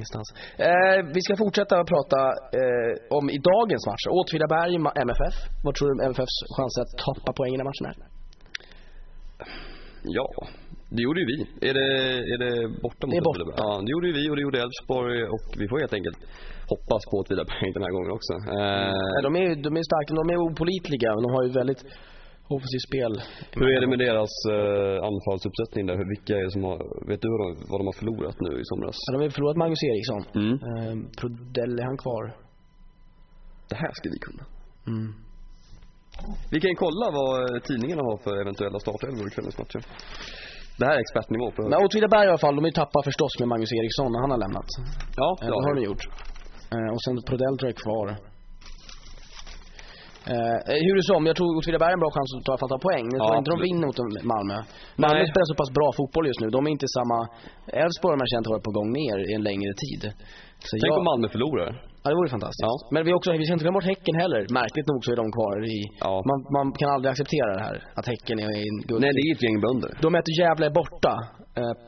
ingenstans. 0.00 0.28
Eh, 0.68 0.98
vi 1.16 1.20
ska 1.26 1.32
fortsätta 1.44 1.74
att 1.80 1.88
prata 1.94 2.20
eh, 2.60 2.92
om 3.18 3.24
i 3.36 3.38
dagens 3.52 3.82
matcher. 3.90 4.10
Åtvidaberg, 4.20 4.72
MFF. 5.06 5.36
Vad 5.64 5.72
tror 5.74 5.86
du 5.88 5.92
om 5.96 6.02
MFFs 6.10 6.36
chanser 6.56 6.80
att 6.84 6.92
tappa 7.06 7.30
poäng 7.38 7.52
i 7.54 7.58
den 7.60 7.68
matchen 7.70 7.86
är? 7.90 7.96
Ja, 10.18 10.28
det 10.94 11.02
gjorde 11.06 11.20
ju 11.22 11.26
vi. 11.32 11.38
Är 11.68 11.74
det, 11.78 11.88
är 12.34 12.38
det 12.44 12.52
borta 12.84 13.02
mot 13.06 13.12
Det 13.12 13.20
är 13.22 13.28
borta. 13.30 13.42
Åtvidaberg? 13.42 13.58
Ja, 13.64 13.70
det 13.84 13.90
gjorde 13.94 14.06
ju 14.10 14.14
vi 14.20 14.24
och 14.30 14.36
det 14.36 14.42
gjorde 14.46 14.58
Elfsborg 14.64 15.18
och 15.34 15.46
vi 15.60 15.66
får 15.70 15.78
helt 15.84 15.96
enkelt 15.98 16.18
hoppas 16.72 17.02
på 17.10 17.14
Åtvidaberg 17.20 17.66
den 17.76 17.82
här 17.86 17.92
gången 17.96 18.10
också. 18.18 18.32
Eh, 18.58 19.18
de, 19.26 19.30
är, 19.42 19.48
de 19.66 19.70
är 19.80 19.84
starka, 19.90 20.10
de 20.22 20.24
är 20.34 20.38
opolitliga. 20.46 21.10
De 21.26 21.30
har 21.34 21.42
ju 21.46 21.50
väldigt 21.60 21.82
offensivt 22.56 22.86
spel. 22.90 23.12
hur 23.60 23.68
är 23.76 23.80
det 23.80 23.90
med 23.94 24.00
deras 24.06 24.34
eh, 24.54 24.96
anfallsuppsättning 25.10 25.82
där? 25.88 25.96
Vilka 26.14 26.32
är 26.40 26.44
det 26.46 26.52
som 26.56 26.64
har, 26.68 26.78
vet 27.10 27.20
du 27.22 27.28
vad 27.34 27.40
de, 27.44 27.48
vad 27.70 27.78
de 27.80 27.84
har 27.90 27.96
förlorat 28.00 28.36
nu 28.46 28.52
i 28.62 28.64
somras? 28.70 28.96
Ja, 29.04 29.08
de 29.14 29.18
har 29.22 29.30
förlorat 29.38 29.56
Magnus 29.62 29.82
Eriksson. 29.90 30.22
Mm. 30.42 30.54
Eh, 30.68 30.94
Prodell, 31.18 31.74
är 31.82 31.86
han 31.90 32.00
kvar? 32.04 32.22
Det 33.70 33.78
här 33.84 33.92
ska 33.98 34.06
vi 34.14 34.18
kunna. 34.26 34.44
Mm. 34.92 35.08
Vi 36.52 36.58
kan 36.64 36.74
kolla 36.84 37.06
vad 37.18 37.32
eh, 37.42 37.60
tidningarna 37.68 38.02
har 38.08 38.16
för 38.26 38.34
eventuella 38.44 38.78
startelvor 38.86 39.24
i 39.28 39.30
kvällens 39.34 39.58
matcher. 39.62 39.82
Det 40.78 40.84
här 40.86 40.94
är 40.98 41.00
expertnivå 41.06 41.46
på 41.56 41.60
Men 41.62 41.84
Åtvidaberg 41.86 42.24
i 42.26 42.30
alla 42.32 42.44
fall, 42.44 42.56
de 42.56 42.64
är 42.64 42.68
ju 42.72 42.78
tappat 42.82 43.04
förstås 43.10 43.32
med 43.40 43.48
Magnus 43.52 43.72
Eriksson 43.80 44.08
när 44.12 44.20
han 44.24 44.30
har 44.34 44.40
lämnat. 44.44 44.68
Ja, 45.20 45.28
Eh, 45.42 45.46
det 45.48 45.66
har 45.66 45.74
de 45.78 45.82
gjort. 45.90 46.04
Eh, 46.74 46.90
och 46.94 47.02
sen 47.04 47.14
Prodell 47.28 47.54
tror 47.58 47.68
jag 47.70 47.76
är 47.78 47.82
kvar. 47.86 48.06
Eh, 50.34 50.58
hur 50.86 50.94
det 50.98 51.06
som, 51.12 51.20
jag 51.30 51.36
tror 51.38 51.48
Åtvidaberg 51.58 51.90
har 51.90 51.96
en 51.98 52.04
bra 52.04 52.12
chans 52.16 52.30
att 52.36 52.44
ta, 52.48 52.52
att 52.64 52.72
ta 52.74 52.80
poäng. 52.88 53.06
Jag 53.12 53.20
Ja, 53.22 53.26
tror 53.28 53.38
inte 53.40 53.52
de 53.56 53.60
vinner 53.68 53.86
mot 53.88 53.98
Malmö. 54.34 54.56
Malmö 55.04 55.22
spelar 55.32 55.46
så 55.52 55.56
pass 55.62 55.70
bra 55.78 55.88
fotboll 55.98 56.24
just 56.30 56.40
nu. 56.42 56.46
De 56.56 56.60
är 56.68 56.72
inte 56.76 56.88
samma... 56.98 57.18
Elfsborg 57.82 58.12
har 58.14 58.20
man 58.24 58.30
känt 58.34 58.46
varit 58.52 58.64
på 58.68 58.72
gång 58.78 58.88
ner 59.00 59.16
i 59.28 59.32
en 59.38 59.44
längre 59.50 59.72
tid. 59.84 60.02
Så 60.68 60.70
Tänk 60.70 60.82
jag, 60.86 60.98
om 61.02 61.04
Malmö 61.10 61.26
förlorar. 61.36 61.70
Ja, 62.02 62.06
det 62.10 62.16
vore 62.20 62.30
fantastiskt. 62.36 62.66
Ja. 62.68 62.74
Men 62.94 63.00
vi, 63.06 63.10
också, 63.18 63.28
vi 63.40 63.44
ska 63.46 63.52
inte 63.56 63.64
glömma 63.66 63.78
bort 63.80 63.90
Häcken 63.92 64.16
heller. 64.22 64.40
Märkligt 64.60 64.86
nog 64.92 65.00
så 65.04 65.08
är 65.14 65.18
de 65.22 65.26
kvar 65.36 65.56
i... 65.76 65.78
Ja. 66.06 66.14
Man, 66.30 66.38
man 66.56 66.66
kan 66.80 66.88
aldrig 66.94 67.10
acceptera 67.14 67.50
det 67.56 67.62
här. 67.68 67.76
Att 67.98 68.06
Häcken 68.12 68.36
är 68.44 68.50
i 68.58 68.62
en. 68.68 68.76
Nej, 69.04 69.10
det 69.16 69.22
är 69.26 69.30
ett 69.36 69.42
gäng 69.46 69.58
bönder. 69.66 69.90
De 70.04 70.08
möter 70.16 70.32
Gävle 70.40 70.68
borta 70.80 71.12
eh, 71.22 71.39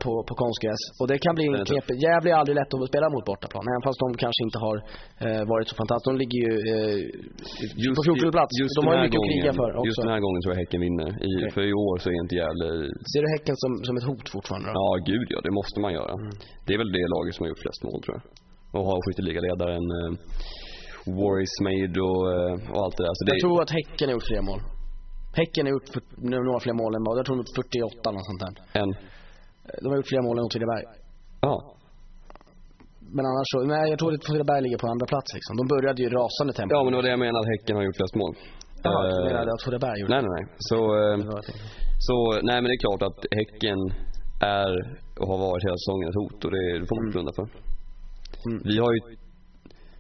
på, 0.03 0.13
på 0.29 0.33
konstgräs. 0.43 0.83
Och 1.01 1.07
det 1.11 1.19
kan 1.25 1.35
bli 1.39 1.47
Det 1.47 1.55
en 1.59 1.61
är 1.65 1.71
knep. 1.71 1.87
Gävle 2.05 2.29
är 2.35 2.37
aldrig 2.41 2.55
lätt 2.61 2.71
att 2.75 2.91
spela 2.93 3.07
mot 3.15 3.25
bortaplan. 3.31 3.65
Även 3.73 3.83
fast 3.89 3.99
de 4.05 4.09
kanske 4.25 4.41
inte 4.47 4.59
har 4.67 4.77
eh, 5.25 5.43
varit 5.53 5.67
så 5.71 5.75
fantastiska. 5.83 6.09
De 6.13 6.17
ligger 6.23 6.39
ju 6.47 6.53
eh, 6.73 7.95
på 7.99 8.03
14 8.09 8.37
plats. 8.37 8.53
Just 8.63 8.75
de 8.79 8.83
har 8.87 8.95
ju 8.97 9.01
mycket 9.07 9.21
att 9.23 9.29
kriga 9.31 9.43
gången- 9.43 9.61
för 9.61 9.71
också. 9.79 9.89
Just 9.91 10.03
den 10.07 10.13
här 10.15 10.23
gången 10.27 10.39
tror 10.41 10.51
jag 10.55 10.61
Häcken 10.63 10.81
vinner. 10.87 11.11
I, 11.29 11.31
Okej. 11.39 11.51
För 11.57 11.63
i 11.73 11.75
år 11.87 11.95
så 12.03 12.07
är 12.13 12.17
inte 12.25 12.35
Gävle... 12.41 12.67
Ser 13.13 13.21
du 13.25 13.29
Häcken 13.37 13.57
som, 13.63 13.71
som 13.87 13.95
ett 14.01 14.07
hot 14.11 14.27
fortfarande 14.37 14.67
då? 14.69 14.73
Ja, 14.83 14.89
gud 15.13 15.29
ja. 15.35 15.39
Det 15.47 15.53
måste 15.61 15.77
man 15.85 15.93
göra. 15.99 16.13
Mm. 16.23 16.33
Det 16.67 16.73
är 16.77 16.81
väl 16.83 16.93
det 16.99 17.07
laget 17.15 17.33
som 17.35 17.41
har 17.45 17.49
gjort 17.53 17.63
flest 17.67 17.81
mål 17.89 17.99
tror 18.05 18.15
jag. 18.19 18.25
Och 18.75 18.85
har 18.91 18.99
skytteligaledaren 19.05 19.85
eh, 19.99 20.11
Warris 21.19 21.55
Made 21.67 21.97
och, 22.11 22.23
eh, 22.35 22.55
och 22.73 22.81
allt 22.85 22.97
det 22.99 23.05
där. 23.09 23.15
Så 23.19 23.23
det 23.25 23.31
Jag 23.35 23.41
tror 23.47 23.57
att 23.65 23.73
Häcken 23.79 24.07
har 24.09 24.15
gjort 24.17 24.29
fler 24.33 24.43
mål. 24.51 24.61
Häcken 25.41 25.63
har 25.67 25.73
gjort 25.77 25.89
några 26.47 26.61
fler 26.67 26.77
mål 26.83 26.93
än 26.97 27.03
vad, 27.07 27.19
jag 27.19 27.25
tror 27.27 27.35
de 27.37 27.39
har 27.41 27.45
gjort 27.47 27.57
48 27.57 28.09
eller 28.09 28.19
något 28.21 28.31
sånt 28.33 28.43
där. 28.47 28.55
En... 28.83 28.91
Eh, 29.69 29.77
De 29.83 29.87
har 29.91 29.97
gjort 29.99 30.09
fler 30.13 30.23
mål 30.27 30.37
än 30.39 30.45
Åtvidaberg. 30.49 30.85
Ja. 31.49 31.55
Men 33.17 33.25
annars 33.31 33.49
så, 33.53 33.59
nej 33.75 33.85
jag 33.93 33.99
tror 34.01 34.11
att 34.15 34.25
Åtvidaberg 34.29 34.61
ligger 34.67 34.79
på 34.85 34.89
andra 34.95 35.07
plats 35.13 35.29
liksom. 35.39 35.53
De 35.61 35.65
började 35.75 35.99
ju 36.03 36.07
i 36.09 36.13
rasande 36.21 36.53
tempo. 36.59 36.71
Ja, 36.75 36.81
men 36.85 36.91
det 36.93 36.99
var 37.01 37.07
det 37.09 37.15
jag 37.17 37.25
menade. 37.27 37.47
Häcken 37.55 37.75
har 37.79 37.83
gjort 37.89 37.99
flest 38.01 38.15
mål. 38.23 38.33
Jaha, 38.85 39.01
Eh, 39.09 39.17
du 39.17 39.25
menade 39.31 39.51
att 39.55 39.61
Åtvidaberg 39.63 39.97
gjorde 40.01 40.13
Nej, 40.15 40.23
nej, 40.27 40.33
nej. 40.37 40.45
Så, 40.69 40.79
eh, 41.03 41.17
så, 42.09 42.17
nej 42.49 42.57
men 42.61 42.67
det 42.71 42.77
är 42.79 42.83
klart 42.87 43.03
att 43.09 43.19
Häcken 43.39 43.81
är 44.61 44.71
och 45.21 45.27
har 45.33 45.39
varit 45.47 45.63
hela 45.67 45.79
säsongen 45.83 46.07
ett 46.11 46.19
hot 46.23 46.39
och 46.45 46.51
det, 46.57 46.65
det 46.81 46.87
får 46.89 46.97
man 46.97 47.05
inte 47.07 47.15
blunda 47.17 47.33
för. 47.39 47.47
Mm. 48.49 48.59
Vi 48.71 48.77
har 48.85 48.91
ju, 48.97 49.01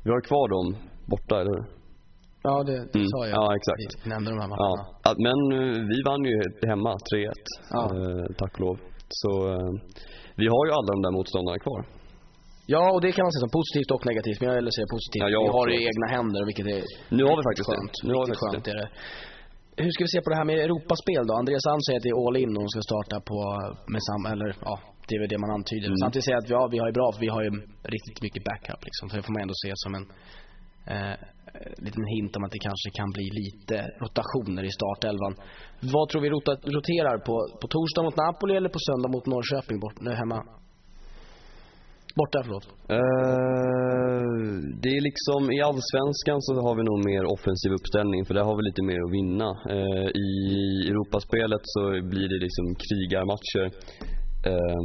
vi 0.05 0.11
har 0.15 0.21
kvar 0.31 0.47
dem 0.57 0.67
borta, 1.13 1.35
eller 1.41 1.53
hur? 1.57 1.65
Ja, 2.49 2.55
det, 2.69 2.77
det 2.93 2.99
Mm. 3.03 3.09
sa 3.15 3.19
jag. 3.27 3.35
Ja, 3.41 3.47
exakt. 3.59 3.83
Vi 4.05 4.09
nämnde 4.15 4.29
de 4.31 4.39
här 4.43 4.49
Ja, 4.49 4.55
matcherna. 4.57 4.85
att, 5.09 5.19
men 5.27 5.39
vi 5.93 5.99
vann 6.11 6.23
ju 6.33 6.37
hemma 6.73 6.93
3-1. 7.09 7.33
Ja. 7.77 7.83
Eh, 7.97 8.27
tack 8.41 8.53
och 8.55 8.61
lov. 8.67 8.77
Så 9.21 9.31
eh, 9.53 9.71
vi 10.41 10.47
har 10.55 10.63
ju 10.67 10.71
alla 10.79 10.91
de 10.97 11.01
där 11.07 11.13
motståndarna 11.19 11.59
kvar. 11.67 11.81
Ja, 12.75 12.85
och 12.95 13.01
det 13.05 13.11
kan 13.17 13.23
man 13.27 13.33
se 13.35 13.41
som 13.47 13.53
positivt 13.61 13.91
och 13.97 14.05
negativt. 14.11 14.39
Men 14.41 14.47
jag 14.49 14.57
vill 14.59 14.73
säga 14.79 14.89
positivt. 14.97 15.23
Ja, 15.25 15.29
jag 15.37 15.45
vi 15.47 15.51
har 15.59 15.67
det 15.71 15.77
i 15.83 15.85
egna 15.93 16.07
händer, 16.17 16.43
vilket 16.51 16.67
är 16.77 16.83
Nu 17.19 17.23
har 17.29 17.37
vi 17.39 17.43
faktiskt 17.49 17.69
det. 17.69 17.77
skönt. 17.77 17.95
Nu 18.09 18.13
har 18.17 18.23
vi 18.25 18.29
faktiskt 18.31 18.47
skönt 18.53 18.69
är 18.75 18.79
det. 18.83 18.89
Hur 19.85 19.91
ska 19.95 20.01
vi 20.07 20.13
se 20.17 20.21
på 20.25 20.31
det 20.33 20.39
här 20.41 20.49
med 20.51 20.59
Europaspel 20.67 21.23
då? 21.29 21.33
Andreas 21.43 21.65
Alm 21.73 21.83
säger 21.87 21.99
att 21.99 22.07
det 22.07 22.13
är 22.15 22.19
all 22.27 22.37
in 22.43 22.53
och 22.57 22.63
de 22.65 22.69
ska 22.75 22.81
starta 22.91 23.17
på 23.31 23.39
med 23.95 24.03
samma, 24.11 24.27
eller 24.35 24.49
ja, 24.69 24.75
det 25.07 25.13
är 25.17 25.21
väl 25.23 25.33
det 25.35 25.41
man 25.45 25.53
antyder. 25.59 25.89
Mm. 25.93 26.03
Samtidigt 26.03 26.25
säger 26.25 26.37
jag 26.39 26.45
att 26.45 26.55
ja, 26.57 26.63
vi 26.75 26.79
har 26.83 26.89
ju 26.91 26.95
bra, 27.01 27.09
för 27.15 27.21
vi 27.27 27.31
har 27.37 27.43
ju 27.47 27.51
riktigt 27.97 28.19
mycket 28.27 28.43
backup 28.49 28.81
liksom. 28.89 29.05
Så 29.09 29.13
det 29.17 29.23
får 29.27 29.33
man 29.35 29.43
ändå 29.47 29.57
se 29.65 29.71
som 29.85 29.93
en 29.99 30.07
eh, 30.93 31.17
Eh, 31.55 31.85
liten 31.87 32.07
hint 32.15 32.37
om 32.37 32.45
att 32.45 32.55
det 32.57 32.63
kanske 32.69 32.91
kan 32.99 33.11
bli 33.17 33.27
lite 33.41 33.77
rotationer 34.05 34.65
i 34.71 34.73
startelvan. 34.79 35.35
Vad 35.95 36.09
tror 36.09 36.21
vi 36.27 36.31
roterar 36.77 37.17
på, 37.29 37.35
på 37.61 37.67
torsdag 37.75 38.03
mot 38.07 38.17
Napoli 38.17 38.55
eller 38.57 38.73
på 38.77 38.81
söndag 38.89 39.09
mot 39.15 39.27
Norrköping 39.27 39.79
bort, 39.85 39.99
nu 40.07 40.11
hemma? 40.23 40.39
Borta, 42.21 42.39
förlåt. 42.45 42.67
Uh, 42.97 44.55
det 44.83 44.93
är 44.99 45.03
liksom, 45.11 45.41
i 45.57 45.59
Allsvenskan 45.69 46.39
så 46.47 46.53
har 46.67 46.75
vi 46.79 46.83
nog 46.91 46.99
mer 47.11 47.25
offensiv 47.35 47.71
uppställning 47.79 48.21
för 48.27 48.35
där 48.35 48.45
har 48.51 48.57
vi 48.59 48.63
lite 48.71 48.83
mer 48.91 49.01
att 49.07 49.13
vinna. 49.19 49.49
Uh, 49.77 50.09
I 50.29 50.31
Europaspelet 50.93 51.65
så 51.75 51.83
blir 52.13 52.29
det 52.33 52.39
liksom 52.47 52.67
krigarmatcher 52.87 53.67
Uh, 54.53 54.85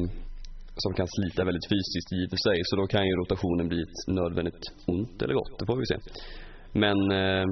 som 0.84 0.91
kan 0.93 1.07
slita 1.15 1.41
väldigt 1.49 1.68
fysiskt 1.74 2.09
i 2.18 2.20
och 2.26 2.30
för 2.34 2.41
sig. 2.47 2.57
Så 2.70 2.74
då 2.82 2.86
kan 2.93 3.03
ju 3.07 3.13
rotationen 3.22 3.68
bli 3.72 3.80
ett 3.88 3.99
nödvändigt 4.20 4.63
ont 4.95 5.22
eller 5.22 5.34
gott, 5.34 5.53
det 5.59 5.65
får 5.70 5.78
vi 5.82 5.86
se. 5.91 5.97
Men 6.74 6.97
eh, 7.11 7.45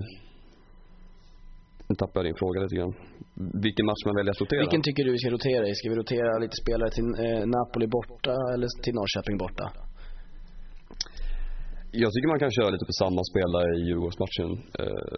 Nu 1.89 1.95
tappade 1.95 2.19
jag 2.19 2.25
din 2.29 2.39
fråga 2.41 2.57
lite 2.61 2.75
grann. 2.75 2.93
Vilken 3.65 3.85
match 3.85 4.03
man 4.07 4.15
väljer 4.19 4.31
att 4.35 4.41
rotera? 4.41 4.59
Vilken 4.65 4.83
tycker 4.87 5.03
du 5.05 5.11
vi 5.11 5.21
ska 5.23 5.29
rotera 5.37 5.63
i? 5.67 5.73
Ska 5.75 5.89
vi 5.93 5.97
rotera 6.03 6.29
lite 6.43 6.55
spelare 6.63 6.89
till 6.97 7.07
eh, 7.25 7.41
Napoli 7.55 7.87
borta 7.97 8.35
eller 8.53 8.67
till 8.83 8.95
Norrköping 8.99 9.37
borta? 9.45 9.65
Jag 12.03 12.09
tycker 12.13 12.27
man 12.33 12.43
kan 12.45 12.51
köra 12.57 12.69
lite 12.75 12.85
på 12.91 12.95
samma 13.03 13.21
spelare 13.31 13.69
i 13.79 13.81
Djurgårdsmatchen 13.87 14.49
eh, 14.81 15.15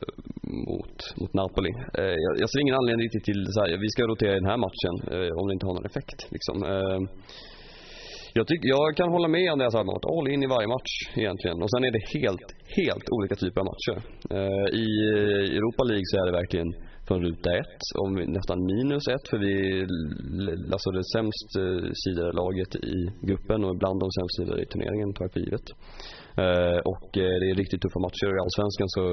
mot, 0.68 0.95
mot 1.20 1.34
Napoli. 1.41 1.72
Eh, 2.00 2.16
jag, 2.26 2.34
jag 2.41 2.48
ser 2.50 2.60
ingen 2.66 2.80
anledning 2.80 3.04
riktigt 3.08 3.28
till 3.30 3.41
så 3.54 3.58
här, 3.62 3.70
vi 3.86 3.89
ska 3.93 4.02
rotera 4.14 4.34
i 4.36 4.39
den 4.41 4.52
här 4.54 4.62
matchen 4.68 4.95
eh, 5.14 5.32
om 5.39 5.43
det 5.48 5.54
inte 5.58 5.68
har 5.70 5.76
någon 5.78 5.89
effekt. 5.91 6.20
Liksom. 6.36 6.58
Jag, 8.38 8.48
tyck, 8.48 8.64
jag 8.64 8.96
kan 9.00 9.10
hålla 9.16 9.28
med 9.28 9.52
Andreas 9.52 9.76
Almart, 9.76 10.06
all 10.06 10.28
in 10.34 10.44
i 10.44 10.48
varje 10.56 10.68
match 10.76 10.94
egentligen. 11.22 11.58
Och 11.64 11.70
sen 11.72 11.84
är 11.88 11.92
det 11.98 12.04
helt, 12.16 12.48
helt 12.80 13.08
olika 13.16 13.36
typer 13.36 13.60
av 13.62 13.68
matcher. 13.72 13.98
Eh, 14.38 14.68
I 14.86 14.88
Europa 15.60 15.84
League 15.90 16.08
så 16.10 16.16
är 16.22 16.26
det 16.28 16.36
verkligen 16.42 16.70
från 17.08 17.20
ruta 17.26 17.50
ett, 17.62 17.82
om 18.04 18.12
nästan 18.38 18.58
minus 18.72 19.06
ett 19.16 19.26
för 19.30 19.38
vi 19.46 19.54
är 19.80 19.86
alltså 20.76 20.90
det 20.98 21.06
sämst 21.16 21.50
eh, 21.62 21.90
sidade 22.04 22.32
laget 22.42 22.72
i 22.96 22.98
gruppen 23.30 23.60
och 23.68 23.76
bland 23.82 23.98
de 24.04 24.08
sämst 24.18 24.34
sidade 24.40 24.62
i 24.64 24.68
turneringen 24.72 25.10
tar 25.14 25.24
jag 25.26 25.34
för 25.36 25.44
givet. 25.46 25.68
Eh, 26.44 26.80
och 26.92 27.08
det 27.42 27.50
är 27.52 27.56
riktigt 27.64 27.82
tuffa 27.82 28.00
matcher. 28.08 28.30
I 28.38 28.42
Allsvenskan 28.46 28.90
så 28.96 29.04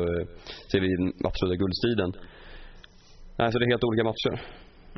ser 0.70 0.81
vi 0.85 0.89
den 1.01 1.09
absoluta 1.29 1.57
guldstriden. 1.62 2.11
Nej, 3.39 3.49
så 3.51 3.55
det 3.59 3.64
är 3.66 3.75
helt 3.75 3.89
olika 3.89 4.05
matcher. 4.11 4.35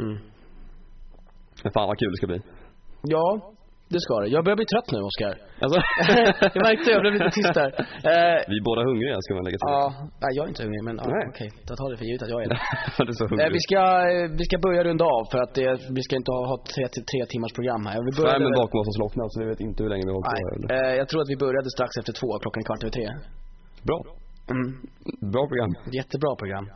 Mm. 0.04 0.16
Men 1.62 1.72
fan 1.74 1.88
vad 1.90 1.98
kul 1.98 2.10
det 2.12 2.20
ska 2.20 2.30
bli. 2.32 2.40
Ja, 3.14 3.55
det 3.94 4.00
ska 4.04 4.14
det. 4.22 4.28
Jag 4.36 4.42
börjar 4.44 4.58
bli 4.62 4.68
trött 4.72 4.88
nu, 4.94 5.00
Oskar. 5.10 5.32
Alltså, 5.64 5.78
jag 6.56 6.62
märkte 6.68 6.86
jag 6.94 7.00
blev 7.04 7.12
lite 7.16 7.30
tyst 7.38 7.54
där. 7.60 7.70
Eh, 8.12 8.36
vi 8.50 8.56
är 8.60 8.64
båda 8.70 8.80
hungriga 8.90 9.16
ska 9.24 9.30
man 9.38 9.44
lägga 9.48 9.58
till. 9.60 9.70
ja, 9.76 9.84
nej, 10.22 10.30
jag 10.36 10.42
är 10.46 10.50
inte 10.54 10.62
hungrig, 10.66 10.82
men 10.88 10.94
ja, 11.02 11.06
okej. 11.32 11.48
Jag 11.68 11.76
tar 11.80 11.88
det 11.92 11.96
för 12.00 12.06
givet 12.08 12.22
att 12.26 12.32
jag 12.34 12.40
är 12.44 12.48
det. 12.52 12.58
du 13.06 13.10
är 13.14 13.18
så 13.20 13.24
Eh, 13.24 13.30
hungrig. 13.30 13.52
vi, 13.58 13.60
ska, 13.68 13.80
eh, 14.14 14.26
vi 14.40 14.44
ska 14.48 14.56
börja 14.66 14.80
runda 14.88 15.04
av 15.16 15.22
för 15.32 15.38
att 15.44 15.52
det, 15.58 15.70
vi 15.98 16.02
ska 16.06 16.12
inte 16.20 16.30
ha, 16.36 16.40
ha 16.52 16.56
tre, 16.74 16.84
tre 17.10 17.20
timmars 17.32 17.52
program 17.58 17.82
här. 17.90 17.98
Vi 18.08 18.12
började, 18.18 18.32
Skärmen 18.32 18.52
bakom 18.62 18.78
oss 18.82 18.88
har 18.90 18.96
slocknat 19.00 19.28
så 19.32 19.36
vi 19.42 19.46
vet 19.52 19.62
inte 19.68 19.78
hur 19.84 19.90
länge 19.92 20.04
vi 20.06 20.10
har 20.12 20.18
hållit 20.18 20.32
på 20.36 20.46
eh, 20.76 20.92
jag 21.00 21.06
tror 21.10 21.20
att 21.24 21.30
vi 21.34 21.38
började 21.44 21.68
strax 21.76 21.90
efter 22.00 22.12
två, 22.20 22.28
klockan 22.44 22.62
kvart 22.68 22.80
över 22.84 22.94
tre. 22.98 23.06
Bra. 23.88 23.98
Mm. 24.54 24.68
Bra 25.34 25.42
program. 25.50 25.72
Jättebra 26.00 26.32
program. 26.42 26.66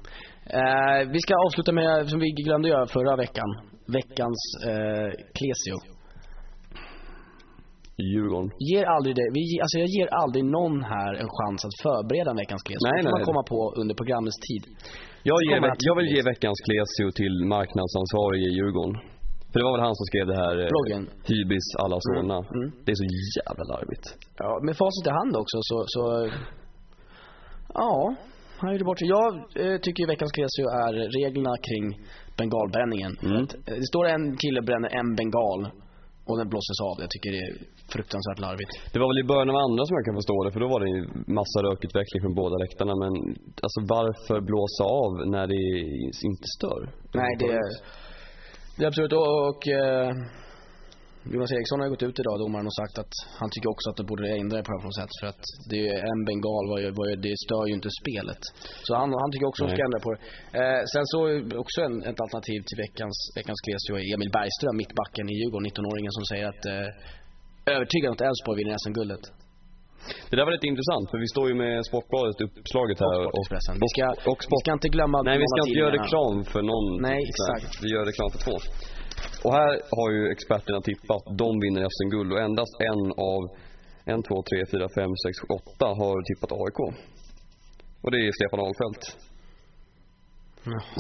Eh, 0.61 1.01
vi 1.15 1.19
ska 1.25 1.33
avsluta 1.47 1.71
med, 1.81 1.91
som 2.13 2.19
vi 2.25 2.29
glömde 2.47 2.67
göra 2.75 2.87
förra 2.97 3.15
veckan, 3.25 3.49
veckans 3.99 4.41
eh, 4.71 5.09
Klesio. 5.39 5.77
Djurgården. 8.13 8.51
Ger 8.71 8.85
aldrig 8.95 9.13
det, 9.21 9.27
vi, 9.37 9.43
alltså 9.65 9.77
jag 9.85 9.91
ger 9.97 10.09
aldrig 10.23 10.45
någon 10.59 10.77
här 10.95 11.13
en 11.23 11.31
chans 11.39 11.61
att 11.69 11.77
förbereda 11.85 12.31
en 12.35 12.41
veckans 12.43 12.63
Klesio. 12.67 12.85
Nej, 12.89 12.97
det 13.03 13.09
får 13.09 13.17
nej. 13.19 13.21
man 13.21 13.31
komma 13.33 13.45
på 13.55 13.61
under 13.81 13.95
programmets 14.01 14.39
tid. 14.49 14.63
Jag, 15.31 15.39
ger, 15.49 15.59
att- 15.71 15.87
jag 15.91 15.97
vill 15.99 16.09
ge 16.15 16.21
veckans 16.33 16.59
Klesio 16.67 17.07
till 17.21 17.35
marknadsansvarig 17.55 18.41
i 18.49 18.51
Djurgården. 18.59 18.95
För 19.51 19.57
det 19.61 19.65
var 19.69 19.75
väl 19.77 19.87
han 19.89 19.97
som 20.01 20.07
skrev 20.11 20.27
det 20.33 20.39
här 20.45 20.55
eh, 20.63 20.69
Bloggen. 20.75 21.03
Hybris 21.29 21.67
alla 21.83 21.97
såna. 22.07 22.39
mm. 22.57 22.67
Det 22.85 22.91
är 22.95 22.99
så 23.03 23.09
jävla 23.39 23.65
larvigt. 23.73 24.07
Ja, 24.43 24.51
med 24.67 24.75
facit 24.83 25.07
i 25.11 25.13
hand 25.21 25.35
också 25.43 25.59
så, 25.71 25.77
så 25.95 26.03
ja, 27.75 28.15
han 28.61 28.73
gjorde 28.73 28.85
bort 28.85 28.99
sig. 28.99 29.09
Jag 29.09 29.29
eh, 29.63 29.79
tycker 29.85 30.07
veckans 30.07 30.33
Klesio 30.37 30.67
är 30.85 30.93
reglerna 31.19 31.55
kring 31.69 31.85
bengalbränningen. 32.39 33.13
Mm. 33.23 33.37
Att, 33.43 33.53
eh, 33.55 33.75
det 33.83 33.87
står 33.93 34.05
en 34.15 34.37
kille 34.43 34.61
bränner 34.63 34.91
en 35.01 35.11
bengal 35.21 35.61
och 36.31 36.39
den 36.43 36.49
blåses 36.53 36.79
av. 36.89 36.95
Jag 37.05 37.11
tycker 37.15 37.31
det 37.37 37.43
är 37.49 37.55
fruktansvärt 37.95 38.41
larvigt. 38.47 38.73
Det 38.93 38.99
var 39.03 39.09
väl 39.11 39.23
i 39.25 39.31
början 39.33 39.51
av 39.55 39.59
andra 39.67 39.83
som 39.87 39.95
jag 39.99 40.07
kan 40.09 40.19
förstå 40.21 40.37
det, 40.45 40.53
för 40.55 40.61
då 40.65 40.69
var 40.75 40.81
det 40.83 40.91
ju 40.95 41.01
massa 41.41 41.59
rökutveckling 41.67 42.21
från 42.25 42.35
båda 42.43 42.57
läktarna. 42.65 42.95
Men 43.03 43.13
alltså 43.65 43.81
varför 43.97 44.39
blåsa 44.51 44.85
av 45.03 45.11
när 45.35 45.47
det 45.53 45.63
inte 46.31 46.49
stör? 46.57 46.81
Nej, 47.21 47.33
det 47.41 47.51
är, 47.61 47.69
det 48.77 48.83
är 48.85 48.89
absurt. 48.93 49.13
Och, 49.21 49.31
och 49.49 49.61
eh, 49.81 50.11
Jonas 51.35 51.53
Eriksson 51.53 51.81
har 51.81 51.89
gått 51.95 52.07
ut 52.09 52.19
idag, 52.23 52.37
domaren, 52.45 52.67
och 52.71 52.77
sagt 52.83 52.97
att 53.03 53.15
han 53.41 53.49
tycker 53.53 53.69
också 53.75 53.87
att 53.91 53.99
det 54.01 54.07
borde 54.11 54.25
ändra 54.43 54.59
på 54.63 54.71
det 54.73 54.81
på 54.85 54.89
något 54.91 55.01
sätt. 55.03 55.13
För 55.21 55.27
att 55.33 55.45
det 55.71 55.83
är 55.95 55.99
en 56.13 56.21
bengal, 56.29 56.65
var 56.73 56.79
ju, 56.85 56.89
var 57.01 57.07
ju, 57.11 57.15
det 57.27 57.35
stör 57.45 57.65
ju 57.69 57.75
inte 57.79 57.91
spelet. 58.01 58.43
Så 58.87 58.91
han, 59.01 59.09
han 59.23 59.31
tycker 59.31 59.47
också 59.51 59.61
att 59.61 59.69
de 59.71 59.75
ska 59.77 59.85
ändra 59.89 60.01
på 60.07 60.11
det. 60.15 60.21
Eh, 60.61 60.81
sen 60.95 61.05
så 61.13 61.19
också 61.65 61.79
en, 61.89 61.97
ett 62.11 62.21
alternativ 62.25 62.61
till 62.69 62.79
veckans, 62.85 63.17
veckans 63.39 63.59
Klesio 63.65 63.93
är 64.01 64.05
Emil 64.15 64.31
Bergström, 64.37 64.77
mittbacken 64.83 65.27
i 65.33 65.35
Djurgården, 65.39 65.67
19-åringen 65.71 66.13
som 66.19 66.25
säger 66.31 66.47
att 66.53 66.63
eh, 66.73 67.75
övertygad 67.75 68.11
att 68.15 68.23
Elfsborg 68.29 68.57
vinner 68.61 68.75
SM-guldet. 68.85 69.25
Det 70.31 70.37
där 70.37 70.45
var 70.47 70.53
lite 70.57 70.71
intressant, 70.73 71.05
för 71.11 71.19
vi 71.25 71.29
står 71.35 71.47
ju 71.51 71.55
med 71.65 71.75
Sportbladet 71.89 72.37
uppslaget 72.47 72.99
här. 73.05 73.19
Och 73.37 73.43
Sportexpressen. 73.47 73.75
Vi 73.85 73.89
ska, 73.95 74.05
och, 74.11 74.33
och 74.33 74.39
vi 74.41 74.47
sport, 74.49 74.63
ska 74.65 74.71
inte 74.79 74.91
glömma 74.97 75.17
Nej, 75.29 75.37
vi 75.43 75.47
ska 75.53 75.61
inte 75.67 75.81
göra 75.83 75.95
reklam 76.01 76.37
för 76.53 76.63
någon. 76.71 76.87
Nej, 77.09 77.21
exakt. 77.31 77.73
Vi 77.85 77.89
gör 77.95 78.05
reklam 78.11 78.31
för 78.35 78.41
två. 78.47 78.57
Och 79.45 79.53
här 79.59 79.73
har 79.99 80.09
ju 80.17 80.23
experterna 80.35 80.81
tippat, 80.91 81.23
de 81.43 81.51
vinner 81.65 81.83
SM-guld 81.97 82.33
och 82.33 82.41
endast 82.49 82.75
en 82.91 83.03
av 83.33 83.41
en, 84.13 84.21
två, 84.29 84.37
tre, 84.49 84.59
fyra, 84.73 84.87
fem, 84.99 85.13
sex, 85.25 85.33
sju, 85.41 85.47
åtta 85.61 85.87
har 86.01 86.17
tippat 86.29 86.51
AIK. 86.63 86.79
Och 88.03 88.11
det 88.13 88.19
är 88.27 88.31
Stefan 88.39 88.61
Ahlfeldt. 88.67 89.05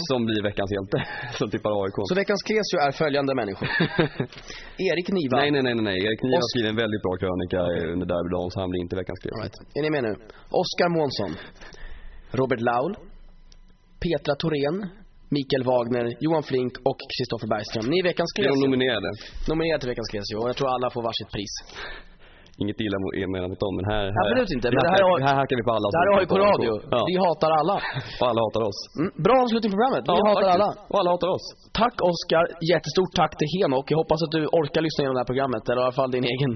Som 0.08 0.20
blir 0.26 0.42
veckans 0.48 0.70
hjälte, 0.76 0.98
som 1.38 1.46
tippar 1.50 1.70
AIK. 1.84 1.96
Så 2.10 2.14
veckans 2.22 2.42
Klesio 2.48 2.78
är 2.86 2.92
följande 3.02 3.32
människor. 3.40 3.68
Erik 4.90 5.08
Niva. 5.16 5.36
Nej, 5.40 5.50
nej, 5.50 5.62
nej, 5.62 5.74
nej. 5.90 5.98
Erik 6.06 6.22
Niva 6.22 6.38
Os- 6.38 6.50
skrivit 6.52 6.70
en 6.74 6.80
väldigt 6.84 7.02
bra 7.06 7.14
krönika 7.22 7.60
under 7.94 8.06
derbydagen 8.12 8.50
så 8.52 8.56
han 8.62 8.70
blir 8.72 8.80
inte 8.86 8.96
veckans 9.02 9.18
Klesio. 9.22 9.40
right. 9.42 9.56
Är 9.78 9.82
ni 9.82 9.90
med 9.96 10.02
nu? 10.08 10.12
Oskar 10.62 10.88
Månsson. 10.96 11.32
Robert 12.40 12.60
Laul. 12.68 12.92
Petra 14.04 14.34
Thorén. 14.42 14.76
Mikael 15.36 15.64
Wagner, 15.70 16.06
Johan 16.24 16.44
Flink 16.50 16.72
och 16.90 16.98
Kristoffer 17.14 17.48
Bergström. 17.54 17.84
Ni 17.92 17.96
är 18.02 18.04
veckans 18.10 18.28
Det 18.36 18.42
är 18.42 18.52
de 18.56 18.60
nominerade. 18.66 19.08
Nominerade 19.50 19.80
till 19.82 19.90
veckans 19.92 20.08
Klesio 20.12 20.36
och 20.42 20.48
jag 20.50 20.56
tror 20.58 20.68
alla 20.76 20.88
får 20.94 21.02
varsitt 21.08 21.30
pris. 21.36 21.54
Inget 22.62 22.78
illa 22.86 22.98
mot 23.52 23.60
dem, 23.64 23.72
men 23.78 23.84
här... 23.92 24.04
här 24.16 24.22
Absolut 24.24 24.50
inte, 24.56 24.66
Vi 24.72 24.74
men 24.76 24.82
det 24.86 24.92
här 24.96 25.02
är- 25.04 25.24
här 25.28 25.36
hackar 25.40 25.56
vi 25.60 25.64
på 25.68 25.72
alla. 25.76 25.86
Det 25.94 25.98
här 26.02 26.08
har 26.14 26.20
ju 26.24 26.28
på 26.34 26.38
radio. 26.50 26.72
Ja. 26.94 27.00
Vi 27.10 27.16
hatar 27.26 27.50
alla. 27.60 27.76
Och 28.20 28.26
alla 28.30 28.40
hatar 28.46 28.62
oss. 28.70 28.78
Mm, 29.00 29.10
bra 29.26 29.34
avslutning 29.44 29.70
på 29.72 29.76
programmet. 29.78 30.02
Vi 30.08 30.12
hatar 30.28 30.34
faktiskt. 30.36 30.56
alla. 30.56 30.70
Och 30.90 30.96
alla 31.00 31.10
hatar 31.14 31.30
oss. 31.36 31.44
Tack 31.82 31.96
Oskar. 32.12 32.44
Jättestort 32.72 33.12
tack 33.22 33.32
till 33.40 33.50
Henok. 33.54 33.84
Jag 33.92 33.98
hoppas 34.02 34.20
att 34.24 34.32
du 34.36 34.40
orkar 34.60 34.80
lyssna 34.86 35.00
igenom 35.00 35.16
det 35.16 35.22
här 35.24 35.30
programmet. 35.32 35.62
Eller 35.70 35.82
i 35.82 35.84
alla 35.86 35.98
fall 36.00 36.10
din 36.16 36.26
egen 36.34 36.52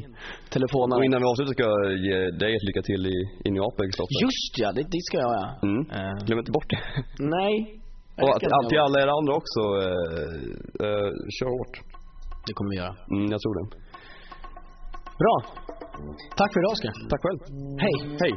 telefon. 0.56 0.86
Och 0.96 1.04
innan 1.08 1.18
vi 1.22 1.26
avslutar 1.32 1.52
ska 1.56 1.62
jag 1.72 1.80
ge 2.08 2.16
dig 2.42 2.50
ett 2.58 2.64
lycka 2.68 2.82
till 2.90 3.02
i, 3.14 3.16
i 3.46 3.48
Neapel. 3.56 3.86
Just 4.24 4.52
ja, 4.62 4.68
det, 4.76 4.82
det 4.94 5.02
ska 5.08 5.14
jag 5.24 5.30
göra. 5.36 5.46
Mm. 5.68 5.80
Eh, 5.96 6.14
Glöm 6.26 6.38
inte 6.42 6.52
bort 6.58 6.68
det. 6.74 6.80
nej. 7.38 7.54
Och 8.22 8.28
Jag 8.28 8.36
att, 8.36 8.52
att 8.58 8.68
till 8.70 8.80
alla 8.86 8.98
er 9.04 9.10
andra 9.18 9.32
också, 9.40 9.60
eh, 9.84 10.34
eh, 10.84 11.10
kör 11.36 11.50
hårt. 11.56 11.74
Det 12.46 12.52
kommer 12.56 12.70
vi 12.70 12.76
göra. 12.76 12.94
Mm, 13.10 13.26
jag 13.32 13.40
tror 13.42 13.54
det. 13.58 13.66
Bra. 15.22 15.36
Tack 16.36 16.50
för 16.52 16.60
idag 16.60 16.72
Oskar. 16.76 16.92
Tack 17.10 17.20
själv. 17.24 17.40
Hej. 17.84 17.96
Hej. 18.22 18.32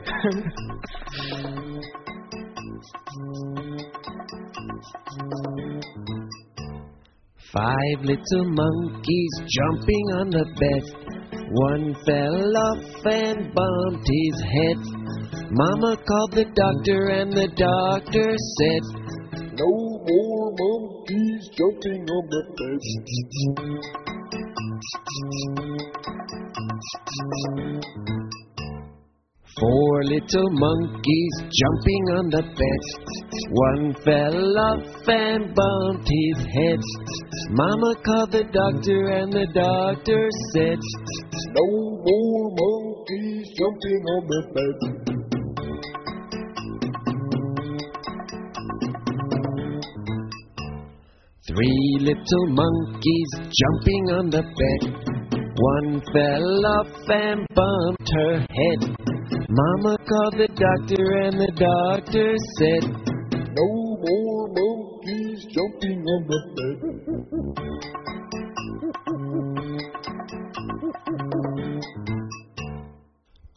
Five 7.58 8.00
little 8.12 8.46
monkeys 8.64 9.34
jumping 9.56 10.06
on 10.20 10.28
the 10.38 10.46
bed. 10.62 10.84
One 11.70 11.96
fell 12.06 12.58
off 12.68 13.06
and 13.06 13.40
bumped 13.56 14.08
his 14.18 14.38
head. 14.56 14.80
Mama 15.50 15.96
called 16.08 16.34
the 16.34 16.46
doctor 16.64 17.02
and 17.20 17.32
the 17.32 17.48
doctor 17.56 18.36
said, 18.60 18.84
No 19.38 19.70
more 20.10 20.52
monkeys 20.58 21.50
jumping 21.54 22.04
on 22.10 22.26
the 22.34 22.42
bed. 22.58 22.82
Four 29.60 30.04
little 30.06 30.50
monkeys 30.52 31.36
jumping 31.54 32.06
on 32.18 32.30
the 32.30 32.44
bed. 32.58 32.82
One 33.50 33.94
fell 34.06 34.58
off 34.58 35.08
and 35.08 35.54
bumped 35.54 36.10
his 36.10 36.40
head. 36.54 36.82
Mama 37.52 37.96
called 38.06 38.32
the 38.32 38.44
doctor 38.52 39.10
and 39.10 39.32
the 39.32 39.48
doctor 39.54 40.30
said, 40.54 40.80
No 41.54 41.68
more 42.06 42.52
monkeys 42.58 43.48
jumping 43.58 44.04
on 44.16 44.28
the 44.28 44.42
bed. 44.54 45.07
Three 51.58 51.98
little 52.02 52.48
monkeys 52.50 53.32
jumping 53.50 54.06
on 54.14 54.30
the 54.30 54.44
bed. 54.46 54.82
One 55.58 56.02
fell 56.14 56.66
off 56.78 56.94
and 57.10 57.48
bumped 57.56 58.10
her 58.14 58.46
head. 58.46 58.82
Mama 59.50 59.98
called 60.08 60.38
the 60.38 60.50
doctor 60.54 61.02
and 61.18 61.34
the 61.34 61.52
doctor 61.58 62.38
said, 62.60 62.84
No 63.58 63.70
more 64.06 64.54
monkeys 64.54 65.48
jumping 65.50 66.06
on 66.06 66.28
the 66.30 66.42
bed. 66.54 66.78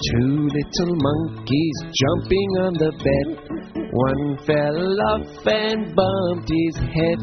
Two 0.08 0.48
little 0.48 0.94
monkeys 1.04 1.76
jumping 2.00 2.50
on 2.64 2.72
the 2.80 2.92
bed. 3.04 3.28
One 3.92 4.38
fell 4.46 5.00
off 5.12 5.46
and 5.46 5.94
bumped 5.94 6.48
his 6.48 6.76
head. 6.96 7.20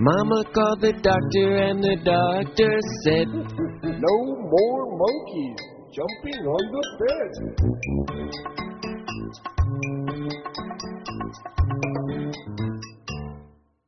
Mama 0.00 0.44
called 0.54 0.80
the 0.80 0.92
doctor, 1.02 1.56
and 1.58 1.82
the 1.82 1.96
doctor 2.06 2.70
said, 3.02 3.26
No 3.26 4.16
more 4.46 4.86
monkeys 4.94 5.58
jumping 5.90 6.38
on 6.46 6.62
the 6.70 6.84
bed. 7.02 7.30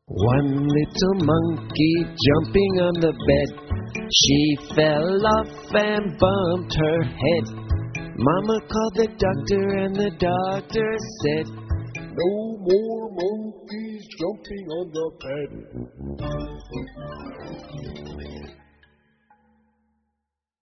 One 0.09 0.67
little 0.67 1.15
monkey 1.31 1.95
jumping 2.27 2.75
on 2.83 2.95
the 3.07 3.15
bed. 3.31 3.49
She 4.11 4.57
fell 4.75 5.27
off 5.39 5.47
and 5.75 6.19
bumped 6.19 6.75
her 6.75 7.03
head. 7.05 7.45
Mama 8.19 8.59
called 8.67 8.95
the 8.97 9.07
doctor, 9.15 9.63
and 9.79 9.95
the 9.95 10.11
doctor 10.19 10.91
said, 11.23 11.60
No 12.21 12.59
more 12.61 13.09
monkeys 13.13 14.05
jumping 14.19 14.67
on 14.69 14.87
the 14.93 15.07
bed. 15.25 15.51